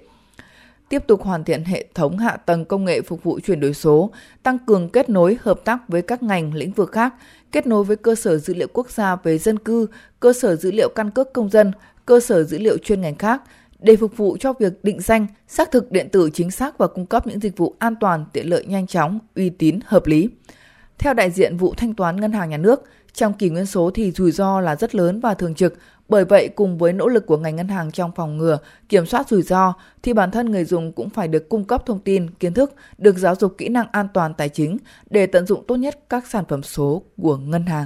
Tiếp 0.90 1.04
tục 1.08 1.24
hoàn 1.24 1.44
thiện 1.44 1.64
hệ 1.64 1.86
thống 1.96 2.18
hạ 2.18 2.38
tầng 2.38 2.66
công 2.66 2.86
nghệ 2.86 3.02
phục 3.02 3.24
vụ 3.24 3.40
chuyển 3.40 3.60
đổi 3.60 3.74
số, 3.74 4.12
tăng 4.44 4.58
cường 4.60 4.90
kết 4.90 5.10
nối 5.10 5.38
hợp 5.42 5.62
tác 5.66 5.78
với 5.88 6.02
các 6.02 6.24
ngành 6.24 6.54
lĩnh 6.54 6.72
vực 6.72 6.92
khác, 6.92 7.14
kết 7.52 7.68
nối 7.68 7.84
với 7.84 7.96
cơ 7.96 8.16
sở 8.16 8.38
dữ 8.38 8.54
liệu 8.54 8.68
quốc 8.74 8.92
gia 8.92 9.16
về 9.16 9.38
dân 9.38 9.60
cư, 9.60 9.88
cơ 10.20 10.34
sở 10.34 10.56
dữ 10.56 10.72
liệu 10.72 10.90
căn 10.96 11.12
cước 11.12 11.34
công 11.34 11.50
dân, 11.50 11.72
cơ 12.06 12.20
sở 12.20 12.44
dữ 12.44 12.58
liệu 12.58 12.78
chuyên 12.78 13.02
ngành 13.02 13.16
khác 13.16 13.42
để 13.80 13.96
phục 13.96 14.18
vụ 14.18 14.38
cho 14.40 14.54
việc 14.54 14.84
định 14.84 15.02
danh, 15.02 15.28
xác 15.48 15.72
thực 15.72 15.92
điện 15.92 16.10
tử 16.12 16.30
chính 16.34 16.52
xác 16.52 16.78
và 16.78 16.88
cung 16.88 17.06
cấp 17.06 17.28
những 17.28 17.40
dịch 17.40 17.58
vụ 17.58 17.76
an 17.80 17.96
toàn, 18.00 18.26
tiện 18.34 18.50
lợi 18.50 18.66
nhanh 18.66 18.88
chóng, 18.88 19.20
uy 19.36 19.50
tín, 19.50 19.80
hợp 19.86 20.08
lý. 20.08 20.30
Theo 20.98 21.14
đại 21.14 21.32
diện 21.32 21.58
vụ 21.58 21.74
thanh 21.78 21.94
toán 21.94 22.22
ngân 22.22 22.32
hàng 22.32 22.50
nhà 22.50 22.58
nước, 22.58 22.84
trong 23.14 23.34
kỷ 23.34 23.50
nguyên 23.50 23.66
số 23.66 23.92
thì 23.94 24.12
rủi 24.12 24.32
ro 24.32 24.62
là 24.62 24.76
rất 24.76 24.96
lớn 24.96 25.20
và 25.20 25.34
thường 25.34 25.56
trực. 25.56 25.74
Bởi 26.10 26.26
vậy, 26.26 26.48
cùng 26.56 26.78
với 26.78 26.94
nỗ 26.94 27.08
lực 27.08 27.26
của 27.26 27.38
ngành 27.38 27.56
ngân 27.56 27.68
hàng 27.68 27.92
trong 27.92 28.12
phòng 28.16 28.38
ngừa, 28.38 28.58
kiểm 28.90 29.06
soát 29.06 29.30
rủi 29.30 29.42
ro, 29.42 29.74
thì 30.04 30.14
bản 30.14 30.32
thân 30.32 30.52
người 30.52 30.66
dùng 30.66 30.92
cũng 30.92 31.10
phải 31.10 31.28
được 31.28 31.50
cung 31.50 31.66
cấp 31.66 31.86
thông 31.86 32.00
tin, 32.00 32.30
kiến 32.30 32.54
thức, 32.54 32.74
được 32.98 33.18
giáo 33.18 33.36
dục 33.36 33.56
kỹ 33.58 33.70
năng 33.70 33.88
an 33.92 34.08
toàn 34.14 34.34
tài 34.34 34.50
chính 34.50 34.78
để 35.10 35.26
tận 35.26 35.46
dụng 35.46 35.64
tốt 35.68 35.76
nhất 35.76 36.00
các 36.10 36.28
sản 36.28 36.44
phẩm 36.48 36.64
số 36.64 37.04
của 37.22 37.38
ngân 37.38 37.66
hàng. 37.66 37.86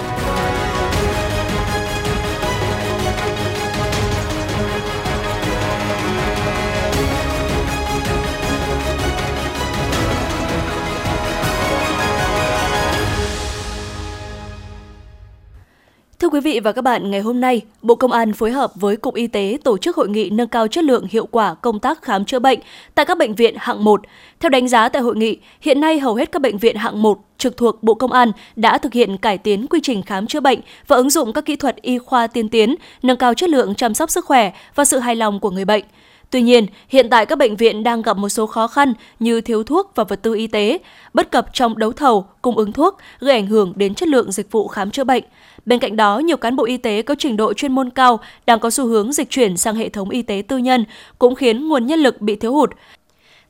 Quý 16.31 16.39
vị 16.39 16.59
và 16.59 16.71
các 16.71 16.81
bạn, 16.81 17.11
ngày 17.11 17.21
hôm 17.21 17.41
nay, 17.41 17.61
Bộ 17.81 17.95
Công 17.95 18.11
an 18.11 18.33
phối 18.33 18.51
hợp 18.51 18.71
với 18.75 18.97
Cục 18.97 19.15
Y 19.15 19.27
tế 19.27 19.57
tổ 19.63 19.77
chức 19.77 19.95
hội 19.95 20.09
nghị 20.09 20.29
nâng 20.29 20.47
cao 20.47 20.67
chất 20.67 20.83
lượng 20.83 21.05
hiệu 21.09 21.25
quả 21.25 21.53
công 21.53 21.79
tác 21.79 22.01
khám 22.01 22.25
chữa 22.25 22.39
bệnh 22.39 22.59
tại 22.95 23.05
các 23.05 23.17
bệnh 23.17 23.35
viện 23.35 23.55
hạng 23.59 23.83
1. 23.83 24.01
Theo 24.39 24.49
đánh 24.49 24.67
giá 24.67 24.89
tại 24.89 25.01
hội 25.01 25.15
nghị, 25.15 25.37
hiện 25.61 25.81
nay 25.81 25.99
hầu 25.99 26.15
hết 26.15 26.31
các 26.31 26.41
bệnh 26.41 26.57
viện 26.57 26.75
hạng 26.75 27.01
1 27.01 27.19
trực 27.37 27.57
thuộc 27.57 27.83
Bộ 27.83 27.93
Công 27.93 28.11
an 28.11 28.31
đã 28.55 28.77
thực 28.77 28.93
hiện 28.93 29.17
cải 29.17 29.37
tiến 29.37 29.67
quy 29.67 29.79
trình 29.83 30.03
khám 30.03 30.27
chữa 30.27 30.39
bệnh 30.39 30.59
và 30.87 30.95
ứng 30.95 31.09
dụng 31.09 31.33
các 31.33 31.45
kỹ 31.45 31.55
thuật 31.55 31.75
y 31.81 31.97
khoa 31.97 32.27
tiên 32.27 32.49
tiến, 32.49 32.75
nâng 33.03 33.17
cao 33.17 33.33
chất 33.33 33.49
lượng 33.49 33.75
chăm 33.75 33.93
sóc 33.93 34.11
sức 34.11 34.25
khỏe 34.25 34.51
và 34.75 34.85
sự 34.85 34.99
hài 34.99 35.15
lòng 35.15 35.39
của 35.39 35.49
người 35.49 35.65
bệnh. 35.65 35.83
Tuy 36.31 36.41
nhiên, 36.41 36.65
hiện 36.89 37.09
tại 37.09 37.25
các 37.25 37.37
bệnh 37.37 37.55
viện 37.55 37.83
đang 37.83 38.01
gặp 38.01 38.17
một 38.17 38.29
số 38.29 38.45
khó 38.45 38.67
khăn 38.67 38.93
như 39.19 39.41
thiếu 39.41 39.63
thuốc 39.63 39.91
và 39.95 40.03
vật 40.03 40.21
tư 40.21 40.35
y 40.35 40.47
tế, 40.47 40.77
bất 41.13 41.31
cập 41.31 41.53
trong 41.53 41.77
đấu 41.77 41.91
thầu, 41.91 42.25
cung 42.41 42.57
ứng 42.57 42.73
thuốc, 42.73 42.97
gây 43.19 43.35
ảnh 43.35 43.47
hưởng 43.47 43.73
đến 43.75 43.95
chất 43.95 44.09
lượng 44.09 44.31
dịch 44.31 44.51
vụ 44.51 44.67
khám 44.67 44.91
chữa 44.91 45.03
bệnh. 45.03 45.23
Bên 45.65 45.79
cạnh 45.79 45.95
đó, 45.95 46.19
nhiều 46.19 46.37
cán 46.37 46.55
bộ 46.55 46.65
y 46.65 46.77
tế 46.77 47.01
có 47.01 47.15
trình 47.19 47.37
độ 47.37 47.53
chuyên 47.53 47.71
môn 47.71 47.89
cao 47.89 48.19
đang 48.45 48.59
có 48.59 48.69
xu 48.69 48.85
hướng 48.85 49.11
dịch 49.11 49.29
chuyển 49.29 49.57
sang 49.57 49.75
hệ 49.75 49.89
thống 49.89 50.09
y 50.09 50.21
tế 50.21 50.43
tư 50.47 50.57
nhân, 50.57 50.85
cũng 51.19 51.35
khiến 51.35 51.67
nguồn 51.67 51.87
nhân 51.87 51.99
lực 51.99 52.21
bị 52.21 52.35
thiếu 52.35 52.53
hụt. 52.53 52.69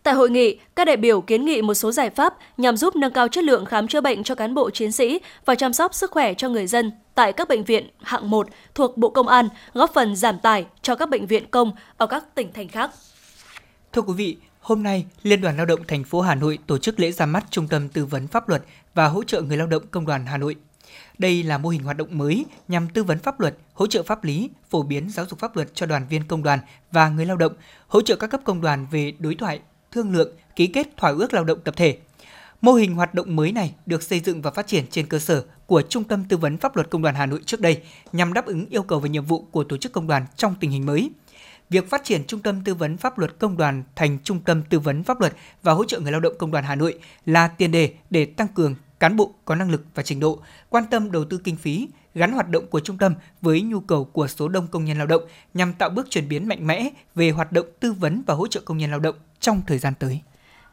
Tại 0.03 0.13
hội 0.13 0.29
nghị, 0.29 0.59
các 0.75 0.85
đại 0.85 0.97
biểu 0.97 1.21
kiến 1.21 1.45
nghị 1.45 1.61
một 1.61 1.73
số 1.73 1.91
giải 1.91 2.09
pháp 2.09 2.33
nhằm 2.57 2.77
giúp 2.77 2.95
nâng 2.95 3.13
cao 3.13 3.27
chất 3.27 3.43
lượng 3.43 3.65
khám 3.65 3.87
chữa 3.87 4.01
bệnh 4.01 4.23
cho 4.23 4.35
cán 4.35 4.53
bộ 4.53 4.69
chiến 4.69 4.91
sĩ 4.91 5.19
và 5.45 5.55
chăm 5.55 5.73
sóc 5.73 5.93
sức 5.93 6.11
khỏe 6.11 6.33
cho 6.33 6.49
người 6.49 6.67
dân 6.67 6.91
tại 7.15 7.33
các 7.33 7.47
bệnh 7.47 7.63
viện 7.63 7.89
hạng 8.01 8.29
1 8.29 8.47
thuộc 8.75 8.97
Bộ 8.97 9.09
Công 9.09 9.27
an, 9.27 9.49
góp 9.73 9.93
phần 9.93 10.15
giảm 10.15 10.39
tải 10.39 10.65
cho 10.81 10.95
các 10.95 11.09
bệnh 11.09 11.27
viện 11.27 11.51
công 11.51 11.71
ở 11.97 12.07
các 12.07 12.35
tỉnh 12.35 12.53
thành 12.53 12.67
khác. 12.67 12.91
Thưa 13.93 14.01
quý 14.01 14.13
vị, 14.13 14.37
hôm 14.59 14.83
nay 14.83 15.05
Liên 15.23 15.41
đoàn 15.41 15.57
Lao 15.57 15.65
động 15.65 15.79
thành 15.87 16.03
phố 16.03 16.21
Hà 16.21 16.35
Nội 16.35 16.59
tổ 16.67 16.77
chức 16.77 16.99
lễ 16.99 17.11
ra 17.11 17.25
mắt 17.25 17.45
Trung 17.49 17.67
tâm 17.67 17.89
tư 17.89 18.05
vấn 18.05 18.27
pháp 18.27 18.49
luật 18.49 18.63
và 18.93 19.07
hỗ 19.07 19.23
trợ 19.23 19.41
người 19.41 19.57
lao 19.57 19.67
động 19.67 19.83
Công 19.91 20.05
đoàn 20.05 20.25
Hà 20.25 20.37
Nội. 20.37 20.55
Đây 21.17 21.43
là 21.43 21.57
mô 21.57 21.69
hình 21.69 21.83
hoạt 21.83 21.97
động 21.97 22.17
mới 22.17 22.45
nhằm 22.67 22.89
tư 22.89 23.03
vấn 23.03 23.19
pháp 23.19 23.39
luật, 23.39 23.57
hỗ 23.73 23.87
trợ 23.87 24.03
pháp 24.03 24.23
lý, 24.23 24.49
phổ 24.69 24.83
biến 24.83 25.09
giáo 25.09 25.25
dục 25.29 25.39
pháp 25.39 25.55
luật 25.55 25.75
cho 25.75 25.85
đoàn 25.85 26.05
viên 26.09 26.23
công 26.27 26.43
đoàn 26.43 26.59
và 26.91 27.09
người 27.09 27.25
lao 27.25 27.37
động, 27.37 27.53
hỗ 27.87 28.01
trợ 28.01 28.15
các 28.15 28.27
cấp 28.27 28.41
công 28.43 28.61
đoàn 28.61 28.87
về 28.91 29.13
đối 29.19 29.35
thoại, 29.35 29.59
thương 29.91 30.11
lượng, 30.11 30.35
ký 30.55 30.67
kết 30.67 30.97
thỏa 30.97 31.11
ước 31.11 31.33
lao 31.33 31.43
động 31.43 31.59
tập 31.63 31.73
thể. 31.77 31.97
Mô 32.61 32.73
hình 32.73 32.95
hoạt 32.95 33.13
động 33.13 33.35
mới 33.35 33.51
này 33.51 33.73
được 33.85 34.03
xây 34.03 34.19
dựng 34.19 34.41
và 34.41 34.51
phát 34.51 34.67
triển 34.67 34.87
trên 34.87 35.07
cơ 35.07 35.19
sở 35.19 35.43
của 35.65 35.81
Trung 35.81 36.03
tâm 36.03 36.23
Tư 36.29 36.37
vấn 36.37 36.57
Pháp 36.57 36.75
luật 36.75 36.89
Công 36.89 37.01
đoàn 37.01 37.15
Hà 37.15 37.25
Nội 37.25 37.39
trước 37.45 37.59
đây 37.59 37.81
nhằm 38.13 38.33
đáp 38.33 38.45
ứng 38.45 38.65
yêu 38.69 38.83
cầu 38.83 38.99
và 38.99 39.07
nhiệm 39.07 39.25
vụ 39.25 39.45
của 39.51 39.63
tổ 39.63 39.77
chức 39.77 39.91
công 39.91 40.07
đoàn 40.07 40.25
trong 40.35 40.55
tình 40.59 40.71
hình 40.71 40.85
mới. 40.85 41.09
Việc 41.69 41.89
phát 41.89 42.03
triển 42.03 42.23
Trung 42.27 42.39
tâm 42.39 42.63
Tư 42.63 42.73
vấn 42.73 42.97
Pháp 42.97 43.19
luật 43.19 43.39
Công 43.39 43.57
đoàn 43.57 43.83
thành 43.95 44.17
Trung 44.23 44.39
tâm 44.39 44.63
Tư 44.69 44.79
vấn 44.79 45.03
Pháp 45.03 45.19
luật 45.19 45.33
và 45.63 45.73
hỗ 45.73 45.85
trợ 45.85 45.99
người 45.99 46.11
lao 46.11 46.21
động 46.21 46.33
Công 46.39 46.51
đoàn 46.51 46.63
Hà 46.63 46.75
Nội 46.75 46.99
là 47.25 47.47
tiền 47.47 47.71
đề 47.71 47.93
để 48.09 48.25
tăng 48.25 48.47
cường 48.47 48.75
cán 48.99 49.15
bộ 49.15 49.33
có 49.45 49.55
năng 49.55 49.71
lực 49.71 49.85
và 49.95 50.03
trình 50.03 50.19
độ, 50.19 50.39
quan 50.69 50.83
tâm 50.91 51.11
đầu 51.11 51.25
tư 51.25 51.37
kinh 51.43 51.55
phí, 51.55 51.87
gắn 52.15 52.31
hoạt 52.31 52.49
động 52.49 52.67
của 52.67 52.79
trung 52.79 52.97
tâm 52.97 53.13
với 53.41 53.61
nhu 53.61 53.79
cầu 53.79 54.05
của 54.05 54.27
số 54.27 54.47
đông 54.47 54.67
công 54.67 54.85
nhân 54.85 54.97
lao 54.97 55.07
động 55.07 55.23
nhằm 55.53 55.73
tạo 55.73 55.89
bước 55.89 56.07
chuyển 56.09 56.27
biến 56.27 56.47
mạnh 56.47 56.67
mẽ 56.67 56.89
về 57.15 57.31
hoạt 57.31 57.51
động 57.51 57.65
tư 57.79 57.93
vấn 57.93 58.23
và 58.27 58.33
hỗ 58.33 58.47
trợ 58.47 58.61
công 58.65 58.77
nhân 58.77 58.91
lao 58.91 58.99
động 58.99 59.15
trong 59.41 59.61
thời 59.67 59.77
gian 59.77 59.93
tới. 59.99 60.21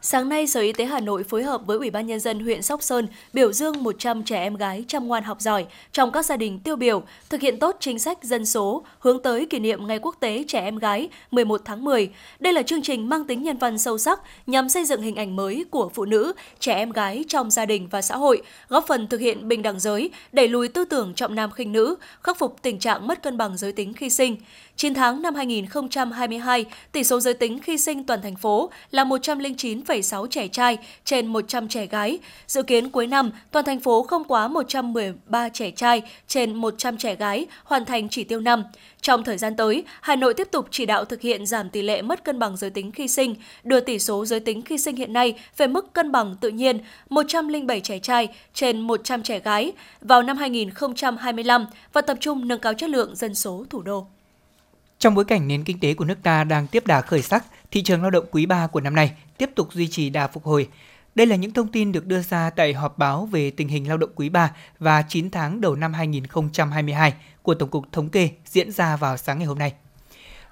Sáng 0.00 0.28
nay, 0.28 0.46
Sở 0.46 0.60
Y 0.60 0.72
tế 0.72 0.84
Hà 0.84 1.00
Nội 1.00 1.24
phối 1.24 1.42
hợp 1.42 1.66
với 1.66 1.78
Ủy 1.78 1.90
ban 1.90 2.06
Nhân 2.06 2.20
dân 2.20 2.40
huyện 2.40 2.62
Sóc 2.62 2.82
Sơn 2.82 3.06
biểu 3.32 3.52
dương 3.52 3.82
100 3.82 4.22
trẻ 4.22 4.42
em 4.42 4.56
gái 4.56 4.84
chăm 4.88 5.08
ngoan 5.08 5.24
học 5.24 5.40
giỏi 5.40 5.66
trong 5.92 6.12
các 6.12 6.24
gia 6.24 6.36
đình 6.36 6.58
tiêu 6.58 6.76
biểu, 6.76 7.02
thực 7.30 7.40
hiện 7.40 7.58
tốt 7.58 7.76
chính 7.80 7.98
sách 7.98 8.24
dân 8.24 8.46
số, 8.46 8.84
hướng 8.98 9.22
tới 9.22 9.46
kỷ 9.46 9.58
niệm 9.58 9.86
Ngày 9.86 9.98
Quốc 9.98 10.16
tế 10.20 10.44
Trẻ 10.48 10.60
Em 10.60 10.78
Gái 10.78 11.08
11 11.30 11.60
tháng 11.64 11.84
10. 11.84 12.10
Đây 12.40 12.52
là 12.52 12.62
chương 12.62 12.82
trình 12.82 13.08
mang 13.08 13.24
tính 13.24 13.42
nhân 13.42 13.58
văn 13.58 13.78
sâu 13.78 13.98
sắc 13.98 14.20
nhằm 14.46 14.68
xây 14.68 14.84
dựng 14.84 15.02
hình 15.02 15.16
ảnh 15.16 15.36
mới 15.36 15.64
của 15.70 15.90
phụ 15.94 16.04
nữ, 16.04 16.32
trẻ 16.60 16.74
em 16.74 16.90
gái 16.90 17.24
trong 17.28 17.50
gia 17.50 17.66
đình 17.66 17.88
và 17.90 18.02
xã 18.02 18.16
hội, 18.16 18.42
góp 18.68 18.84
phần 18.86 19.06
thực 19.06 19.20
hiện 19.20 19.48
bình 19.48 19.62
đẳng 19.62 19.80
giới, 19.80 20.10
đẩy 20.32 20.48
lùi 20.48 20.68
tư 20.68 20.84
tưởng 20.84 21.14
trọng 21.14 21.34
nam 21.34 21.50
khinh 21.50 21.72
nữ, 21.72 21.94
khắc 22.22 22.38
phục 22.38 22.56
tình 22.62 22.78
trạng 22.78 23.06
mất 23.06 23.22
cân 23.22 23.36
bằng 23.38 23.56
giới 23.56 23.72
tính 23.72 23.94
khi 23.94 24.10
sinh. 24.10 24.36
9 24.78 24.94
tháng 24.94 25.22
năm 25.22 25.34
2022, 25.34 26.64
tỷ 26.92 27.04
số 27.04 27.20
giới 27.20 27.34
tính 27.34 27.58
khi 27.58 27.78
sinh 27.78 28.04
toàn 28.04 28.22
thành 28.22 28.36
phố 28.36 28.70
là 28.90 29.04
109,6 29.04 30.26
trẻ 30.26 30.48
trai 30.48 30.78
trên 31.04 31.26
100 31.26 31.68
trẻ 31.68 31.86
gái. 31.86 32.18
Dự 32.46 32.62
kiến 32.62 32.90
cuối 32.90 33.06
năm, 33.06 33.30
toàn 33.50 33.64
thành 33.64 33.80
phố 33.80 34.02
không 34.02 34.24
quá 34.24 34.48
113 34.48 35.48
trẻ 35.48 35.70
trai 35.70 36.02
trên 36.28 36.54
100 36.54 36.96
trẻ 36.96 37.14
gái 37.14 37.46
hoàn 37.64 37.84
thành 37.84 38.08
chỉ 38.08 38.24
tiêu 38.24 38.40
năm. 38.40 38.64
Trong 39.00 39.24
thời 39.24 39.38
gian 39.38 39.56
tới, 39.56 39.84
Hà 40.00 40.16
Nội 40.16 40.34
tiếp 40.34 40.48
tục 40.52 40.66
chỉ 40.70 40.86
đạo 40.86 41.04
thực 41.04 41.20
hiện 41.20 41.46
giảm 41.46 41.70
tỷ 41.70 41.82
lệ 41.82 42.02
mất 42.02 42.24
cân 42.24 42.38
bằng 42.38 42.56
giới 42.56 42.70
tính 42.70 42.92
khi 42.92 43.08
sinh, 43.08 43.34
đưa 43.64 43.80
tỷ 43.80 43.98
số 43.98 44.24
giới 44.24 44.40
tính 44.40 44.62
khi 44.62 44.78
sinh 44.78 44.96
hiện 44.96 45.12
nay 45.12 45.34
về 45.56 45.66
mức 45.66 45.92
cân 45.92 46.12
bằng 46.12 46.36
tự 46.40 46.48
nhiên 46.48 46.78
107 47.10 47.80
trẻ 47.80 47.98
trai 47.98 48.28
trên 48.54 48.80
100 48.80 49.22
trẻ 49.22 49.38
gái 49.38 49.72
vào 50.00 50.22
năm 50.22 50.36
2025 50.36 51.66
và 51.92 52.00
tập 52.00 52.16
trung 52.20 52.48
nâng 52.48 52.60
cao 52.60 52.74
chất 52.74 52.90
lượng 52.90 53.16
dân 53.16 53.34
số 53.34 53.64
thủ 53.70 53.82
đô. 53.82 54.06
Trong 54.98 55.14
bối 55.14 55.24
cảnh 55.24 55.48
nền 55.48 55.64
kinh 55.64 55.80
tế 55.80 55.94
của 55.94 56.04
nước 56.04 56.18
ta 56.22 56.44
đang 56.44 56.66
tiếp 56.66 56.86
đà 56.86 57.00
khởi 57.00 57.22
sắc, 57.22 57.44
thị 57.70 57.82
trường 57.82 58.02
lao 58.02 58.10
động 58.10 58.24
quý 58.30 58.46
3 58.46 58.66
của 58.66 58.80
năm 58.80 58.94
nay 58.94 59.12
tiếp 59.36 59.50
tục 59.54 59.72
duy 59.72 59.88
trì 59.88 60.10
đà 60.10 60.26
phục 60.26 60.44
hồi. 60.44 60.68
Đây 61.14 61.26
là 61.26 61.36
những 61.36 61.52
thông 61.52 61.72
tin 61.72 61.92
được 61.92 62.06
đưa 62.06 62.20
ra 62.20 62.50
tại 62.50 62.72
họp 62.72 62.98
báo 62.98 63.26
về 63.26 63.50
tình 63.50 63.68
hình 63.68 63.88
lao 63.88 63.96
động 63.96 64.10
quý 64.14 64.28
3 64.28 64.50
và 64.78 65.02
9 65.02 65.30
tháng 65.30 65.60
đầu 65.60 65.76
năm 65.76 65.92
2022 65.92 67.14
của 67.42 67.54
Tổng 67.54 67.68
cục 67.68 67.92
Thống 67.92 68.08
kê 68.08 68.30
diễn 68.44 68.72
ra 68.72 68.96
vào 68.96 69.16
sáng 69.16 69.38
ngày 69.38 69.46
hôm 69.46 69.58
nay. 69.58 69.72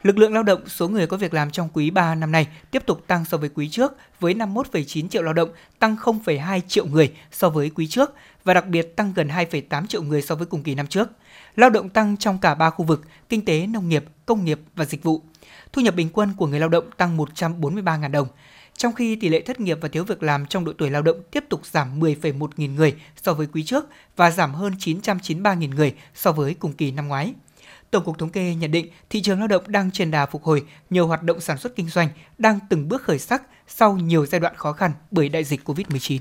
Lực 0.02 0.18
lượng 0.18 0.34
lao 0.34 0.42
động, 0.42 0.68
số 0.68 0.88
người 0.88 1.06
có 1.06 1.16
việc 1.16 1.34
làm 1.34 1.50
trong 1.50 1.68
quý 1.72 1.90
3 1.90 2.14
năm 2.14 2.32
nay 2.32 2.46
tiếp 2.70 2.82
tục 2.86 3.06
tăng 3.06 3.24
so 3.24 3.36
với 3.36 3.48
quý 3.48 3.68
trước 3.68 3.92
với 4.20 4.34
51,9 4.34 5.08
triệu 5.08 5.22
lao 5.22 5.34
động, 5.34 5.48
tăng 5.78 5.96
0,2 5.96 6.60
triệu 6.68 6.86
người 6.86 7.12
so 7.32 7.50
với 7.50 7.70
quý 7.74 7.86
trước 7.86 8.14
và 8.44 8.54
đặc 8.54 8.66
biệt 8.66 8.96
tăng 8.96 9.12
gần 9.16 9.28
2,8 9.28 9.86
triệu 9.86 10.02
người 10.02 10.22
so 10.22 10.34
với 10.34 10.46
cùng 10.46 10.62
kỳ 10.62 10.74
năm 10.74 10.86
trước. 10.86 11.08
Lao 11.56 11.70
động 11.70 11.88
tăng 11.88 12.16
trong 12.16 12.38
cả 12.38 12.54
ba 12.54 12.70
khu 12.70 12.84
vực, 12.84 13.02
kinh 13.28 13.44
tế, 13.44 13.66
nông 13.66 13.88
nghiệp, 13.88 14.04
công 14.26 14.44
nghiệp 14.44 14.60
và 14.76 14.84
dịch 14.84 15.02
vụ. 15.02 15.22
Thu 15.72 15.82
nhập 15.82 15.94
bình 15.94 16.08
quân 16.12 16.32
của 16.36 16.46
người 16.46 16.60
lao 16.60 16.68
động 16.68 16.84
tăng 16.96 17.18
143.000 17.18 18.10
đồng. 18.10 18.28
Trong 18.76 18.92
khi 18.92 19.16
tỷ 19.16 19.28
lệ 19.28 19.40
thất 19.40 19.60
nghiệp 19.60 19.78
và 19.80 19.88
thiếu 19.88 20.04
việc 20.04 20.22
làm 20.22 20.46
trong 20.46 20.64
độ 20.64 20.72
tuổi 20.78 20.90
lao 20.90 21.02
động 21.02 21.22
tiếp 21.30 21.44
tục 21.48 21.66
giảm 21.66 22.00
10,1 22.00 22.48
nghìn 22.56 22.74
người 22.74 22.94
so 23.22 23.34
với 23.34 23.46
quý 23.46 23.64
trước 23.64 23.84
và 24.16 24.30
giảm 24.30 24.54
hơn 24.54 24.72
993 24.78 25.54
nghìn 25.54 25.70
người 25.70 25.94
so 26.14 26.32
với 26.32 26.54
cùng 26.54 26.72
kỳ 26.72 26.90
năm 26.90 27.08
ngoái. 27.08 27.34
Tổng 27.90 28.04
cục 28.04 28.18
Thống 28.18 28.30
kê 28.30 28.54
nhận 28.54 28.70
định 28.70 28.90
thị 29.10 29.22
trường 29.22 29.38
lao 29.38 29.48
động 29.48 29.62
đang 29.66 29.90
trên 29.90 30.10
đà 30.10 30.26
phục 30.26 30.44
hồi, 30.44 30.62
nhiều 30.90 31.06
hoạt 31.06 31.22
động 31.22 31.40
sản 31.40 31.58
xuất 31.58 31.76
kinh 31.76 31.88
doanh 31.88 32.08
đang 32.38 32.58
từng 32.68 32.88
bước 32.88 33.02
khởi 33.02 33.18
sắc 33.18 33.42
sau 33.68 33.96
nhiều 33.96 34.26
giai 34.26 34.40
đoạn 34.40 34.54
khó 34.56 34.72
khăn 34.72 34.92
bởi 35.10 35.28
đại 35.28 35.44
dịch 35.44 35.68
COVID-19. 35.68 36.18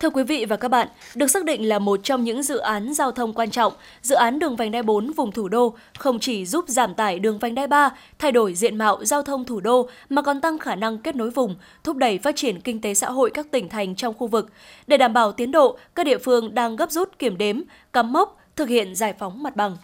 Thưa 0.00 0.10
quý 0.10 0.22
vị 0.22 0.44
và 0.44 0.56
các 0.56 0.68
bạn, 0.68 0.88
được 1.14 1.30
xác 1.30 1.44
định 1.44 1.68
là 1.68 1.78
một 1.78 2.00
trong 2.02 2.24
những 2.24 2.42
dự 2.42 2.58
án 2.58 2.94
giao 2.94 3.12
thông 3.12 3.32
quan 3.32 3.50
trọng, 3.50 3.72
dự 4.02 4.14
án 4.14 4.38
đường 4.38 4.56
vành 4.56 4.70
đai 4.70 4.82
4 4.82 5.12
vùng 5.12 5.32
thủ 5.32 5.48
đô 5.48 5.74
không 5.98 6.18
chỉ 6.20 6.46
giúp 6.46 6.64
giảm 6.68 6.94
tải 6.94 7.18
đường 7.18 7.38
vành 7.38 7.54
đai 7.54 7.66
3, 7.66 7.90
thay 8.18 8.32
đổi 8.32 8.54
diện 8.54 8.78
mạo 8.78 9.04
giao 9.04 9.22
thông 9.22 9.44
thủ 9.44 9.60
đô 9.60 9.88
mà 10.08 10.22
còn 10.22 10.40
tăng 10.40 10.58
khả 10.58 10.74
năng 10.74 10.98
kết 10.98 11.16
nối 11.16 11.30
vùng, 11.30 11.56
thúc 11.84 11.96
đẩy 11.96 12.18
phát 12.18 12.36
triển 12.36 12.60
kinh 12.60 12.80
tế 12.80 12.94
xã 12.94 13.10
hội 13.10 13.30
các 13.34 13.46
tỉnh 13.50 13.68
thành 13.68 13.94
trong 13.94 14.14
khu 14.18 14.26
vực. 14.26 14.50
Để 14.86 14.96
đảm 14.96 15.12
bảo 15.12 15.32
tiến 15.32 15.50
độ, 15.50 15.78
các 15.94 16.06
địa 16.06 16.18
phương 16.18 16.54
đang 16.54 16.76
gấp 16.76 16.90
rút 16.90 17.18
kiểm 17.18 17.38
đếm, 17.38 17.60
cắm 17.92 18.12
mốc, 18.12 18.40
thực 18.56 18.68
hiện 18.68 18.94
giải 18.94 19.14
phóng 19.18 19.42
mặt 19.42 19.56
bằng. 19.56 19.76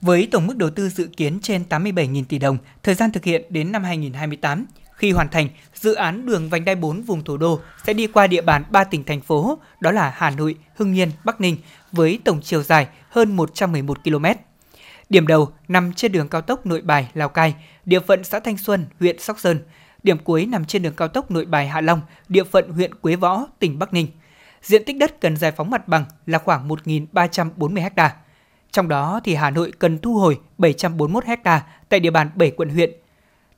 Với 0.00 0.28
tổng 0.30 0.46
mức 0.46 0.56
đầu 0.56 0.70
tư 0.70 0.88
dự 0.88 1.08
kiến 1.16 1.38
trên 1.42 1.62
87.000 1.68 2.24
tỷ 2.28 2.38
đồng, 2.38 2.58
thời 2.82 2.94
gian 2.94 3.12
thực 3.12 3.24
hiện 3.24 3.42
đến 3.48 3.72
năm 3.72 3.84
2028, 3.84 4.66
khi 4.98 5.12
hoàn 5.12 5.28
thành, 5.28 5.48
dự 5.74 5.94
án 5.94 6.26
đường 6.26 6.48
vành 6.48 6.64
đai 6.64 6.74
4 6.74 7.02
vùng 7.02 7.24
thủ 7.24 7.36
đô 7.36 7.60
sẽ 7.84 7.92
đi 7.92 8.06
qua 8.06 8.26
địa 8.26 8.42
bàn 8.42 8.64
3 8.70 8.84
tỉnh 8.84 9.04
thành 9.04 9.20
phố, 9.20 9.58
đó 9.80 9.90
là 9.90 10.12
Hà 10.16 10.30
Nội, 10.30 10.56
Hưng 10.76 10.98
Yên, 10.98 11.10
Bắc 11.24 11.40
Ninh, 11.40 11.56
với 11.92 12.20
tổng 12.24 12.40
chiều 12.42 12.62
dài 12.62 12.86
hơn 13.10 13.36
111 13.36 14.04
km. 14.04 14.24
Điểm 15.08 15.26
đầu 15.26 15.52
nằm 15.68 15.92
trên 15.92 16.12
đường 16.12 16.28
cao 16.28 16.40
tốc 16.40 16.66
Nội 16.66 16.80
Bài 16.80 17.10
Lào 17.14 17.28
Cai, 17.28 17.54
địa 17.84 18.00
phận 18.00 18.24
xã 18.24 18.40
Thanh 18.40 18.58
Xuân, 18.58 18.86
huyện 19.00 19.18
Sóc 19.18 19.40
Sơn. 19.40 19.58
Điểm 20.02 20.18
cuối 20.18 20.46
nằm 20.46 20.64
trên 20.64 20.82
đường 20.82 20.94
cao 20.96 21.08
tốc 21.08 21.30
Nội 21.30 21.44
Bài 21.44 21.68
Hạ 21.68 21.80
Long, 21.80 22.00
địa 22.28 22.44
phận 22.44 22.70
huyện 22.70 22.94
Quế 22.94 23.16
Võ, 23.16 23.46
tỉnh 23.58 23.78
Bắc 23.78 23.92
Ninh. 23.92 24.06
Diện 24.62 24.84
tích 24.84 24.96
đất 24.96 25.20
cần 25.20 25.36
giải 25.36 25.52
phóng 25.52 25.70
mặt 25.70 25.88
bằng 25.88 26.04
là 26.26 26.38
khoảng 26.38 26.68
1.340 26.68 27.90
ha. 27.96 28.16
Trong 28.72 28.88
đó 28.88 29.20
thì 29.24 29.34
Hà 29.34 29.50
Nội 29.50 29.72
cần 29.78 29.98
thu 29.98 30.14
hồi 30.14 30.38
741 30.58 31.24
ha 31.44 31.62
tại 31.88 32.00
địa 32.00 32.10
bàn 32.10 32.30
7 32.34 32.50
quận 32.50 32.68
huyện, 32.68 32.90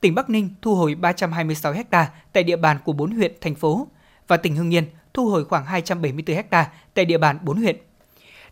tỉnh 0.00 0.14
Bắc 0.14 0.30
Ninh 0.30 0.50
thu 0.62 0.74
hồi 0.74 0.94
326 0.94 1.74
ha 1.90 2.10
tại 2.32 2.42
địa 2.42 2.56
bàn 2.56 2.76
của 2.84 2.92
4 2.92 3.10
huyện, 3.10 3.32
thành 3.40 3.54
phố 3.54 3.88
và 4.28 4.36
tỉnh 4.36 4.56
Hưng 4.56 4.74
Yên 4.74 4.84
thu 5.14 5.28
hồi 5.28 5.44
khoảng 5.44 5.64
274 5.64 6.36
ha 6.50 6.70
tại 6.94 7.04
địa 7.04 7.18
bàn 7.18 7.38
4 7.42 7.56
huyện. 7.56 7.76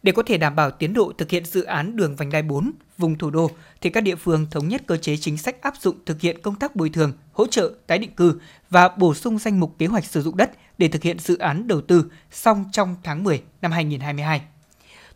Để 0.03 0.13
có 0.13 0.23
thể 0.23 0.37
đảm 0.37 0.57
bảo 0.57 0.71
tiến 0.71 0.93
độ 0.93 1.13
thực 1.19 1.31
hiện 1.31 1.45
dự 1.45 1.63
án 1.63 1.97
đường 1.97 2.17
vành 2.17 2.31
đai 2.31 2.43
4 2.43 2.73
vùng 2.99 3.19
thủ 3.19 3.31
đô, 3.31 3.51
thì 3.81 3.91
các 3.91 4.01
địa 4.01 4.17
phương 4.17 4.47
thống 4.51 4.69
nhất 4.69 4.83
cơ 4.87 4.97
chế 4.97 5.17
chính 5.17 5.39
sách 5.39 5.63
áp 5.63 5.75
dụng 5.81 5.97
thực 6.07 6.21
hiện 6.21 6.43
công 6.43 6.55
tác 6.55 6.77
bồi 6.77 6.91
thường, 6.91 7.13
hỗ 7.33 7.47
trợ, 7.47 7.73
tái 7.87 7.99
định 7.99 8.15
cư 8.15 8.41
và 8.71 8.89
bổ 8.89 9.15
sung 9.15 9.39
danh 9.39 9.61
mục 9.61 9.75
kế 9.79 9.87
hoạch 9.87 10.05
sử 10.05 10.23
dụng 10.23 10.37
đất 10.37 10.51
để 10.79 10.89
thực 10.89 11.03
hiện 11.03 11.19
dự 11.19 11.39
án 11.39 11.69
đầu 11.69 11.81
tư 11.81 12.11
xong 12.31 12.65
trong 12.73 12.97
tháng 13.03 13.25
10 13.25 13.43
năm 13.63 13.73
2022. 13.73 14.43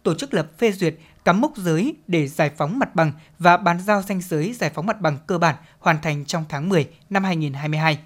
Tổ 0.03 0.14
chức 0.14 0.35
lập 0.35 0.59
phê 0.59 0.72
duyệt 0.72 0.95
cắm 1.25 1.41
mốc 1.41 1.57
giới 1.57 1.97
để 2.07 2.29
giải 2.29 2.51
phóng 2.57 2.79
mặt 2.79 2.95
bằng 2.95 3.12
và 3.39 3.57
bàn 3.57 3.81
giao 3.81 4.03
danh 4.03 4.20
giới 4.20 4.53
giải 4.53 4.70
phóng 4.70 4.87
mặt 4.87 5.01
bằng 5.01 5.18
cơ 5.27 5.39
bản 5.39 5.55
hoàn 5.79 6.01
thành 6.01 6.25
trong 6.25 6.45
tháng 6.49 6.68
10 6.68 6.89
năm 7.11 7.25
2022. 7.25 7.99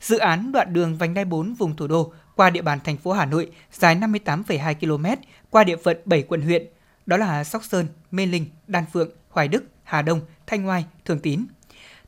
Dự 0.00 0.18
án 0.18 0.52
đoạn 0.52 0.72
đường 0.72 0.96
vành 0.96 1.14
đai 1.14 1.24
4 1.24 1.54
vùng 1.54 1.76
thủ 1.76 1.86
đô 1.86 2.12
qua 2.36 2.50
địa 2.50 2.62
bàn 2.62 2.78
thành 2.84 2.96
phố 2.96 3.12
Hà 3.12 3.26
Nội 3.26 3.50
dài 3.72 3.96
58,2 3.96 4.74
km 4.74 5.22
qua 5.50 5.64
địa 5.64 5.76
phận 5.76 5.96
7 6.04 6.22
quận 6.22 6.42
huyện, 6.42 6.66
đó 7.06 7.16
là 7.16 7.44
Sóc 7.44 7.64
Sơn, 7.64 7.86
Mê 8.10 8.26
Linh, 8.26 8.46
Đan 8.66 8.84
Phượng, 8.92 9.10
Hoài 9.28 9.48
Đức, 9.48 9.64
Hà 9.82 10.02
Đông, 10.02 10.20
Thanh 10.46 10.68
Oai, 10.68 10.84
Thường 11.04 11.18
Tín. 11.18 11.44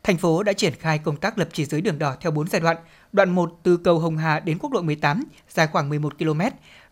Thành 0.03 0.17
phố 0.17 0.43
đã 0.43 0.53
triển 0.53 0.73
khai 0.81 0.99
công 0.99 1.17
tác 1.17 1.39
lập 1.39 1.49
chỉ 1.53 1.65
giới 1.65 1.81
đường 1.81 1.99
đỏ 1.99 2.17
theo 2.21 2.33
4 2.33 2.49
giai 2.49 2.61
đoạn. 2.61 2.77
Đoạn 3.17 3.31
1 3.31 3.59
từ 3.63 3.77
cầu 3.77 3.99
Hồng 3.99 4.17
Hà 4.17 4.41
đến 4.41 4.59
quốc 4.59 4.73
lộ 4.73 4.83
18 4.83 5.25
dài 5.49 5.67
khoảng 5.67 5.89
11 5.89 6.19
km, 6.19 6.41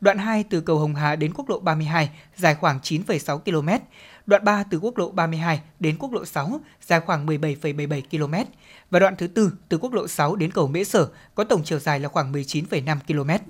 đoạn 0.01 0.19
2 0.19 0.45
từ 0.51 0.61
cầu 0.61 0.79
Hồng 0.79 0.95
Hà 0.95 1.17
đến 1.17 1.33
quốc 1.35 1.49
lộ 1.49 1.59
32 1.59 2.11
dài 2.37 2.55
khoảng 2.55 2.79
9,6 2.79 3.39
km, 3.39 3.85
đoạn 4.27 4.45
3 4.45 4.65
từ 4.71 4.79
quốc 4.79 4.99
lộ 4.99 5.11
32 5.11 5.61
đến 5.81 5.97
quốc 5.99 6.13
lộ 6.13 6.25
6 6.25 6.61
dài 6.83 7.01
khoảng 7.01 7.27
17,77 7.27 8.01
km 8.11 8.51
và 8.91 8.99
đoạn 8.99 9.17
thứ 9.17 9.27
tư 9.27 9.53
từ 9.69 9.79
quốc 9.79 9.93
lộ 9.93 10.09
6 10.09 10.37
đến 10.37 10.51
cầu 10.51 10.67
Mễ 10.67 10.85
Sở 10.85 11.09
có 11.35 11.45
tổng 11.45 11.65
chiều 11.65 11.79
dài 11.79 12.01
là 12.01 12.09
khoảng 12.09 12.33
19,5 12.33 12.97
km. 13.07 13.45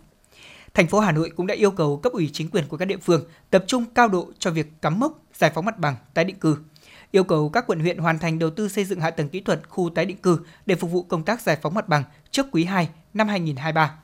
Thành 0.74 0.86
phố 0.86 1.00
Hà 1.00 1.12
Nội 1.12 1.30
cũng 1.36 1.46
đã 1.46 1.54
yêu 1.54 1.70
cầu 1.70 1.96
cấp 1.96 2.12
ủy 2.12 2.30
chính 2.32 2.50
quyền 2.50 2.68
của 2.68 2.76
các 2.76 2.84
địa 2.84 2.98
phương 3.02 3.24
tập 3.50 3.64
trung 3.66 3.84
cao 3.94 4.08
độ 4.08 4.32
cho 4.38 4.50
việc 4.50 4.82
cắm 4.82 5.00
mốc, 5.00 5.18
giải 5.34 5.50
phóng 5.54 5.64
mặt 5.64 5.78
bằng, 5.78 5.96
tái 6.14 6.24
định 6.24 6.38
cư. 6.38 6.56
Yêu 7.10 7.24
cầu 7.24 7.48
các 7.48 7.64
quận 7.66 7.80
huyện 7.80 7.98
hoàn 7.98 8.18
thành 8.18 8.38
đầu 8.38 8.50
tư 8.50 8.68
xây 8.68 8.84
dựng 8.84 9.00
hạ 9.00 9.10
tầng 9.10 9.28
kỹ 9.28 9.40
thuật 9.40 9.68
khu 9.68 9.90
tái 9.90 10.04
định 10.04 10.16
cư 10.16 10.38
để 10.66 10.74
phục 10.74 10.90
vụ 10.90 11.02
công 11.02 11.24
tác 11.24 11.40
giải 11.40 11.58
phóng 11.62 11.74
mặt 11.74 11.88
bằng 11.88 12.02
trước 12.34 12.46
quý 12.52 12.64
2 12.64 12.88
năm 13.14 13.28
2023. 13.28 13.94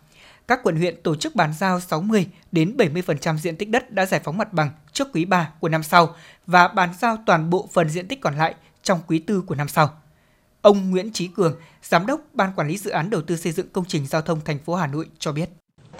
Các 0.48 0.60
quận 0.62 0.76
huyện 0.76 1.02
tổ 1.02 1.16
chức 1.16 1.34
bàn 1.34 1.52
giao 1.58 1.80
60 1.80 2.26
đến 2.52 2.76
70% 2.76 3.36
diện 3.36 3.56
tích 3.56 3.68
đất 3.68 3.90
đã 3.90 4.06
giải 4.06 4.20
phóng 4.24 4.38
mặt 4.38 4.52
bằng 4.52 4.70
trước 4.92 5.08
quý 5.14 5.24
3 5.24 5.50
của 5.60 5.68
năm 5.68 5.82
sau 5.82 6.14
và 6.46 6.68
bàn 6.68 6.88
giao 7.00 7.16
toàn 7.26 7.50
bộ 7.50 7.68
phần 7.72 7.88
diện 7.88 8.08
tích 8.08 8.20
còn 8.20 8.36
lại 8.36 8.54
trong 8.82 9.00
quý 9.06 9.22
4 9.28 9.46
của 9.46 9.54
năm 9.54 9.68
sau. 9.68 9.90
Ông 10.62 10.90
Nguyễn 10.90 11.12
Trí 11.12 11.28
Cường, 11.28 11.56
Giám 11.82 12.06
đốc 12.06 12.20
Ban 12.32 12.52
Quản 12.56 12.68
lý 12.68 12.76
Dự 12.78 12.90
án 12.90 13.10
Đầu 13.10 13.22
tư 13.22 13.36
xây 13.36 13.52
dựng 13.52 13.68
công 13.72 13.84
trình 13.84 14.06
giao 14.06 14.22
thông 14.22 14.40
thành 14.44 14.58
phố 14.58 14.74
Hà 14.74 14.86
Nội 14.86 15.06
cho 15.18 15.32
biết. 15.32 15.48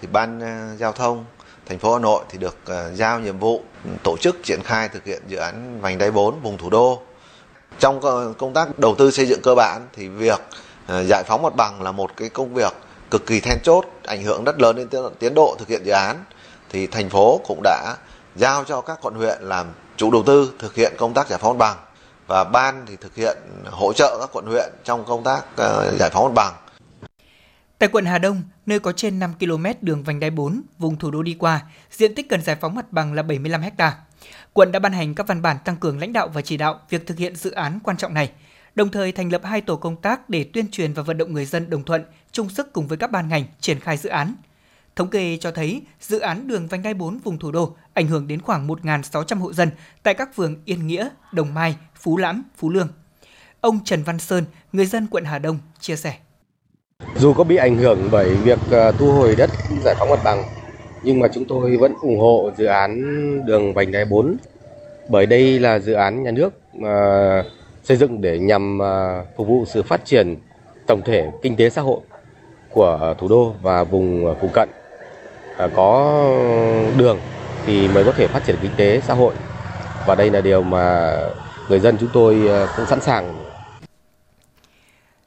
Thì 0.01 0.09
Ban 0.12 0.41
ờ, 0.41 0.76
Giao 0.76 0.93
thông 0.93 1.24
thành 1.66 1.78
phố 1.78 1.93
Hà 1.93 2.01
Nội 2.01 2.24
thì 2.31 2.39
được 2.39 2.57
ờ, 2.64 2.95
giao 2.95 3.20
nhiệm 3.20 3.39
vụ 3.39 3.62
tổ 4.03 4.16
chức 4.16 4.37
triển 4.43 4.61
khai 4.64 4.89
thực 4.89 5.05
hiện 5.05 5.22
dự 5.28 5.37
án 5.37 5.81
vành 5.81 5.99
đai 5.99 6.11
4 6.11 6.41
vùng 6.41 6.59
thủ 6.59 6.70
đô. 6.70 7.03
Trong 7.78 8.01
công 8.39 8.55
tác 8.55 8.78
đầu 8.78 8.95
tư 8.95 9.11
xây 9.11 9.26
dựng 9.26 9.41
cơ 9.43 9.55
bản 9.55 9.89
thì 9.93 10.09
việc 10.09 10.41
Ờ, 10.91 11.05
giải 11.05 11.24
phóng 11.24 11.43
mặt 11.43 11.57
bằng 11.57 11.82
là 11.82 11.93
một 11.93 12.16
cái 12.16 12.28
công 12.28 12.55
việc 12.55 12.72
cực 13.11 13.26
kỳ 13.26 13.41
then 13.41 13.59
chốt, 13.62 13.84
ảnh 14.07 14.22
hưởng 14.22 14.45
rất 14.45 14.61
lớn 14.61 14.76
đến 14.76 14.88
tiến 15.18 15.34
độ 15.34 15.57
thực 15.59 15.68
hiện 15.68 15.82
dự 15.84 15.93
án. 15.93 16.24
Thì 16.70 16.86
thành 16.86 17.11
phố 17.11 17.41
cũng 17.47 17.61
đã 17.62 17.97
giao 18.36 18.64
cho 18.64 18.80
các 18.80 18.99
quận 19.03 19.14
huyện 19.14 19.43
làm 19.43 19.66
chủ 19.97 20.11
đầu 20.11 20.22
tư 20.26 20.53
thực 20.59 20.74
hiện 20.74 20.93
công 20.99 21.14
tác 21.14 21.28
giải 21.28 21.38
phóng 21.43 21.59
mặt 21.59 21.64
bằng 21.64 21.76
và 22.26 22.45
ban 22.45 22.84
thì 22.86 22.97
thực 23.01 23.14
hiện 23.14 23.36
hỗ 23.70 23.93
trợ 23.93 24.16
các 24.20 24.30
quận 24.32 24.47
huyện 24.47 24.70
trong 24.84 25.05
công 25.05 25.24
tác 25.24 25.57
ờ, 25.57 25.97
giải 25.99 26.11
phóng 26.11 26.24
mặt 26.24 26.32
bằng. 26.34 26.55
Tại 27.78 27.88
quận 27.93 28.05
Hà 28.05 28.18
Đông, 28.18 28.43
nơi 28.66 28.80
có 28.80 28.93
trên 28.93 29.18
5 29.18 29.34
km 29.41 29.66
đường 29.80 30.03
vành 30.03 30.20
đai 30.20 30.30
4 30.30 30.62
vùng 30.78 30.97
thủ 30.97 31.11
đô 31.11 31.22
đi 31.22 31.36
qua, 31.38 31.61
diện 31.91 32.14
tích 32.14 32.28
cần 32.28 32.43
giải 32.43 32.57
phóng 32.61 32.74
mặt 32.74 32.93
bằng 32.93 33.14
là 33.14 33.22
75 33.22 33.62
ha. 33.78 33.97
Quận 34.53 34.72
đã 34.72 34.78
ban 34.78 34.93
hành 34.93 35.14
các 35.14 35.26
văn 35.26 35.43
bản 35.43 35.57
tăng 35.64 35.76
cường 35.76 36.01
lãnh 36.01 36.12
đạo 36.12 36.28
và 36.28 36.43
chỉ 36.43 36.57
đạo 36.57 36.80
việc 36.88 37.07
thực 37.07 37.18
hiện 37.18 37.36
dự 37.36 37.51
án 37.51 37.78
quan 37.84 37.97
trọng 37.97 38.14
này, 38.14 38.30
đồng 38.81 38.89
thời 38.89 39.12
thành 39.12 39.33
lập 39.33 39.41
hai 39.45 39.61
tổ 39.61 39.76
công 39.76 39.97
tác 39.97 40.31
để 40.31 40.45
tuyên 40.45 40.70
truyền 40.70 40.93
và 40.93 41.03
vận 41.03 41.18
động 41.18 41.33
người 41.33 41.45
dân 41.45 41.70
đồng 41.70 41.85
thuận, 41.85 42.05
chung 42.33 42.49
sức 42.49 42.72
cùng 42.72 42.87
với 42.87 42.99
các 42.99 43.11
ban 43.11 43.28
ngành 43.28 43.45
triển 43.61 43.81
khai 43.81 43.97
dự 43.97 44.09
án. 44.09 44.35
Thống 44.97 45.11
kê 45.11 45.37
cho 45.41 45.51
thấy 45.51 45.83
dự 46.01 46.18
án 46.18 46.49
đường 46.49 46.66
vành 46.66 46.83
đai 46.83 46.95
4 46.95 47.18
vùng 47.18 47.39
thủ 47.39 47.53
đô 47.53 47.76
ảnh 47.95 48.07
hưởng 48.07 48.28
đến 48.28 48.41
khoảng 48.41 48.68
1.600 48.68 49.39
hộ 49.39 49.53
dân 49.53 49.70
tại 50.03 50.14
các 50.14 50.35
phường 50.35 50.57
Yên 50.64 50.87
Nghĩa, 50.87 51.09
Đồng 51.33 51.55
Mai, 51.55 51.76
Phú 51.95 52.16
Lãm, 52.16 52.43
Phú 52.57 52.70
Lương. 52.70 52.89
Ông 53.61 53.78
Trần 53.85 54.03
Văn 54.03 54.18
Sơn, 54.18 54.45
người 54.72 54.87
dân 54.87 55.07
quận 55.11 55.24
Hà 55.24 55.39
Đông, 55.39 55.59
chia 55.81 55.97
sẻ. 55.97 56.14
Dù 57.16 57.33
có 57.33 57.45
bị 57.45 57.57
ảnh 57.57 57.76
hưởng 57.76 58.09
bởi 58.11 58.35
việc 58.35 58.59
ờ, 58.70 58.93
thu 58.93 59.12
hồi 59.12 59.35
đất 59.37 59.51
giải 59.85 59.95
phóng 59.99 60.11
mặt 60.11 60.20
bằng, 60.24 60.43
nhưng 61.03 61.20
mà 61.20 61.28
chúng 61.35 61.45
tôi 61.45 61.76
vẫn 61.76 61.95
ủng 62.03 62.18
hộ 62.18 62.51
dự 62.59 62.64
án 62.64 63.01
đường 63.47 63.74
vành 63.74 63.93
đai 63.93 64.05
4 64.05 64.37
bởi 65.09 65.26
đây 65.26 65.59
là 65.59 65.78
dự 65.78 65.93
án 65.93 66.22
nhà 66.22 66.31
nước 66.31 66.53
mà 66.74 67.43
xây 67.85 67.97
dựng 67.97 68.20
để 68.20 68.39
nhằm 68.39 68.83
à, 68.83 69.24
phục 69.37 69.49
vụ 69.49 69.64
sự 69.66 69.83
phát 69.83 70.05
triển 70.05 70.37
tổng 70.87 71.03
thể 71.05 71.31
kinh 71.43 71.57
tế 71.57 71.70
xã 71.70 71.83
hội 71.83 72.01
của 72.70 73.14
thủ 73.18 73.28
đô 73.28 73.55
và 73.62 73.85
vùng 73.85 74.26
à, 74.26 74.33
phụ 74.41 74.49
cận. 74.53 74.68
À, 75.57 75.68
có 75.76 76.22
đường 76.97 77.18
thì 77.66 77.89
mới 77.89 78.05
có 78.05 78.12
thể 78.12 78.26
phát 78.26 78.45
triển 78.47 78.57
kinh 78.62 78.72
tế 78.76 79.01
xã 79.07 79.14
hội 79.14 79.35
và 80.07 80.14
đây 80.14 80.31
là 80.31 80.41
điều 80.41 80.62
mà 80.62 81.16
người 81.68 81.81
dân 81.81 81.97
chúng 82.01 82.11
tôi 82.12 82.49
cũng 82.76 82.87
sẵn 82.87 83.01
sàng. 83.01 83.51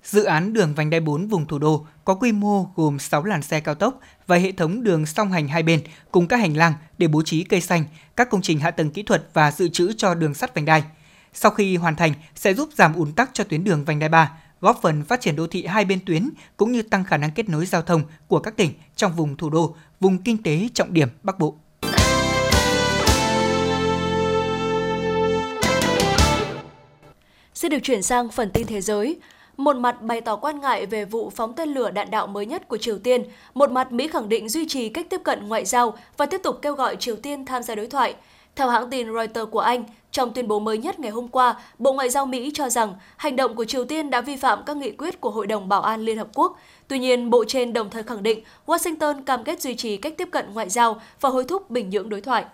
Dự 0.03 0.23
án 0.23 0.53
đường 0.53 0.73
vành 0.73 0.89
đai 0.89 0.99
4 0.99 1.27
vùng 1.27 1.45
thủ 1.45 1.59
đô 1.59 1.85
có 2.05 2.15
quy 2.15 2.31
mô 2.31 2.65
gồm 2.75 2.99
6 2.99 3.23
làn 3.23 3.41
xe 3.41 3.59
cao 3.59 3.75
tốc 3.75 3.99
và 4.27 4.35
hệ 4.35 4.51
thống 4.51 4.83
đường 4.83 5.05
song 5.05 5.31
hành 5.31 5.47
hai 5.47 5.63
bên 5.63 5.79
cùng 6.11 6.27
các 6.27 6.37
hành 6.37 6.57
lang 6.57 6.73
để 6.97 7.07
bố 7.07 7.21
trí 7.25 7.43
cây 7.43 7.61
xanh, 7.61 7.83
các 8.15 8.29
công 8.29 8.41
trình 8.41 8.59
hạ 8.59 8.71
tầng 8.71 8.89
kỹ 8.89 9.03
thuật 9.03 9.23
và 9.33 9.51
dự 9.51 9.69
trữ 9.69 9.93
cho 9.97 10.15
đường 10.15 10.33
sắt 10.33 10.55
vành 10.55 10.65
đai. 10.65 10.83
Sau 11.33 11.51
khi 11.51 11.75
hoàn 11.75 11.95
thành 11.95 12.13
sẽ 12.35 12.53
giúp 12.53 12.69
giảm 12.75 12.93
ùn 12.93 13.11
tắc 13.11 13.29
cho 13.33 13.43
tuyến 13.43 13.63
đường 13.63 13.85
vành 13.85 13.99
đai 13.99 14.09
3, 14.09 14.31
góp 14.61 14.79
phần 14.81 15.03
phát 15.03 15.21
triển 15.21 15.35
đô 15.35 15.47
thị 15.47 15.65
hai 15.65 15.85
bên 15.85 15.99
tuyến 16.05 16.29
cũng 16.57 16.71
như 16.71 16.81
tăng 16.81 17.03
khả 17.03 17.17
năng 17.17 17.31
kết 17.31 17.49
nối 17.49 17.65
giao 17.65 17.81
thông 17.81 18.01
của 18.27 18.39
các 18.39 18.57
tỉnh 18.57 18.71
trong 18.95 19.13
vùng 19.15 19.37
thủ 19.37 19.49
đô, 19.49 19.75
vùng 19.99 20.17
kinh 20.17 20.43
tế 20.43 20.67
trọng 20.73 20.93
điểm 20.93 21.07
Bắc 21.23 21.39
Bộ. 21.39 21.55
Xin 27.53 27.71
được 27.71 27.79
chuyển 27.83 28.03
sang 28.03 28.29
phần 28.29 28.51
tin 28.51 28.67
thế 28.67 28.81
giới. 28.81 29.19
Một 29.57 29.75
mặt 29.75 30.01
bày 30.01 30.21
tỏ 30.21 30.35
quan 30.35 30.59
ngại 30.59 30.85
về 30.85 31.05
vụ 31.05 31.31
phóng 31.35 31.53
tên 31.55 31.69
lửa 31.69 31.91
đạn 31.91 32.11
đạo 32.11 32.27
mới 32.27 32.45
nhất 32.45 32.67
của 32.67 32.77
Triều 32.77 32.99
Tiên, 32.99 33.23
một 33.53 33.71
mặt 33.71 33.91
Mỹ 33.91 34.07
khẳng 34.07 34.29
định 34.29 34.49
duy 34.49 34.67
trì 34.67 34.89
cách 34.89 35.07
tiếp 35.09 35.21
cận 35.23 35.47
ngoại 35.47 35.65
giao 35.65 35.97
và 36.17 36.25
tiếp 36.25 36.41
tục 36.43 36.59
kêu 36.61 36.75
gọi 36.75 36.95
Triều 36.95 37.15
Tiên 37.15 37.45
tham 37.45 37.63
gia 37.63 37.75
đối 37.75 37.87
thoại. 37.87 38.15
Theo 38.55 38.69
hãng 38.69 38.89
tin 38.89 39.07
Reuters 39.13 39.51
của 39.51 39.59
Anh, 39.59 39.83
trong 40.11 40.33
tuyên 40.33 40.47
bố 40.47 40.59
mới 40.59 40.77
nhất 40.77 40.99
ngày 40.99 41.11
hôm 41.11 41.27
qua, 41.27 41.55
Bộ 41.79 41.93
Ngoại 41.93 42.09
giao 42.09 42.25
Mỹ 42.25 42.51
cho 42.53 42.69
rằng 42.69 42.93
hành 43.17 43.35
động 43.35 43.55
của 43.55 43.65
Triều 43.65 43.85
Tiên 43.85 44.09
đã 44.09 44.21
vi 44.21 44.35
phạm 44.35 44.59
các 44.65 44.77
nghị 44.77 44.91
quyết 44.91 45.21
của 45.21 45.31
Hội 45.31 45.47
đồng 45.47 45.69
Bảo 45.69 45.81
an 45.81 46.01
Liên 46.01 46.17
Hợp 46.17 46.27
Quốc. 46.33 46.59
Tuy 46.87 46.99
nhiên, 46.99 47.29
Bộ 47.29 47.43
trên 47.47 47.73
đồng 47.73 47.89
thời 47.89 48.03
khẳng 48.03 48.23
định 48.23 48.43
Washington 48.65 49.23
cam 49.23 49.43
kết 49.43 49.61
duy 49.61 49.75
trì 49.75 49.97
cách 49.97 50.13
tiếp 50.17 50.29
cận 50.31 50.53
ngoại 50.53 50.69
giao 50.69 51.01
và 51.21 51.29
hối 51.29 51.43
thúc 51.43 51.69
Bình 51.69 51.89
Nhưỡng 51.89 52.09
đối 52.09 52.21
thoại. 52.21 52.45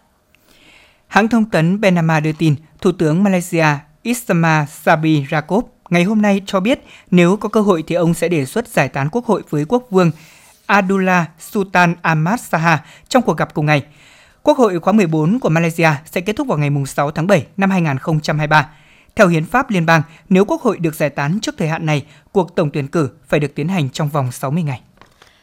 Hãng 1.07 1.27
thông 1.27 1.45
tấn 1.45 1.81
Benama 1.81 2.19
đưa 2.19 2.31
tin, 2.31 2.55
Thủ 2.81 2.91
tướng 2.91 3.23
Malaysia 3.23 3.65
Ismail 4.03 4.65
Sabri 4.69 5.25
Yaakob 5.31 5.65
ngày 5.89 6.03
hôm 6.03 6.21
nay 6.21 6.41
cho 6.45 6.59
biết 6.59 6.79
nếu 7.11 7.37
có 7.37 7.49
cơ 7.49 7.61
hội 7.61 7.83
thì 7.87 7.95
ông 7.95 8.13
sẽ 8.13 8.27
đề 8.27 8.45
xuất 8.45 8.67
giải 8.67 8.89
tán 8.89 9.09
quốc 9.11 9.25
hội 9.25 9.43
với 9.49 9.65
quốc 9.65 9.83
vương 9.89 10.11
Abdullah 10.65 11.29
Sultan 11.39 11.95
Ahmad 12.01 12.41
Shah 12.41 12.81
trong 13.09 13.23
cuộc 13.23 13.37
gặp 13.37 13.53
cùng 13.53 13.65
ngày. 13.65 13.83
Quốc 14.49 14.57
hội 14.57 14.79
khóa 14.79 14.93
14 14.93 15.39
của 15.39 15.49
Malaysia 15.49 15.89
sẽ 16.05 16.21
kết 16.21 16.35
thúc 16.35 16.47
vào 16.47 16.57
ngày 16.57 16.69
6 16.87 17.11
tháng 17.11 17.27
7 17.27 17.47
năm 17.57 17.69
2023. 17.69 18.69
Theo 19.15 19.27
hiến 19.27 19.45
pháp 19.45 19.69
liên 19.69 19.85
bang, 19.85 20.01
nếu 20.29 20.45
quốc 20.45 20.61
hội 20.61 20.77
được 20.77 20.95
giải 20.95 21.09
tán 21.09 21.39
trước 21.39 21.55
thời 21.57 21.67
hạn 21.67 21.85
này, 21.85 22.05
cuộc 22.31 22.55
tổng 22.55 22.69
tuyển 22.73 22.87
cử 22.87 23.09
phải 23.27 23.39
được 23.39 23.55
tiến 23.55 23.67
hành 23.67 23.89
trong 23.89 24.09
vòng 24.09 24.31
60 24.31 24.63
ngày. 24.63 24.81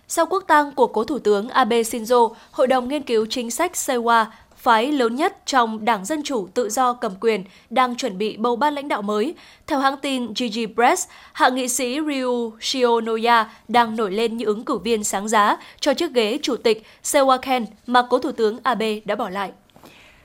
Sau 0.09 0.27
quốc 0.27 0.45
tang 0.49 0.75
của 0.75 0.87
cố 0.87 1.05
thủ 1.05 1.19
tướng 1.19 1.49
Abe 1.49 1.83
Shinzo, 1.83 2.35
Hội 2.51 2.67
đồng 2.67 2.89
nghiên 2.89 3.03
cứu 3.03 3.27
chính 3.31 3.51
sách 3.51 3.73
Sewa 3.73 4.25
phái 4.67 4.93
lớn 4.93 5.17
nhất 5.17 5.37
trong 5.47 5.85
Đảng 5.85 6.05
Dân 6.05 6.23
Chủ 6.23 6.49
Tự 6.55 6.71
do 6.71 6.93
cầm 6.93 7.13
quyền 7.21 7.45
đang 7.71 7.97
chuẩn 7.97 8.19
bị 8.19 8.37
bầu 8.37 8.57
ban 8.57 8.75
lãnh 8.75 8.89
đạo 8.89 9.03
mới. 9.03 9.35
Theo 9.67 9.79
hãng 9.79 9.97
tin 10.03 10.35
Gigi 10.35 10.75
Press, 10.75 11.09
hạ 11.33 11.49
nghị 11.49 11.69
sĩ 11.69 11.99
Ryu 12.07 12.53
Shionoya 12.61 13.51
đang 13.69 13.97
nổi 13.97 14.13
lên 14.13 14.37
như 14.37 14.45
ứng 14.45 14.65
cử 14.65 14.79
viên 14.79 15.05
sáng 15.05 15.29
giá 15.29 15.57
cho 15.81 15.95
chiếc 15.95 16.13
ghế 16.13 16.39
chủ 16.43 16.57
tịch 16.57 16.87
Sewaken 17.05 17.65
mà 17.87 18.03
cố 18.11 18.19
thủ 18.19 18.33
tướng 18.33 18.59
Abe 18.63 19.01
đã 19.05 19.15
bỏ 19.15 19.29
lại. 19.29 19.51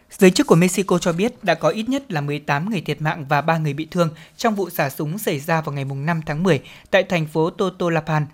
Giới 0.09 0.31
chức 0.31 0.47
của 0.47 0.55
Mexico 0.55 0.97
cho 0.97 1.13
biết 1.13 1.43
đã 1.43 1.53
có 1.53 1.69
ít 1.69 1.89
nhất 1.89 2.11
là 2.11 2.21
18 2.21 2.69
người 2.69 2.81
thiệt 2.81 3.01
mạng 3.01 3.25
và 3.29 3.41
3 3.41 3.57
người 3.57 3.73
bị 3.73 3.87
thương 3.91 4.09
trong 4.37 4.55
vụ 4.55 4.69
xả 4.69 4.89
súng 4.89 5.17
xảy 5.17 5.39
ra 5.39 5.61
vào 5.61 5.73
ngày 5.75 5.85
5 5.85 6.21
tháng 6.25 6.43
10 6.43 6.59
tại 6.91 7.03
thành 7.03 7.27
phố 7.27 7.49
Totolapan, 7.49 8.25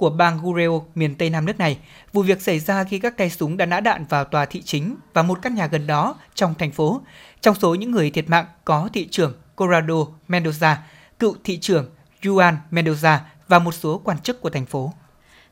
của 0.00 0.10
bang 0.10 0.38
Gureo, 0.42 0.86
miền 0.94 1.14
Tây 1.14 1.30
Nam 1.30 1.46
nước 1.46 1.58
này. 1.58 1.78
Vụ 2.12 2.22
việc 2.22 2.42
xảy 2.42 2.58
ra 2.58 2.84
khi 2.84 2.98
các 2.98 3.16
tay 3.16 3.30
súng 3.30 3.56
đã 3.56 3.66
nã 3.66 3.80
đạn 3.80 4.04
vào 4.08 4.24
tòa 4.24 4.44
thị 4.44 4.62
chính 4.62 4.96
và 5.14 5.22
một 5.22 5.38
căn 5.42 5.54
nhà 5.54 5.66
gần 5.66 5.86
đó 5.86 6.14
trong 6.34 6.54
thành 6.58 6.70
phố. 6.70 7.00
Trong 7.40 7.54
số 7.54 7.74
những 7.74 7.90
người 7.90 8.10
thiệt 8.10 8.28
mạng 8.28 8.46
có 8.64 8.88
thị 8.92 9.08
trưởng 9.10 9.32
Corrado 9.56 9.94
Mendoza, 10.28 10.76
cựu 11.18 11.34
thị 11.44 11.58
trưởng 11.58 11.90
Juan 12.22 12.54
Mendoza 12.70 13.18
và 13.48 13.58
một 13.58 13.72
số 13.74 14.00
quan 14.04 14.18
chức 14.18 14.40
của 14.40 14.50
thành 14.50 14.66
phố. 14.66 14.92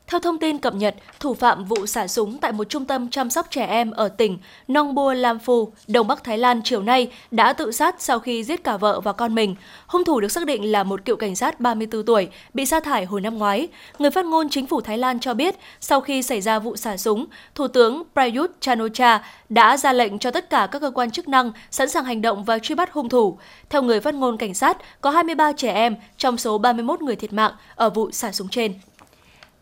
Theo 0.09 0.19
thông 0.19 0.39
tin 0.39 0.57
cập 0.57 0.75
nhật, 0.75 0.95
thủ 1.19 1.33
phạm 1.33 1.65
vụ 1.65 1.85
xả 1.85 2.07
súng 2.07 2.37
tại 2.37 2.51
một 2.51 2.69
trung 2.69 2.85
tâm 2.85 3.09
chăm 3.09 3.29
sóc 3.29 3.47
trẻ 3.49 3.65
em 3.65 3.91
ở 3.91 4.09
tỉnh 4.09 4.37
Nong 4.67 4.95
Bua 4.95 5.13
Lam 5.13 5.39
Phu, 5.39 5.71
Đông 5.87 6.07
Bắc 6.07 6.23
Thái 6.23 6.37
Lan 6.37 6.61
chiều 6.63 6.81
nay 6.81 7.11
đã 7.31 7.53
tự 7.53 7.71
sát 7.71 7.95
sau 7.99 8.19
khi 8.19 8.43
giết 8.43 8.63
cả 8.63 8.77
vợ 8.77 9.01
và 9.01 9.13
con 9.13 9.35
mình. 9.35 9.55
Hung 9.87 10.03
thủ 10.03 10.19
được 10.19 10.31
xác 10.31 10.45
định 10.45 10.71
là 10.71 10.83
một 10.83 11.05
cựu 11.05 11.15
cảnh 11.15 11.35
sát 11.35 11.59
34 11.59 12.05
tuổi, 12.05 12.27
bị 12.53 12.65
sa 12.65 12.79
thải 12.79 13.05
hồi 13.05 13.21
năm 13.21 13.37
ngoái. 13.37 13.67
Người 13.99 14.11
phát 14.11 14.25
ngôn 14.25 14.49
chính 14.49 14.67
phủ 14.67 14.81
Thái 14.81 14.97
Lan 14.97 15.19
cho 15.19 15.33
biết, 15.33 15.55
sau 15.79 16.01
khi 16.01 16.23
xảy 16.23 16.41
ra 16.41 16.59
vụ 16.59 16.75
xả 16.75 16.97
súng, 16.97 17.25
Thủ 17.55 17.67
tướng 17.67 18.03
Prayut 18.13 18.51
Chan-o-cha 18.59 19.23
đã 19.49 19.77
ra 19.77 19.93
lệnh 19.93 20.19
cho 20.19 20.31
tất 20.31 20.49
cả 20.49 20.67
các 20.71 20.79
cơ 20.79 20.91
quan 20.91 21.11
chức 21.11 21.27
năng 21.27 21.51
sẵn 21.71 21.89
sàng 21.89 22.05
hành 22.05 22.21
động 22.21 22.43
và 22.43 22.59
truy 22.59 22.75
bắt 22.75 22.93
hung 22.93 23.09
thủ. 23.09 23.37
Theo 23.69 23.81
người 23.81 23.99
phát 23.99 24.15
ngôn 24.15 24.37
cảnh 24.37 24.53
sát, 24.53 24.77
có 25.01 25.09
23 25.09 25.51
trẻ 25.51 25.73
em 25.73 25.95
trong 26.17 26.37
số 26.37 26.57
31 26.57 27.01
người 27.01 27.15
thiệt 27.15 27.33
mạng 27.33 27.51
ở 27.75 27.89
vụ 27.89 28.11
xả 28.11 28.31
súng 28.31 28.47
trên. 28.47 28.73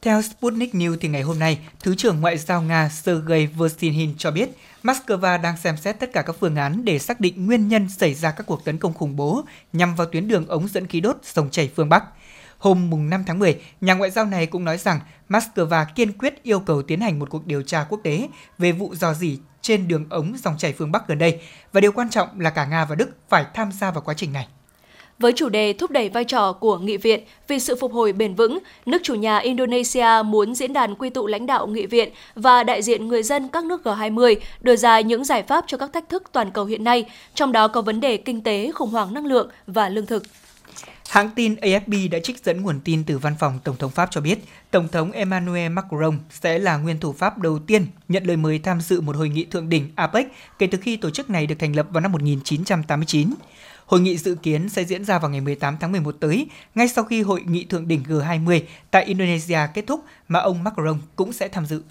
Theo 0.02 0.22
Sputnik 0.22 0.74
News 0.74 0.98
thì 1.02 1.08
ngày 1.08 1.22
hôm 1.22 1.40
nay, 1.40 1.60
Thứ 1.80 1.96
trưởng 1.96 2.22
Ngoại 2.22 2.38
giao 2.38 2.62
Nga 2.62 2.90
Sergei 2.90 3.46
Vershinin 3.46 4.14
cho 4.18 4.32
biết 4.32 4.50
Moscow 4.84 5.42
đang 5.42 5.58
xem 5.58 5.78
xét 5.78 6.00
tất 6.00 6.14
cả 6.14 6.22
các 6.22 6.36
phương 6.40 6.56
án 6.56 6.86
để 6.86 7.00
xác 7.00 7.20
định 7.20 7.46
nguyên 7.46 7.68
nhân 7.68 7.90
xảy 7.90 8.14
ra 8.14 8.32
các 8.32 8.46
cuộc 8.48 8.66
tấn 8.66 8.78
công 8.78 8.94
khủng 8.94 9.16
bố 9.16 9.44
nhằm 9.74 9.96
vào 9.96 10.08
tuyến 10.08 10.28
đường 10.28 10.48
ống 10.48 10.68
dẫn 10.68 10.88
khí 10.88 11.02
đốt 11.02 11.18
sông 11.24 11.50
chảy 11.50 11.72
phương 11.76 11.90
Bắc. 11.90 12.04
Hôm 12.58 12.90
mùng 12.90 13.10
5 13.10 13.24
tháng 13.28 13.40
10, 13.40 13.62
nhà 13.82 13.94
ngoại 13.94 14.12
giao 14.12 14.26
này 14.26 14.46
cũng 14.46 14.66
nói 14.66 14.78
rằng 14.78 15.00
Moscow 15.30 15.86
kiên 15.96 16.18
quyết 16.18 16.44
yêu 16.44 16.60
cầu 16.60 16.82
tiến 16.82 17.02
hành 17.02 17.20
một 17.20 17.30
cuộc 17.30 17.48
điều 17.48 17.62
tra 17.62 17.86
quốc 17.90 18.00
tế 18.04 18.28
về 18.58 18.72
vụ 18.72 18.96
dò 18.96 19.14
dỉ 19.14 19.40
trên 19.62 19.88
đường 19.88 20.06
ống 20.10 20.34
dòng 20.44 20.58
chảy 20.58 20.74
phương 20.74 20.92
Bắc 20.92 21.08
gần 21.08 21.18
đây 21.18 21.42
và 21.74 21.82
điều 21.82 21.92
quan 21.92 22.10
trọng 22.10 22.40
là 22.40 22.50
cả 22.50 22.66
Nga 22.66 22.86
và 22.86 22.96
Đức 22.96 23.10
phải 23.30 23.46
tham 23.54 23.72
gia 23.72 23.92
vào 23.92 24.02
quá 24.02 24.14
trình 24.18 24.34
này. 24.34 24.48
Với 25.20 25.32
chủ 25.36 25.50
đề 25.50 25.74
thúc 25.74 25.92
đẩy 25.92 26.10
vai 26.10 26.24
trò 26.24 26.54
của 26.54 26.78
nghị 26.78 26.98
viện 26.98 27.24
vì 27.48 27.60
sự 27.60 27.76
phục 27.80 27.94
hồi 27.94 28.14
bền 28.14 28.36
vững, 28.36 28.60
nước 28.86 29.02
chủ 29.04 29.16
nhà 29.16 29.38
Indonesia 29.38 30.08
muốn 30.26 30.56
diễn 30.56 30.74
đàn 30.74 30.96
quy 30.96 31.10
tụ 31.10 31.28
lãnh 31.28 31.46
đạo 31.46 31.68
nghị 31.68 31.86
viện 31.86 32.10
và 32.36 32.64
đại 32.64 32.82
diện 32.82 33.08
người 33.08 33.24
dân 33.24 33.50
các 33.50 33.66
nước 33.66 33.82
G20 33.84 34.36
đưa 34.62 34.76
ra 34.76 35.00
những 35.00 35.26
giải 35.26 35.44
pháp 35.44 35.66
cho 35.68 35.78
các 35.78 35.94
thách 35.94 36.10
thức 36.10 36.24
toàn 36.32 36.52
cầu 36.52 36.66
hiện 36.66 36.84
nay, 36.84 37.06
trong 37.34 37.52
đó 37.52 37.68
có 37.68 37.82
vấn 37.82 38.00
đề 38.00 38.18
kinh 38.18 38.42
tế, 38.42 38.72
khủng 38.72 38.90
hoảng 38.90 39.14
năng 39.14 39.26
lượng 39.26 39.50
và 39.68 39.90
lương 39.90 40.06
thực. 40.06 40.24
Hãng 41.10 41.30
tin 41.36 41.56
AFP 41.56 42.10
đã 42.10 42.20
trích 42.20 42.46
dẫn 42.46 42.62
nguồn 42.62 42.80
tin 42.84 43.04
từ 43.04 43.18
văn 43.18 43.36
phòng 43.40 43.60
Tổng 43.64 43.76
thống 43.76 43.92
Pháp 43.92 44.08
cho 44.12 44.22
biết, 44.22 44.40
Tổng 44.72 44.88
thống 44.88 45.12
Emmanuel 45.12 45.72
Macron 45.72 46.20
sẽ 46.30 46.60
là 46.60 46.78
nguyên 46.78 47.00
thủ 47.00 47.14
Pháp 47.14 47.38
đầu 47.38 47.60
tiên 47.60 47.86
nhận 48.08 48.24
lời 48.24 48.38
mời 48.38 48.60
tham 48.60 48.82
dự 48.82 49.02
một 49.02 49.16
hội 49.16 49.30
nghị 49.30 49.46
thượng 49.46 49.70
đỉnh 49.70 49.90
APEC 49.96 50.28
kể 50.60 50.68
từ 50.68 50.78
khi 50.82 50.98
tổ 50.98 51.10
chức 51.10 51.30
này 51.30 51.48
được 51.48 51.56
thành 51.60 51.76
lập 51.76 51.88
vào 51.90 52.02
năm 52.02 52.12
1989. 52.12 53.34
Hội 53.88 54.00
nghị 54.00 54.18
dự 54.18 54.36
kiến 54.36 54.70
sẽ 54.70 54.84
diễn 54.84 55.06
ra 55.06 55.20
vào 55.20 55.32
ngày 55.32 55.42
18 55.42 55.78
tháng 55.80 55.92
11 55.92 56.16
tới, 56.20 56.48
ngay 56.76 56.88
sau 56.88 57.04
khi 57.04 57.22
hội 57.22 57.44
nghị 57.48 57.64
thượng 57.66 57.88
đỉnh 57.88 58.04
G20 58.04 58.62
tại 58.92 59.04
Indonesia 59.06 59.60
kết 59.74 59.88
thúc 59.88 60.04
mà 60.28 60.40
ông 60.40 60.64
Macron 60.64 61.00
cũng 61.16 61.34
sẽ 61.34 61.48
tham 61.48 61.66
dự. 61.66 61.82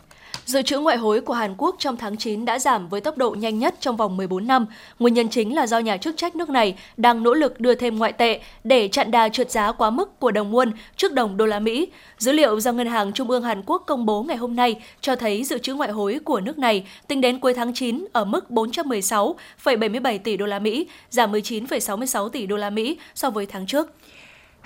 Dự 0.44 0.62
trữ 0.62 0.78
ngoại 0.78 0.96
hối 0.96 1.20
của 1.20 1.34
Hàn 1.34 1.54
Quốc 1.58 1.76
trong 1.78 1.96
tháng 1.96 2.16
9 2.16 2.44
đã 2.44 2.58
giảm 2.58 2.88
với 2.88 3.00
tốc 3.00 3.18
độ 3.18 3.30
nhanh 3.30 3.58
nhất 3.58 3.74
trong 3.80 3.96
vòng 3.96 4.16
14 4.16 4.46
năm. 4.46 4.66
Nguyên 4.98 5.14
nhân 5.14 5.28
chính 5.28 5.54
là 5.54 5.66
do 5.66 5.78
nhà 5.78 5.96
chức 5.96 6.16
trách 6.16 6.36
nước 6.36 6.50
này 6.50 6.74
đang 6.96 7.22
nỗ 7.22 7.34
lực 7.34 7.60
đưa 7.60 7.74
thêm 7.74 7.98
ngoại 7.98 8.12
tệ 8.12 8.40
để 8.64 8.88
chặn 8.88 9.10
đà 9.10 9.28
trượt 9.28 9.50
giá 9.50 9.72
quá 9.72 9.90
mức 9.90 10.20
của 10.20 10.30
đồng 10.30 10.52
won 10.52 10.70
trước 10.96 11.12
đồng 11.12 11.36
đô 11.36 11.46
la 11.46 11.60
Mỹ. 11.60 11.88
Dữ 12.18 12.32
liệu 12.32 12.60
do 12.60 12.72
Ngân 12.72 12.86
hàng 12.86 13.12
Trung 13.12 13.30
ương 13.30 13.42
Hàn 13.42 13.62
Quốc 13.66 13.82
công 13.86 14.06
bố 14.06 14.22
ngày 14.22 14.36
hôm 14.36 14.56
nay 14.56 14.80
cho 15.00 15.16
thấy 15.16 15.44
dự 15.44 15.58
trữ 15.58 15.74
ngoại 15.74 15.90
hối 15.90 16.18
của 16.24 16.40
nước 16.40 16.58
này 16.58 16.86
tính 17.08 17.20
đến 17.20 17.38
cuối 17.38 17.54
tháng 17.54 17.74
9 17.74 18.04
ở 18.12 18.24
mức 18.24 18.44
416,77 18.48 20.18
tỷ 20.18 20.36
đô 20.36 20.46
la 20.46 20.58
Mỹ, 20.58 20.86
giảm 21.10 21.32
19,66 21.32 22.28
tỷ 22.28 22.46
đô 22.46 22.56
la 22.56 22.70
Mỹ 22.70 22.98
so 23.14 23.30
với 23.30 23.46
tháng 23.46 23.66
trước. 23.66 23.90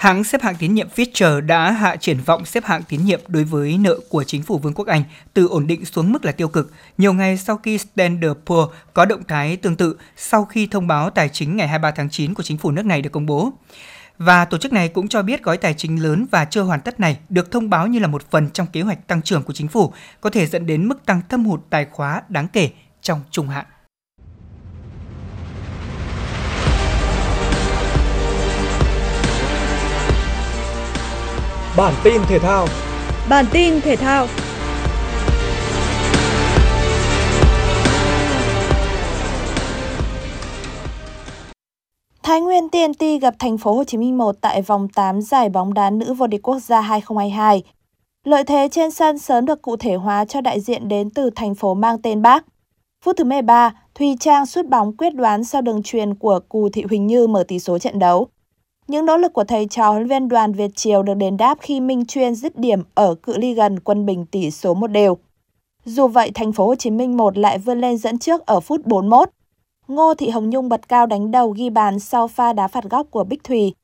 Hãng 0.01 0.25
xếp 0.25 0.43
hạng 0.43 0.55
tín 0.57 0.75
nhiệm 0.75 0.89
Fitch 0.97 1.41
đã 1.47 1.71
hạ 1.71 1.97
triển 1.97 2.19
vọng 2.27 2.45
xếp 2.45 2.65
hạng 2.65 2.83
tín 2.83 3.05
nhiệm 3.05 3.21
đối 3.29 3.45
với 3.45 3.79
nợ 3.79 3.99
của 4.09 4.25
chính 4.25 4.43
phủ 4.43 4.59
Vương 4.59 4.75
quốc 4.75 4.87
Anh 4.87 5.03
từ 5.35 5.47
ổn 5.49 5.67
định 5.67 5.85
xuống 5.85 6.13
mức 6.13 6.25
là 6.25 6.33
tiêu 6.33 6.49
cực, 6.49 6.73
nhiều 6.99 7.13
ngày 7.13 7.37
sau 7.37 7.57
khi 7.57 7.79
Standard 7.79 8.39
Poor's 8.47 8.69
có 8.95 9.05
động 9.05 9.23
thái 9.29 9.57
tương 9.57 9.77
tự 9.77 9.97
sau 10.17 10.45
khi 10.45 10.67
thông 10.67 10.87
báo 10.87 11.11
tài 11.11 11.29
chính 11.29 11.57
ngày 11.57 11.69
23 11.69 11.91
tháng 11.91 12.11
9 12.11 12.35
của 12.35 12.43
chính 12.43 12.59
phủ 12.59 12.71
nước 12.71 12.87
này 12.87 13.03
được 13.03 13.13
công 13.13 13.27
bố. 13.27 13.53
Và 14.19 14.45
tổ 14.45 14.59
chức 14.59 14.73
này 14.73 14.89
cũng 14.89 15.09
cho 15.09 15.23
biết 15.23 15.43
gói 15.43 15.57
tài 15.57 15.75
chính 15.75 16.03
lớn 16.03 16.27
và 16.31 16.45
chưa 16.45 16.63
hoàn 16.63 16.81
tất 16.81 17.01
này 17.01 17.19
được 17.29 17.51
thông 17.51 17.71
báo 17.71 17.87
như 17.87 17.99
là 17.99 18.07
một 18.07 18.31
phần 18.31 18.51
trong 18.51 18.67
kế 18.67 18.83
hoạch 18.83 19.07
tăng 19.07 19.23
trưởng 19.23 19.43
của 19.43 19.53
chính 19.53 19.69
phủ, 19.69 19.93
có 20.21 20.31
thể 20.31 20.47
dẫn 20.47 20.67
đến 20.67 20.89
mức 20.89 21.07
tăng 21.07 21.21
thâm 21.29 21.45
hụt 21.45 21.61
tài 21.71 21.85
khóa 21.85 22.23
đáng 22.29 22.49
kể 22.53 22.71
trong 23.03 23.21
trung 23.31 23.49
hạn. 23.49 23.67
Bản 31.77 31.95
tin 32.05 32.23
thể 32.29 32.39
thao. 32.39 32.66
Bản 33.29 33.45
tin 33.53 33.81
thể 33.81 33.97
thao. 33.97 34.27
Thái 42.23 42.41
Nguyên 42.41 42.68
TNT 42.68 43.05
gặp 43.23 43.35
thành 43.39 43.59
phố 43.59 43.75
Hồ 43.75 43.85
Chí 43.85 43.99
Minh 43.99 44.18
1 44.18 44.37
tại 44.41 44.62
vòng 44.62 44.89
8 44.89 45.23
giải 45.23 45.49
bóng 45.49 45.75
đá 45.75 45.91
nữ 45.91 46.14
vô 46.14 46.27
địch 46.27 46.43
quốc 46.43 46.59
gia 46.59 46.81
2022. 46.81 47.62
Lợi 48.25 48.45
thế 48.45 48.68
trên 48.73 48.91
sân 48.91 49.18
sớm 49.18 49.47
được 49.47 49.62
cụ 49.62 49.77
thể 49.77 49.95
hóa 49.95 50.25
cho 50.25 50.41
đại 50.41 50.61
diện 50.61 50.89
đến 50.89 51.11
từ 51.11 51.31
thành 51.37 51.55
phố 51.55 51.75
mang 51.75 52.03
tên 52.03 52.23
Bác. 52.23 52.45
Phút 53.05 53.16
thứ 53.16 53.25
13, 53.25 53.75
Thùy 53.95 54.16
Trang 54.21 54.47
sút 54.47 54.66
bóng 54.66 54.97
quyết 54.97 55.14
đoán 55.14 55.45
sau 55.45 55.62
đường 55.62 55.83
truyền 55.83 56.14
của 56.14 56.41
Cù 56.49 56.68
Thị 56.73 56.85
Huỳnh 56.89 57.07
Như 57.07 57.27
mở 57.27 57.45
tỷ 57.49 57.59
số 57.59 57.79
trận 57.79 57.99
đấu. 57.99 58.29
Những 58.91 59.07
nỗ 59.07 59.16
lực 59.16 59.32
của 59.32 59.45
thầy 59.45 59.66
trò 59.66 59.91
huấn 59.91 60.07
viên 60.07 60.28
đoàn 60.28 60.53
Việt 60.53 60.70
Triều 60.76 61.03
được 61.03 61.14
đền 61.14 61.36
đáp 61.36 61.59
khi 61.61 61.80
Minh 61.80 62.07
Chuyên 62.07 62.34
dứt 62.34 62.59
điểm 62.59 62.82
ở 62.95 63.14
cự 63.14 63.36
ly 63.36 63.55
gần 63.55 63.80
quân 63.80 64.07
bình 64.07 64.26
tỷ 64.26 64.51
số 64.51 64.74
một 64.74 64.86
đều. 64.86 65.16
Dù 65.84 66.09
vậy, 66.09 66.30
thành 66.34 66.53
phố 66.53 66.66
Hồ 66.66 66.74
Chí 66.74 66.91
Minh 66.91 67.16
1 67.16 67.38
lại 67.38 67.59
vươn 67.59 67.80
lên 67.80 67.99
dẫn 67.99 68.18
trước 68.18 68.47
ở 68.47 68.61
phút 68.61 68.86
41. 68.86 69.30
Ngô 69.88 70.14
Thị 70.14 70.28
Hồng 70.30 70.51
Nhung 70.51 70.68
bật 70.68 70.88
cao 70.88 71.07
đánh 71.07 71.30
đầu 71.30 71.51
ghi 71.51 71.70
bàn 71.70 71.99
sau 71.99 72.28
pha 72.28 72.53
đá 72.53 72.68
phạt 72.68 72.84
góc 72.84 73.07
của 73.11 73.24
Bích 73.24 73.45
Thùy. 73.45 73.74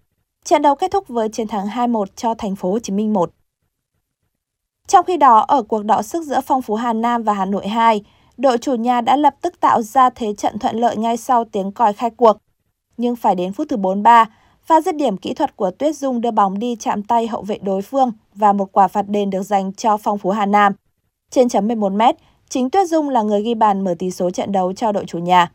Trận 0.45 0.63
đấu 0.63 0.75
kết 0.75 0.91
thúc 0.91 1.09
với 1.09 1.29
chiến 1.29 1.49
thắng 1.49 1.67
2-1 1.67 2.05
cho 2.17 2.35
thành 2.35 2.57
phố 2.57 2.73
Hồ 2.73 2.79
Chí 2.79 2.93
Minh 2.93 3.13
1. 3.13 3.31
Trong 4.89 5.05
khi 5.05 5.17
đó, 5.17 5.39
ở 5.49 5.63
cuộc 5.63 5.85
đọ 5.85 6.03
sức 6.03 6.23
giữa 6.23 6.41
Phong 6.41 6.63
Phú 6.63 6.75
Hà 6.75 6.93
Nam 6.93 7.23
và 7.23 7.33
Hà 7.33 7.45
Nội 7.45 7.69
2, 7.69 8.03
đội 8.37 8.59
chủ 8.59 8.75
nhà 8.75 9.01
đã 9.01 9.17
lập 9.17 9.35
tức 9.43 9.61
tạo 9.61 9.83
ra 9.83 10.11
thế 10.11 10.35
trận 10.35 10.59
thuận 10.59 10.77
lợi 10.77 10.97
ngay 10.97 11.17
sau 11.17 11.45
tiếng 11.45 11.73
còi 11.73 11.93
khai 11.93 12.11
cuộc. 12.11 12.37
Nhưng 12.97 13.17
phải 13.17 13.35
đến 13.35 13.53
phút 13.53 13.67
thứ 13.69 13.77
43, 13.77 14.27
Pha 14.67 14.81
dứt 14.81 14.97
điểm 14.97 15.17
kỹ 15.17 15.35
thuật 15.35 15.57
của 15.57 15.71
Tuyết 15.71 15.97
Dung 15.97 16.21
đưa 16.21 16.31
bóng 16.31 16.59
đi 16.59 16.77
chạm 16.81 17.03
tay 17.03 17.27
hậu 17.27 17.43
vệ 17.43 17.59
đối 17.59 17.83
phương 17.83 18.13
và 18.35 18.53
một 18.53 18.73
quả 18.73 18.89
phạt 18.89 19.09
đền 19.09 19.31
được 19.31 19.43
dành 19.43 19.73
cho 19.73 19.97
phong 19.97 20.19
phú 20.19 20.31
Hà 20.31 20.47
Nam. 20.47 20.73
Trên 21.31 21.49
chấm 21.49 21.69
11 21.69 21.93
m 21.93 22.01
chính 22.49 22.71
Tuyết 22.71 22.89
Dung 22.89 23.09
là 23.09 23.23
người 23.23 23.43
ghi 23.43 23.55
bàn 23.55 23.85
mở 23.85 23.95
tỷ 23.99 24.11
số 24.11 24.31
trận 24.31 24.53
đấu 24.53 24.73
cho 24.73 24.93
đội 24.93 25.05
chủ 25.07 25.19
nhà. 25.19 25.53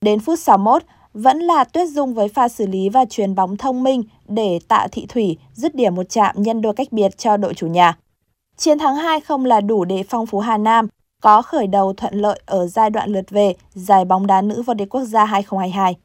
Đến 0.00 0.20
phút 0.20 0.38
61, 0.38 0.82
vẫn 1.14 1.38
là 1.38 1.64
Tuyết 1.64 1.88
Dung 1.88 2.14
với 2.14 2.28
pha 2.28 2.48
xử 2.48 2.66
lý 2.66 2.88
và 2.88 3.04
truyền 3.04 3.34
bóng 3.34 3.56
thông 3.56 3.82
minh 3.82 4.02
để 4.28 4.58
Tạ 4.68 4.86
Thị 4.92 5.06
Thủy 5.08 5.36
dứt 5.54 5.74
điểm 5.74 5.94
một 5.94 6.08
chạm 6.08 6.42
nhân 6.42 6.62
đôi 6.62 6.74
cách 6.74 6.88
biệt 6.90 7.18
cho 7.18 7.36
đội 7.36 7.54
chủ 7.54 7.66
nhà. 7.66 7.98
Chiến 8.56 8.78
thắng 8.78 8.96
2 8.96 9.20
không 9.20 9.44
là 9.44 9.60
đủ 9.60 9.84
để 9.84 10.02
phong 10.08 10.26
phú 10.26 10.38
Hà 10.38 10.58
Nam 10.58 10.88
có 11.20 11.42
khởi 11.42 11.66
đầu 11.66 11.92
thuận 11.92 12.14
lợi 12.14 12.40
ở 12.46 12.66
giai 12.66 12.90
đoạn 12.90 13.10
lượt 13.10 13.30
về 13.30 13.54
giải 13.74 14.04
bóng 14.04 14.26
đá 14.26 14.42
nữ 14.42 14.62
vô 14.62 14.74
địch 14.74 14.88
quốc 14.90 15.04
gia 15.04 15.24
2022. 15.24 15.96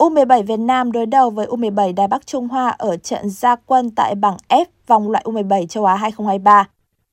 U17 0.00 0.42
Việt 0.42 0.56
Nam 0.56 0.92
đối 0.92 1.06
đầu 1.06 1.30
với 1.30 1.46
U17 1.46 1.94
Đài 1.94 2.08
Bắc 2.08 2.26
Trung 2.26 2.48
Hoa 2.48 2.68
ở 2.68 2.96
trận 2.96 3.30
gia 3.30 3.56
quân 3.56 3.90
tại 3.90 4.14
bảng 4.14 4.36
F 4.48 4.64
vòng 4.86 5.10
loại 5.10 5.24
U17 5.26 5.66
châu 5.66 5.84
Á 5.84 5.94
2023. 5.94 6.68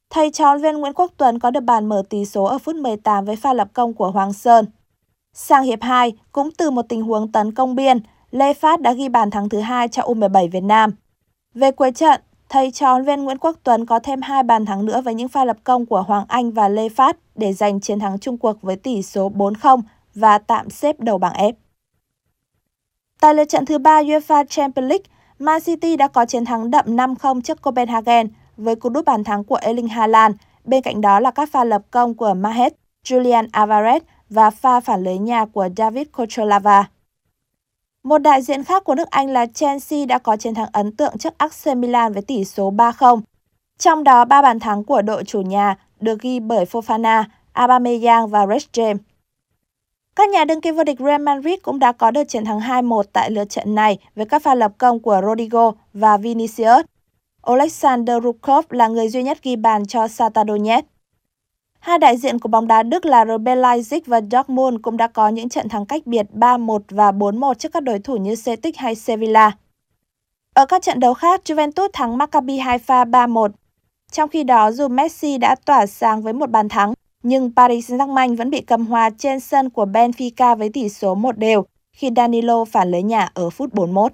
Thầy 0.09 0.31
trò 0.31 0.57
viên 0.57 0.77
Nguyễn 0.77 0.93
Quốc 0.93 1.11
Tuấn 1.17 1.39
có 1.39 1.51
được 1.51 1.59
bàn 1.59 1.85
mở 1.85 2.03
tỷ 2.09 2.25
số 2.25 2.43
ở 2.43 2.57
phút 2.57 2.75
18 2.75 3.25
với 3.25 3.35
pha 3.35 3.53
lập 3.53 3.67
công 3.73 3.93
của 3.93 4.11
Hoàng 4.11 4.33
Sơn. 4.33 4.65
Sang 5.33 5.63
hiệp 5.63 5.81
2, 5.81 6.13
cũng 6.31 6.49
từ 6.57 6.71
một 6.71 6.81
tình 6.89 7.01
huống 7.01 7.31
tấn 7.31 7.51
công 7.51 7.75
biên, 7.75 7.99
Lê 8.31 8.53
Phát 8.53 8.81
đã 8.81 8.93
ghi 8.93 9.09
bàn 9.09 9.31
thắng 9.31 9.49
thứ 9.49 9.59
hai 9.59 9.87
cho 9.87 10.01
U17 10.01 10.49
Việt 10.49 10.63
Nam. 10.63 10.91
Về 11.53 11.71
cuối 11.71 11.91
trận, 11.91 12.21
thầy 12.49 12.71
trò 12.71 12.99
viên 12.99 13.23
Nguyễn 13.23 13.37
Quốc 13.37 13.57
Tuấn 13.63 13.85
có 13.85 13.99
thêm 13.99 14.21
hai 14.21 14.43
bàn 14.43 14.65
thắng 14.65 14.85
nữa 14.85 15.01
với 15.01 15.13
những 15.13 15.27
pha 15.27 15.45
lập 15.45 15.57
công 15.63 15.85
của 15.85 16.01
Hoàng 16.01 16.25
Anh 16.27 16.51
và 16.51 16.69
Lê 16.69 16.89
Phát 16.89 17.17
để 17.35 17.53
giành 17.53 17.79
chiến 17.79 17.99
thắng 17.99 18.19
chung 18.19 18.37
cuộc 18.37 18.61
với 18.61 18.75
tỷ 18.75 19.01
số 19.01 19.29
4-0 19.29 19.81
và 20.15 20.37
tạm 20.37 20.69
xếp 20.69 20.99
đầu 20.99 21.17
bảng 21.17 21.33
F. 21.33 21.53
Tại 23.21 23.35
lượt 23.35 23.45
trận 23.45 23.65
thứ 23.65 23.77
ba 23.77 24.01
UEFA 24.03 24.45
Champions 24.45 24.89
League, 24.89 25.05
Man 25.39 25.61
City 25.61 25.97
đã 25.97 26.07
có 26.07 26.25
chiến 26.25 26.45
thắng 26.45 26.71
đậm 26.71 26.85
5-0 26.85 27.41
trước 27.41 27.61
Copenhagen 27.61 28.27
với 28.57 28.75
cú 28.75 28.89
đúp 28.89 29.05
bàn 29.05 29.23
thắng 29.23 29.43
của 29.43 29.55
Erling 29.55 29.87
Haaland. 29.87 30.35
Bên 30.63 30.81
cạnh 30.81 31.01
đó 31.01 31.19
là 31.19 31.31
các 31.31 31.49
pha 31.51 31.63
lập 31.63 31.81
công 31.91 32.15
của 32.15 32.33
Mahrez, 32.33 32.69
Julian 33.05 33.47
Alvarez 33.49 33.99
và 34.29 34.49
pha 34.49 34.79
phản 34.79 35.03
lưới 35.03 35.17
nhà 35.17 35.45
của 35.45 35.69
David 35.77 36.07
Kocholava. 36.11 36.89
Một 38.03 38.17
đại 38.17 38.41
diện 38.41 38.63
khác 38.63 38.83
của 38.83 38.95
nước 38.95 39.09
Anh 39.09 39.29
là 39.29 39.45
Chelsea 39.45 40.05
đã 40.05 40.17
có 40.17 40.37
chiến 40.37 40.53
thắng 40.53 40.69
ấn 40.71 40.95
tượng 40.95 41.17
trước 41.17 41.33
AC 41.37 41.77
Milan 41.77 42.13
với 42.13 42.21
tỷ 42.21 42.45
số 42.45 42.71
3-0. 42.71 43.21
Trong 43.79 44.03
đó, 44.03 44.25
ba 44.25 44.41
bàn 44.41 44.59
thắng 44.59 44.83
của 44.83 45.01
đội 45.01 45.23
chủ 45.23 45.41
nhà 45.41 45.75
được 45.99 46.21
ghi 46.21 46.39
bởi 46.39 46.65
Fofana, 46.65 47.23
Aubameyang 47.53 48.27
và 48.27 48.47
Reece 48.47 48.67
James. 48.73 48.97
Các 50.17 50.29
nhà 50.29 50.45
đương 50.45 50.61
kim 50.61 50.75
vô 50.75 50.83
địch 50.83 50.99
Real 50.99 51.21
Madrid 51.21 51.59
cũng 51.61 51.79
đã 51.79 51.91
có 51.91 52.11
được 52.11 52.23
chiến 52.23 52.45
thắng 52.45 52.59
2-1 52.59 53.03
tại 53.13 53.31
lượt 53.31 53.49
trận 53.49 53.75
này 53.75 53.97
với 54.15 54.25
các 54.25 54.41
pha 54.41 54.55
lập 54.55 54.71
công 54.77 54.99
của 54.99 55.21
Rodrigo 55.27 55.71
và 55.93 56.17
Vinicius. 56.17 56.85
Oleksandr 57.51 58.11
Rukov 58.23 58.65
là 58.69 58.87
người 58.87 59.09
duy 59.09 59.23
nhất 59.23 59.37
ghi 59.43 59.55
bàn 59.55 59.85
cho 59.85 60.07
Shakhtar 60.07 60.47
Donetsk. 60.47 60.87
Hai 61.79 61.99
đại 61.99 62.17
diện 62.17 62.39
của 62.39 62.49
bóng 62.49 62.67
đá 62.67 62.83
Đức 62.83 63.05
là 63.05 63.25
RB 63.25 63.47
Leipzig 63.47 64.01
và 64.05 64.21
Dortmund 64.31 64.77
cũng 64.81 64.97
đã 64.97 65.07
có 65.07 65.29
những 65.29 65.49
trận 65.49 65.69
thắng 65.69 65.85
cách 65.85 66.01
biệt 66.05 66.25
3-1 66.33 66.79
và 66.89 67.11
4-1 67.11 67.53
trước 67.53 67.69
các 67.73 67.83
đối 67.83 67.99
thủ 67.99 68.17
như 68.17 68.35
Celtic 68.45 68.77
hay 68.77 68.95
Sevilla. 68.95 69.51
Ở 70.55 70.65
các 70.65 70.81
trận 70.81 70.99
đấu 70.99 71.13
khác, 71.13 71.41
Juventus 71.45 71.89
thắng 71.93 72.17
Maccabi 72.17 72.59
Haifa 72.59 73.09
3-1. 73.09 73.49
Trong 74.11 74.29
khi 74.29 74.43
đó, 74.43 74.71
dù 74.71 74.87
Messi 74.87 75.37
đã 75.37 75.55
tỏa 75.65 75.85
sáng 75.85 76.21
với 76.21 76.33
một 76.33 76.49
bàn 76.49 76.69
thắng, 76.69 76.93
nhưng 77.27 77.51
Paris 77.55 77.91
Saint-Germain 77.91 78.35
vẫn 78.35 78.49
bị 78.49 78.61
cầm 78.61 78.85
hòa 78.85 79.09
trên 79.17 79.39
sân 79.39 79.69
của 79.69 79.85
Benfica 79.85 80.55
với 80.55 80.69
tỷ 80.69 80.89
số 80.89 81.15
1 81.15 81.37
đều 81.37 81.65
khi 81.93 82.09
Danilo 82.15 82.65
phản 82.65 82.91
lưới 82.91 83.03
nhà 83.03 83.29
ở 83.33 83.49
phút 83.49 83.73
41. 83.73 84.11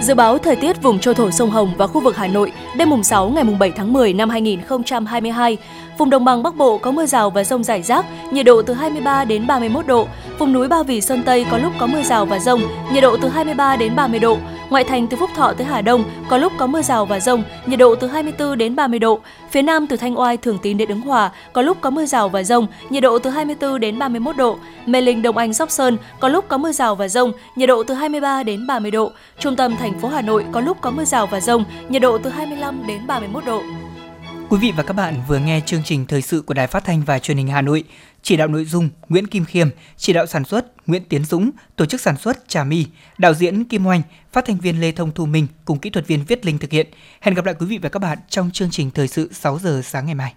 Dự 0.00 0.14
báo 0.14 0.38
thời 0.38 0.56
tiết 0.56 0.82
vùng 0.82 0.98
châu 0.98 1.14
thổ 1.14 1.30
sông 1.30 1.50
Hồng 1.50 1.74
và 1.78 1.86
khu 1.86 2.00
vực 2.00 2.16
Hà 2.16 2.26
Nội, 2.26 2.52
đêm 2.76 2.90
mùng 2.90 3.02
6 3.02 3.28
ngày 3.30 3.44
mùng 3.44 3.58
7 3.58 3.70
tháng 3.70 3.92
10 3.92 4.12
năm 4.12 4.30
2022. 4.30 5.56
Vùng 5.98 6.10
đồng 6.10 6.24
bằng 6.24 6.42
Bắc 6.42 6.56
Bộ 6.56 6.78
có 6.78 6.90
mưa 6.90 7.06
rào 7.06 7.30
và 7.30 7.44
rông 7.44 7.64
rải 7.64 7.82
rác, 7.82 8.06
nhiệt 8.32 8.46
độ 8.46 8.62
từ 8.62 8.74
23 8.74 9.24
đến 9.24 9.46
31 9.46 9.86
độ. 9.86 10.08
Vùng 10.38 10.52
núi 10.52 10.68
Ba 10.68 10.82
Vì 10.82 11.00
Sơn 11.00 11.22
Tây 11.22 11.46
có 11.50 11.58
lúc 11.58 11.72
có 11.78 11.86
mưa 11.86 12.02
rào 12.02 12.26
và 12.26 12.38
rông, 12.38 12.60
nhiệt 12.92 13.02
độ 13.02 13.16
từ 13.22 13.28
23 13.28 13.76
đến 13.76 13.96
30 13.96 14.20
độ. 14.20 14.38
Ngoại 14.70 14.84
thành 14.84 15.06
từ 15.06 15.16
Phúc 15.16 15.30
Thọ 15.34 15.52
tới 15.52 15.66
Hà 15.66 15.82
Đông 15.82 16.04
có 16.28 16.38
lúc 16.38 16.52
có 16.58 16.66
mưa 16.66 16.82
rào 16.82 17.06
và 17.06 17.20
rông, 17.20 17.42
nhiệt 17.66 17.78
độ 17.78 17.94
từ 17.94 18.06
24 18.06 18.58
đến 18.58 18.76
30 18.76 18.98
độ. 18.98 19.20
Phía 19.50 19.62
Nam 19.62 19.86
từ 19.86 19.96
Thanh 19.96 20.18
Oai, 20.18 20.36
Thường 20.36 20.58
Tín 20.62 20.76
đến 20.76 20.88
Ứng 20.88 21.00
Hòa 21.00 21.30
có 21.52 21.62
lúc 21.62 21.76
có 21.80 21.90
mưa 21.90 22.06
rào 22.06 22.28
và 22.28 22.42
rông, 22.42 22.66
nhiệt 22.90 23.02
độ 23.02 23.18
từ 23.18 23.30
24 23.30 23.80
đến 23.80 23.98
31 23.98 24.36
độ. 24.36 24.58
Mê 24.86 25.00
Linh, 25.00 25.22
Đông 25.22 25.36
Anh, 25.36 25.54
Sóc 25.54 25.70
Sơn 25.70 25.96
có 26.20 26.28
lúc 26.28 26.44
có 26.48 26.58
mưa 26.58 26.72
rào 26.72 26.94
và 26.94 27.08
rông, 27.08 27.32
nhiệt 27.56 27.68
độ 27.68 27.82
từ 27.82 27.94
23 27.94 28.42
đến 28.42 28.66
30 28.66 28.90
độ. 28.90 29.10
Trung 29.38 29.56
tâm 29.56 29.76
thành 29.76 29.98
phố 29.98 30.08
Hà 30.08 30.22
Nội 30.22 30.44
có 30.52 30.60
lúc 30.60 30.76
có 30.80 30.90
mưa 30.90 31.04
rào 31.04 31.26
và 31.26 31.40
rông, 31.40 31.64
nhiệt 31.88 32.02
độ 32.02 32.18
từ 32.18 32.30
25 32.30 32.86
đến 32.86 33.06
31 33.06 33.44
độ. 33.46 33.62
Quý 34.50 34.58
vị 34.58 34.72
và 34.76 34.82
các 34.82 34.94
bạn 34.94 35.22
vừa 35.28 35.38
nghe 35.38 35.60
chương 35.66 35.82
trình 35.84 36.06
thời 36.06 36.22
sự 36.22 36.42
của 36.42 36.54
Đài 36.54 36.66
Phát 36.66 36.84
thanh 36.84 37.02
và 37.02 37.18
Truyền 37.18 37.36
hình 37.36 37.48
Hà 37.48 37.62
Nội. 37.62 37.84
Chỉ 38.22 38.36
đạo 38.36 38.48
nội 38.48 38.64
dung 38.64 38.88
Nguyễn 39.08 39.26
Kim 39.26 39.44
Khiêm, 39.44 39.68
chỉ 39.96 40.12
đạo 40.12 40.26
sản 40.26 40.44
xuất 40.44 40.88
Nguyễn 40.88 41.04
Tiến 41.04 41.24
Dũng, 41.24 41.50
tổ 41.76 41.86
chức 41.86 42.00
sản 42.00 42.16
xuất 42.16 42.48
Trà 42.48 42.64
My, 42.64 42.86
đạo 43.18 43.34
diễn 43.34 43.64
Kim 43.64 43.86
Oanh, 43.86 44.02
phát 44.32 44.44
thanh 44.46 44.56
viên 44.58 44.80
Lê 44.80 44.92
Thông 44.92 45.12
Thu 45.12 45.26
Minh 45.26 45.46
cùng 45.64 45.78
kỹ 45.78 45.90
thuật 45.90 46.06
viên 46.06 46.24
Viết 46.24 46.46
Linh 46.46 46.58
thực 46.58 46.70
hiện. 46.70 46.86
Hẹn 47.20 47.34
gặp 47.34 47.44
lại 47.44 47.54
quý 47.58 47.66
vị 47.66 47.78
và 47.82 47.88
các 47.88 47.98
bạn 47.98 48.18
trong 48.28 48.50
chương 48.50 48.70
trình 48.70 48.90
thời 48.90 49.08
sự 49.08 49.32
6 49.32 49.58
giờ 49.58 49.82
sáng 49.84 50.06
ngày 50.06 50.14
mai. 50.14 50.34